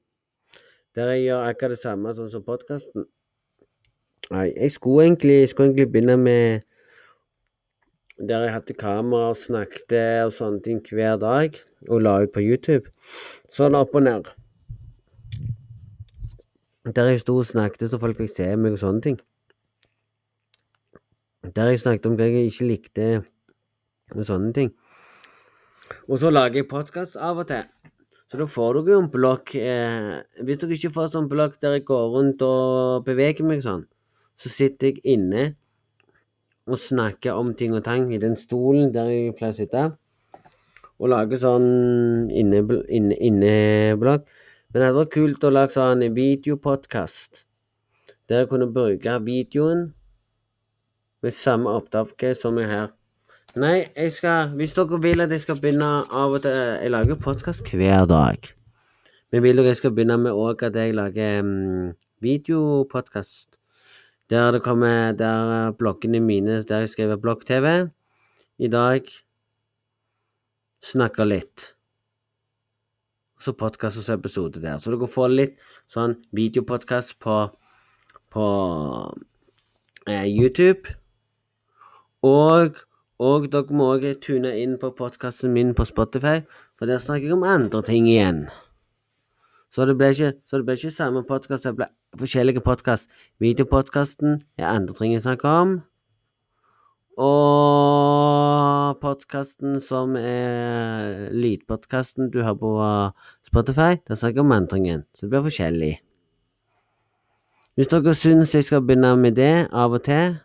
[0.95, 3.09] Der jeg gjør akkurat det samme sånn som podkasten.
[4.31, 6.63] Nei, jeg skulle egentlig, jeg skulle egentlig begynne med
[8.19, 11.59] der jeg hadde kamera og snakket og sånne ting hver dag,
[11.91, 12.93] og la ut på YouTube.
[13.51, 14.31] Sånn opp og ned.
[16.95, 19.21] Der jeg sto og snakket så folk fikk se meg og sånne ting.
[21.45, 23.09] Der jeg snakket om hva jeg ikke likte
[24.15, 24.75] og sånne ting.
[26.07, 27.74] Og så lager jeg podkast av og til.
[28.35, 31.77] Så da får dere jo en blokk eh, Hvis dere ikke får sånn blokk der
[31.77, 33.85] jeg går rundt og beveger meg sånn,
[34.35, 35.45] så sitter jeg inne
[36.67, 39.85] og snakker om ting og tang i den stolen der jeg pleier å sitte,
[40.99, 41.69] og lager sånn
[42.35, 42.91] inneblokk.
[42.91, 43.55] Inne, inne
[44.03, 47.45] Men det hadde vært kult å lage sånn videopodkast,
[48.27, 49.93] der jeg kunne bruke videoen
[51.23, 52.91] med samme opptak som jeg her.
[53.55, 57.15] Nei, jeg skal Hvis dere vil at jeg skal begynne av og til Jeg lager
[57.23, 58.49] podkast hver dag.
[59.31, 63.61] Men vil dere jeg skal begynne med òg at jeg lager um, videopodkast?
[64.31, 67.91] Der det kommer Der bloggene mine Der jeg skriver blogg-TV.
[68.59, 69.07] I dag
[70.83, 71.77] snakker litt.
[73.39, 74.81] Så podkastens episode der.
[74.83, 77.37] Så dere får litt sånn videopodkast på
[78.35, 78.49] på
[80.11, 80.91] eh, YouTube.
[82.27, 82.83] Og
[83.23, 86.43] og dere må òg tune inn på podkasten min på Spotify,
[86.79, 88.47] for der snakker jeg om andre ting igjen.
[89.75, 91.89] Så det ble ikke, det ble ikke samme podkast, det ble
[92.19, 93.11] forskjellige podkast.
[93.43, 95.75] Videopodkasten er andre ting jeg snakker om.
[97.15, 102.73] Og podkasten som er lydpodkasten du har på
[103.47, 105.07] Spotify, der snakker jeg om andre ting igjen.
[105.15, 105.93] Så det blir forskjellig.
[107.75, 110.37] Hvis dere syns jeg skal begynne med det av og til,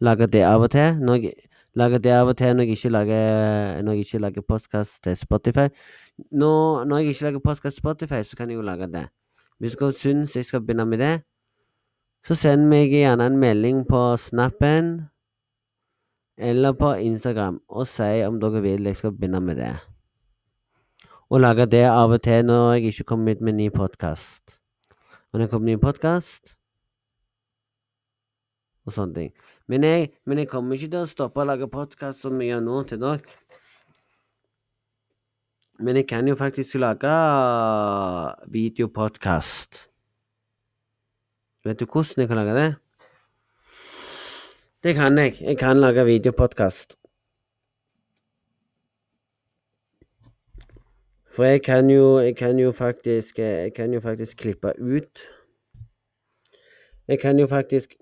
[0.00, 2.92] lage det av og til når jeg lager det av og til når jeg ikke
[2.94, 5.68] lager, når lager postkast til Spotify.
[6.32, 9.06] Nå, når jeg ikke lager postkast til Spotify, så kan jeg jo lage det.
[9.58, 11.22] Hvis dere syns jeg skal begynne med det,
[12.24, 15.08] så send meg gjerne en melding på Snappen
[16.40, 19.74] eller på Instagram og si om dere vil jeg skal begynne med det.
[21.30, 24.60] Og lage det av og til når jeg ikke kommer ut med ny podkast.
[25.32, 26.56] Når det kommer ny podkast
[28.86, 29.30] og sånne ting.
[29.70, 32.62] Men jeg, men jeg kommer ikke til å stoppe å lage podkast som jeg gjør
[32.66, 33.36] nå, til dere.
[35.78, 37.12] Men jeg kan jo faktisk lage
[38.50, 39.84] videopodkast.
[41.64, 42.70] Vet du hvordan jeg kan lage det?
[44.82, 45.38] Det kan jeg.
[45.38, 46.98] Jeg kan lage videopodkast.
[51.30, 55.20] For jeg kan jo, jeg kan jo faktisk Jeg kan jo faktisk klippe ut
[57.06, 57.94] Jeg kan jo faktisk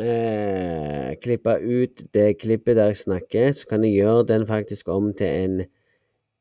[0.00, 5.12] eh, klippe ut det klippet der jeg snakker, så kan jeg gjøre den faktisk om
[5.14, 5.64] til en,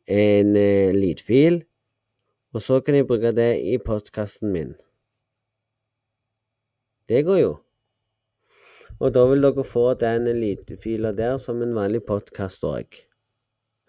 [0.08, 1.64] en eh, lydfil.
[2.56, 4.76] Og så kan jeg bruke det i postkassen min.
[7.10, 7.56] Det går jo.
[9.00, 12.96] Og da vil dere få den lydfila der som en vanlig podkast òg.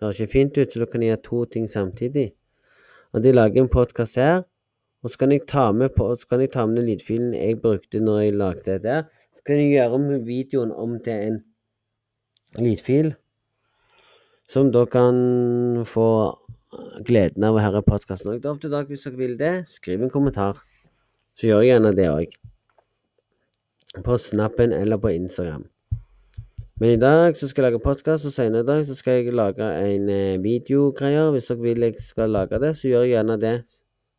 [0.02, 2.32] Høres ikke fint ut, så dere kan gjøre to ting samtidig.
[3.14, 4.43] Og de lager en podkast her,
[5.02, 8.01] og så kan jeg ta med, så kan jeg ta med den lydfilen jeg brukte
[8.02, 9.06] når jeg lagde det der.
[9.36, 11.38] Så kan du gjøre videoen om til en
[12.56, 13.12] lydfil,
[14.48, 16.08] som da kan få
[17.04, 18.40] gleden av å høre podkasten òg.
[18.40, 19.52] Det opp til dere hvis dere vil det.
[19.68, 20.62] Skriv en kommentar,
[21.36, 22.36] så gjør jeg gjerne det òg.
[24.06, 25.66] På Snappen eller på Instagram.
[26.80, 29.32] Men i dag så skal jeg lage podkast, og senere i dag så skal jeg
[29.36, 31.30] lage en eh, videogreier.
[31.32, 33.56] Hvis dere vil jeg skal lage det, så gjør jeg gjerne det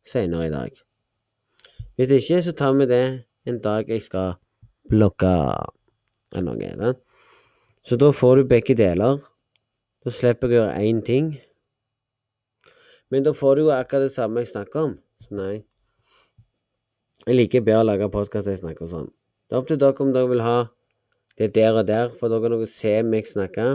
[0.06, 0.82] senere i dag.
[1.98, 3.04] Hvis ikke, så tar vi det
[3.46, 4.34] en dag jeg skal
[4.90, 5.32] blokke
[6.34, 6.70] eller noe.
[6.78, 6.92] Da.
[7.86, 9.20] Så da får du begge deler.
[10.04, 11.30] Da slipper jeg å gjøre én ting.
[13.08, 14.96] Men da får du jo akkurat det samme jeg snakker om.
[15.24, 15.54] Så nei.
[17.26, 19.08] Jeg liker bedre å lage podkast jeg snakker sånn.
[19.48, 20.58] Det er opp til dere om dere vil ha
[21.38, 23.68] det der og der, for dere kan se meg snakke.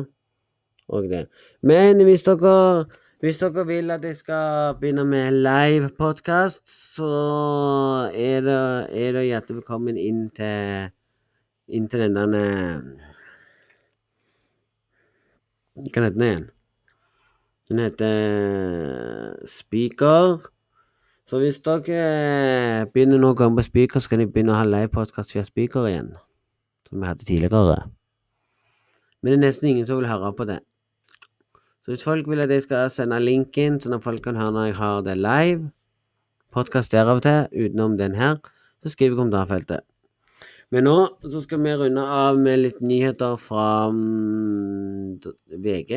[0.94, 1.27] Og det.
[1.64, 2.53] Men hvis dere
[3.23, 7.11] hvis dere vil at jeg skal begynne med live podkast, så
[8.11, 10.91] er dere er hjertelig velkommen inn til
[11.68, 12.44] inn til den derne
[15.73, 16.49] Hva heter den igjen?
[17.69, 20.44] Den heter Speaker.
[21.26, 24.91] Så hvis dere begynner noen gang på Speaker, så kan de begynne å ha live
[24.94, 26.11] podkast via Speaker igjen.
[26.90, 27.80] Som vi hadde tidligere.
[29.22, 30.60] Men det er nesten ingen som vil høre på det.
[31.84, 34.69] Så hvis folk vil at jeg skal sende linken, sånn at folk kan høre når
[34.69, 35.72] jeg har det live,
[36.53, 38.38] podkast der av og til, utenom den her,
[38.84, 39.88] så skriv i kommentarfeltet.
[40.74, 45.20] Men nå så skal vi runde av med litt nyheter fra mm,
[45.62, 45.91] VG,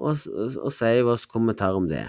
[0.00, 2.06] og, og, og si vår kommentar om det.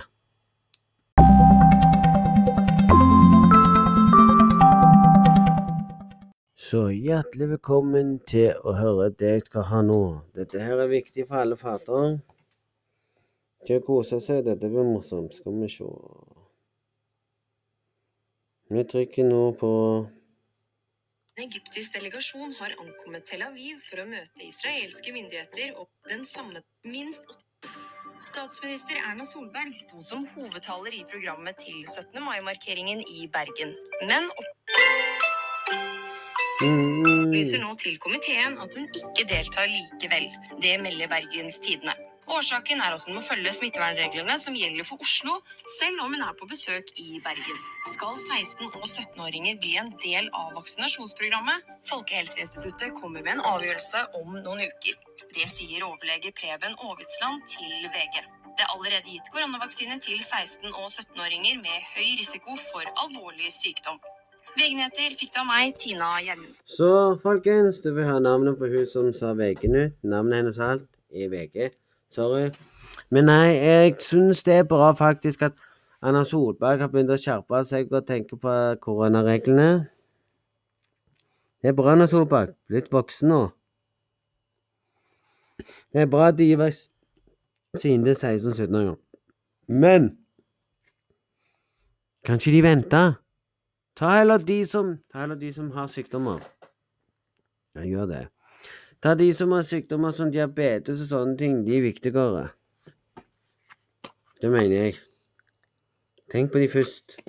[6.55, 10.01] Så hjertelig velkommen til å høre det jeg skal ha nå.
[10.39, 12.21] Dette her er viktig for alle parter.
[13.67, 14.45] Til å kose seg.
[14.47, 15.35] Dette blir morsomt.
[15.35, 15.91] Skal vi se.
[18.71, 19.71] Vi trykker nå på
[21.35, 26.61] En egyptisk delegasjon har ankommet Tel Aviv for å møte israelske myndigheter og den samme
[26.87, 27.27] minst
[28.23, 32.23] Statsminister Erna Solberg sto som hovedtaler i programmet til 17.
[32.23, 33.75] mai-markeringen i Bergen.
[34.07, 34.31] Men
[36.63, 40.31] opplyser mm, nå til komiteen at hun ikke deltar likevel.
[40.63, 41.99] Det melder Bergens Tidende.
[42.25, 45.35] Årsaken er at hun må følge smittevernreglene som gjelder for Oslo,
[45.79, 47.59] selv om hun er på besøk i Bergen.
[47.93, 51.69] Skal 16- og 17-åringer bli en del av vaksinasjonsprogrammet?
[51.89, 54.97] Folkehelseinstituttet kommer med en avgjørelse om noen uker.
[55.37, 58.17] Det sier overlege Preben Aavitsland til VG.
[58.57, 64.01] Det er allerede gitt koronavaksine til 16- og 17-åringer med høy risiko for alvorlig sykdom.
[64.55, 66.63] VG-nyheter fikk du av meg, Tina Gjermundsen.
[66.77, 66.91] Så
[67.21, 69.99] folkens, du vil høre navnet på hun som sa VG-nytt.
[70.07, 71.73] Navnet hennes alt i VG.
[72.15, 72.49] Sorry.
[73.11, 75.57] Men nei, jeg syns det er bra faktisk at
[76.05, 79.85] Anna Solberg har begynt å skjerpe seg og tenke på koronareglene.
[81.61, 82.53] Det er bra, Anna Solberg.
[82.69, 83.41] Blitt voksen nå.
[85.91, 88.99] Det er bra at de gir vaksine til 16-17-åringer.
[89.67, 90.11] Men
[92.25, 93.01] kan ikke de vente?
[93.95, 96.39] Ta heller de som, ta heller de som har sykdommer.
[97.75, 98.23] Ja, gjør det.
[99.03, 101.59] Ta de som har sykdommer som diabetes og sånne ting.
[101.65, 102.47] De er viktigere.
[104.41, 104.95] Det mener jeg.
[106.31, 107.19] Tenk på de først.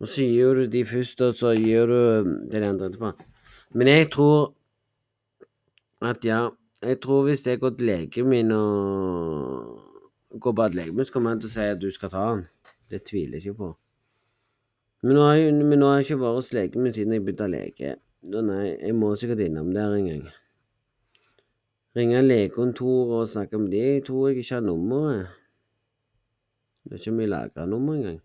[0.00, 1.98] Og så gir du de først, og så gir du
[2.50, 3.12] det de andre etterpå.
[3.76, 4.54] Men jeg tror
[6.02, 6.48] at ja
[6.82, 9.80] Jeg tror hvis jeg går til legen min og
[10.40, 12.46] går til legen min, så kommer han til å si at du skal ta den.
[12.88, 13.68] Det tviler jeg ikke på.
[15.02, 17.26] Men nå har jeg, men nå har jeg ikke vært hos legen min siden jeg
[17.26, 17.92] bytta lege.
[18.32, 20.24] Så nei, jeg må sikkert innom der en gang.
[21.96, 23.78] Ringe legekontoret og snakke med de.
[23.78, 25.28] Jeg tror jeg ikke har nummeret.
[26.84, 28.20] Det er ikke om jeg lagra nummer engang.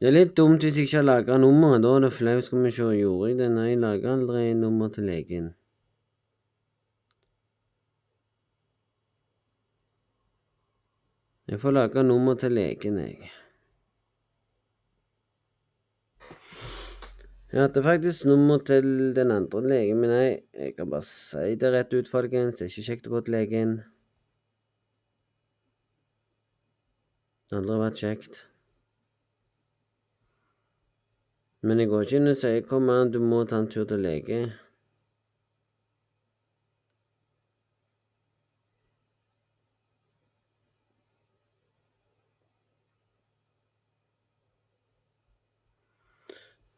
[0.00, 1.82] Det er litt dumt hvis jeg ikke har lagra nummeret.
[1.82, 2.44] Da er det flaut.
[2.44, 3.50] Skal vi se, gjorde jeg det?
[3.56, 5.54] Nei, jeg laga aldri nummer til legen.
[11.48, 13.32] Jeg får lage nummer til legen, jeg.
[17.54, 21.68] Jeg hadde faktisk nummer til den andre legen, men nei, jeg kan bare si det
[21.70, 22.56] rett ut, folkens.
[22.58, 23.76] Det er ikke kjekt å gå til legen.
[27.46, 28.40] Det har aldri vært kjekt.
[31.62, 34.02] Men jeg går ikke inn og sier 'kom an, du må ta en tur til
[34.02, 34.63] lege'.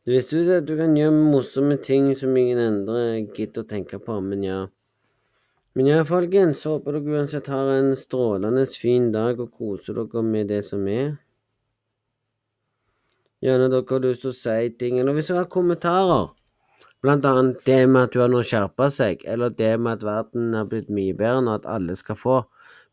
[0.07, 3.01] Du visste jo at du kan gjøre morsomme ting som ingen andre
[3.35, 4.59] gidder å tenke på, men ja.
[5.75, 10.47] Men ja, folkens, håper dere uansett har en strålende fin dag og koser dere med
[10.53, 11.17] det som er.
[13.43, 16.31] Gjerne dere har lyst til å si ting, eller hvis dere har kommentarer,
[17.03, 20.55] blant annet det med at du har nå skjerpa seg, eller det med at verden
[20.55, 22.39] har blitt mye bedre nå, at alle skal få.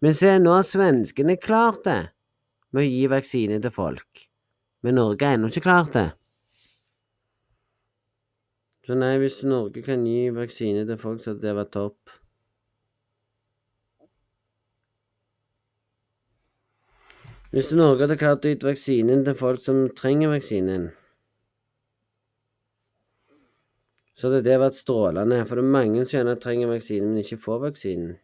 [0.02, 2.02] Men se, nå har svenskene klart det
[2.74, 4.26] med å gi vaksine til folk.
[4.82, 6.10] Men Norge har ennå ikke klart det.
[8.84, 12.18] Så nei, hvis Norge kan gi vaksine til folk, så hadde det vært topp.
[17.54, 20.90] Hvis Norge hadde klart å gi vaksinen til folk som trenger vaksinen,
[24.18, 27.38] så hadde det vært strålende, for det er mange som gjerne trenger vaksinen, men ikke
[27.44, 28.18] får vaksinen.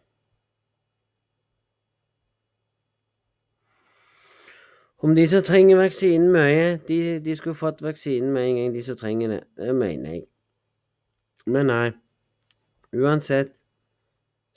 [4.99, 8.83] Om de som trenger vaksinen mye, de, de skulle fått vaksinen med en gang, de
[8.83, 9.39] som trenger det.
[9.55, 10.25] Det mener jeg.
[11.49, 11.87] Men nei,
[12.93, 13.55] uansett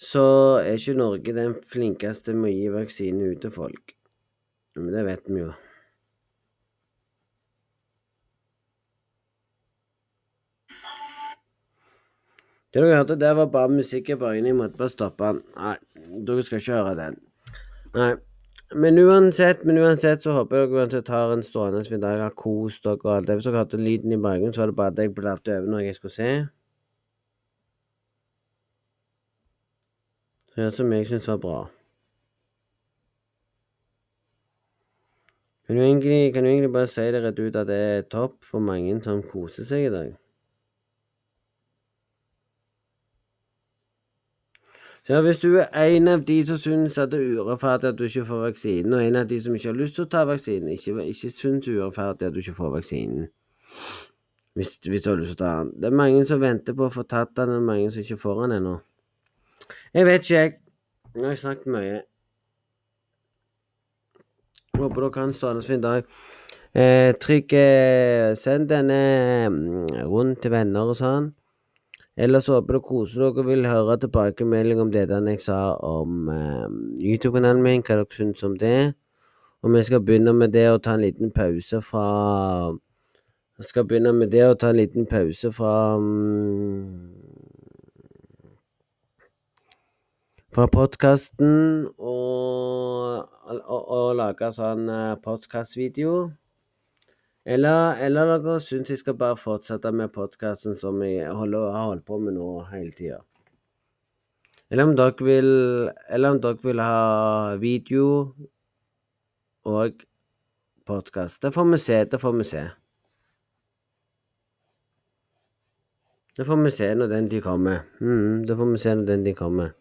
[0.02, 0.24] så
[0.60, 3.94] er ikke Norge den flinkeste med å gi vaksine ut til folk.
[4.76, 5.52] Men det vet vi jo.
[12.72, 14.48] Det dere hørte der, var bare musikk i bakgrunnen.
[14.48, 15.42] Jeg måtte bare stoppe den.
[15.60, 15.74] Nei,
[16.28, 17.18] dere skal ikke høre den.
[17.96, 18.12] Nei.
[18.72, 22.88] Men uansett, men uansett så håper jeg dere tar en strålende fin dag, har kost
[22.88, 23.36] dere og alt det.
[23.36, 25.84] Hvis dere hørte lyden i bakgrunnen, så var det bare at jeg blatte over når
[25.84, 26.30] jeg skulle se.
[30.56, 31.60] som jeg syns var bra.
[35.66, 38.44] Kan du, egentlig, kan du egentlig bare si det rett ut at det er topp
[38.44, 40.10] for mange som koser seg i dag?
[45.06, 48.04] Så hvis du er en av de som syns at det er urettferdig at du
[48.04, 50.68] ikke får vaksinen, og en av de som ikke har lyst til å ta vaksinen,
[50.76, 53.30] ikke, ikke syns urettferdig at du ikke får vaksinen
[54.52, 56.86] hvis, hvis, du har lyst til å ta den Det er mange som venter på
[56.86, 58.74] å få tatt den, og mange som ikke får den ennå.
[59.94, 60.52] Jeg vet ikke, jeg.
[61.14, 61.96] Nå har jeg snakket mye.
[64.78, 66.06] Håper dere kan stå en fin dag.
[66.72, 68.96] Eh, trykk eh, Send denne
[69.52, 71.26] mm, rundt til venner og sånn.
[72.16, 76.72] Ellers håper dere koser dere vil høre tilbakemelding om det jeg sa om eh,
[77.10, 78.94] YouTube-kanalen min, hva dere syns om det.
[79.60, 82.06] Og vi skal begynne med det å ta en liten pause fra
[83.60, 87.21] Vi skal begynne med det å ta en liten pause fra um,
[90.52, 96.16] fra podkasten og, og, og, lage sånn uh, podkastvideo.
[97.42, 102.04] Eller, eller dere syns jeg skal bare fortsette med podkasten som jeg holder, har holdt
[102.06, 103.22] på med nå hele tida.
[104.68, 105.50] Eller om dere vil
[106.08, 108.06] Eller om dere vil ha video
[109.68, 110.06] og
[110.86, 111.42] podkast.
[111.42, 111.98] Det får vi se.
[112.04, 112.62] Det får vi se.
[116.36, 117.86] Det får vi se når den tid kommer.
[118.00, 119.78] Mm, det får vi se når den tid kommer.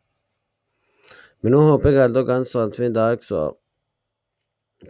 [1.42, 3.48] Men nå håper jeg alle dere har en strandfin dag, så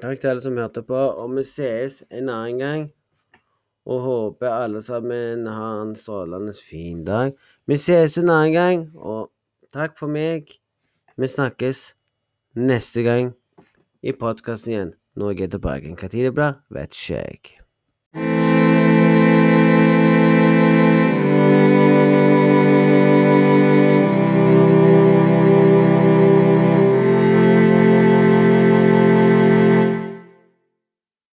[0.01, 0.97] takk til alle som hørte på.
[0.97, 2.89] Og vi ses en annen gang.
[3.87, 7.31] Og håper alle sammen har en strålende fin dag.
[7.65, 9.31] Vi ses en annen gang, og
[9.73, 10.51] takk for meg.
[11.17, 11.95] Vi snakkes
[12.59, 13.33] neste gang
[14.03, 15.95] i podkasten igjen når jeg er tilbake.
[16.03, 18.40] Tid det blir, vet ikke jeg.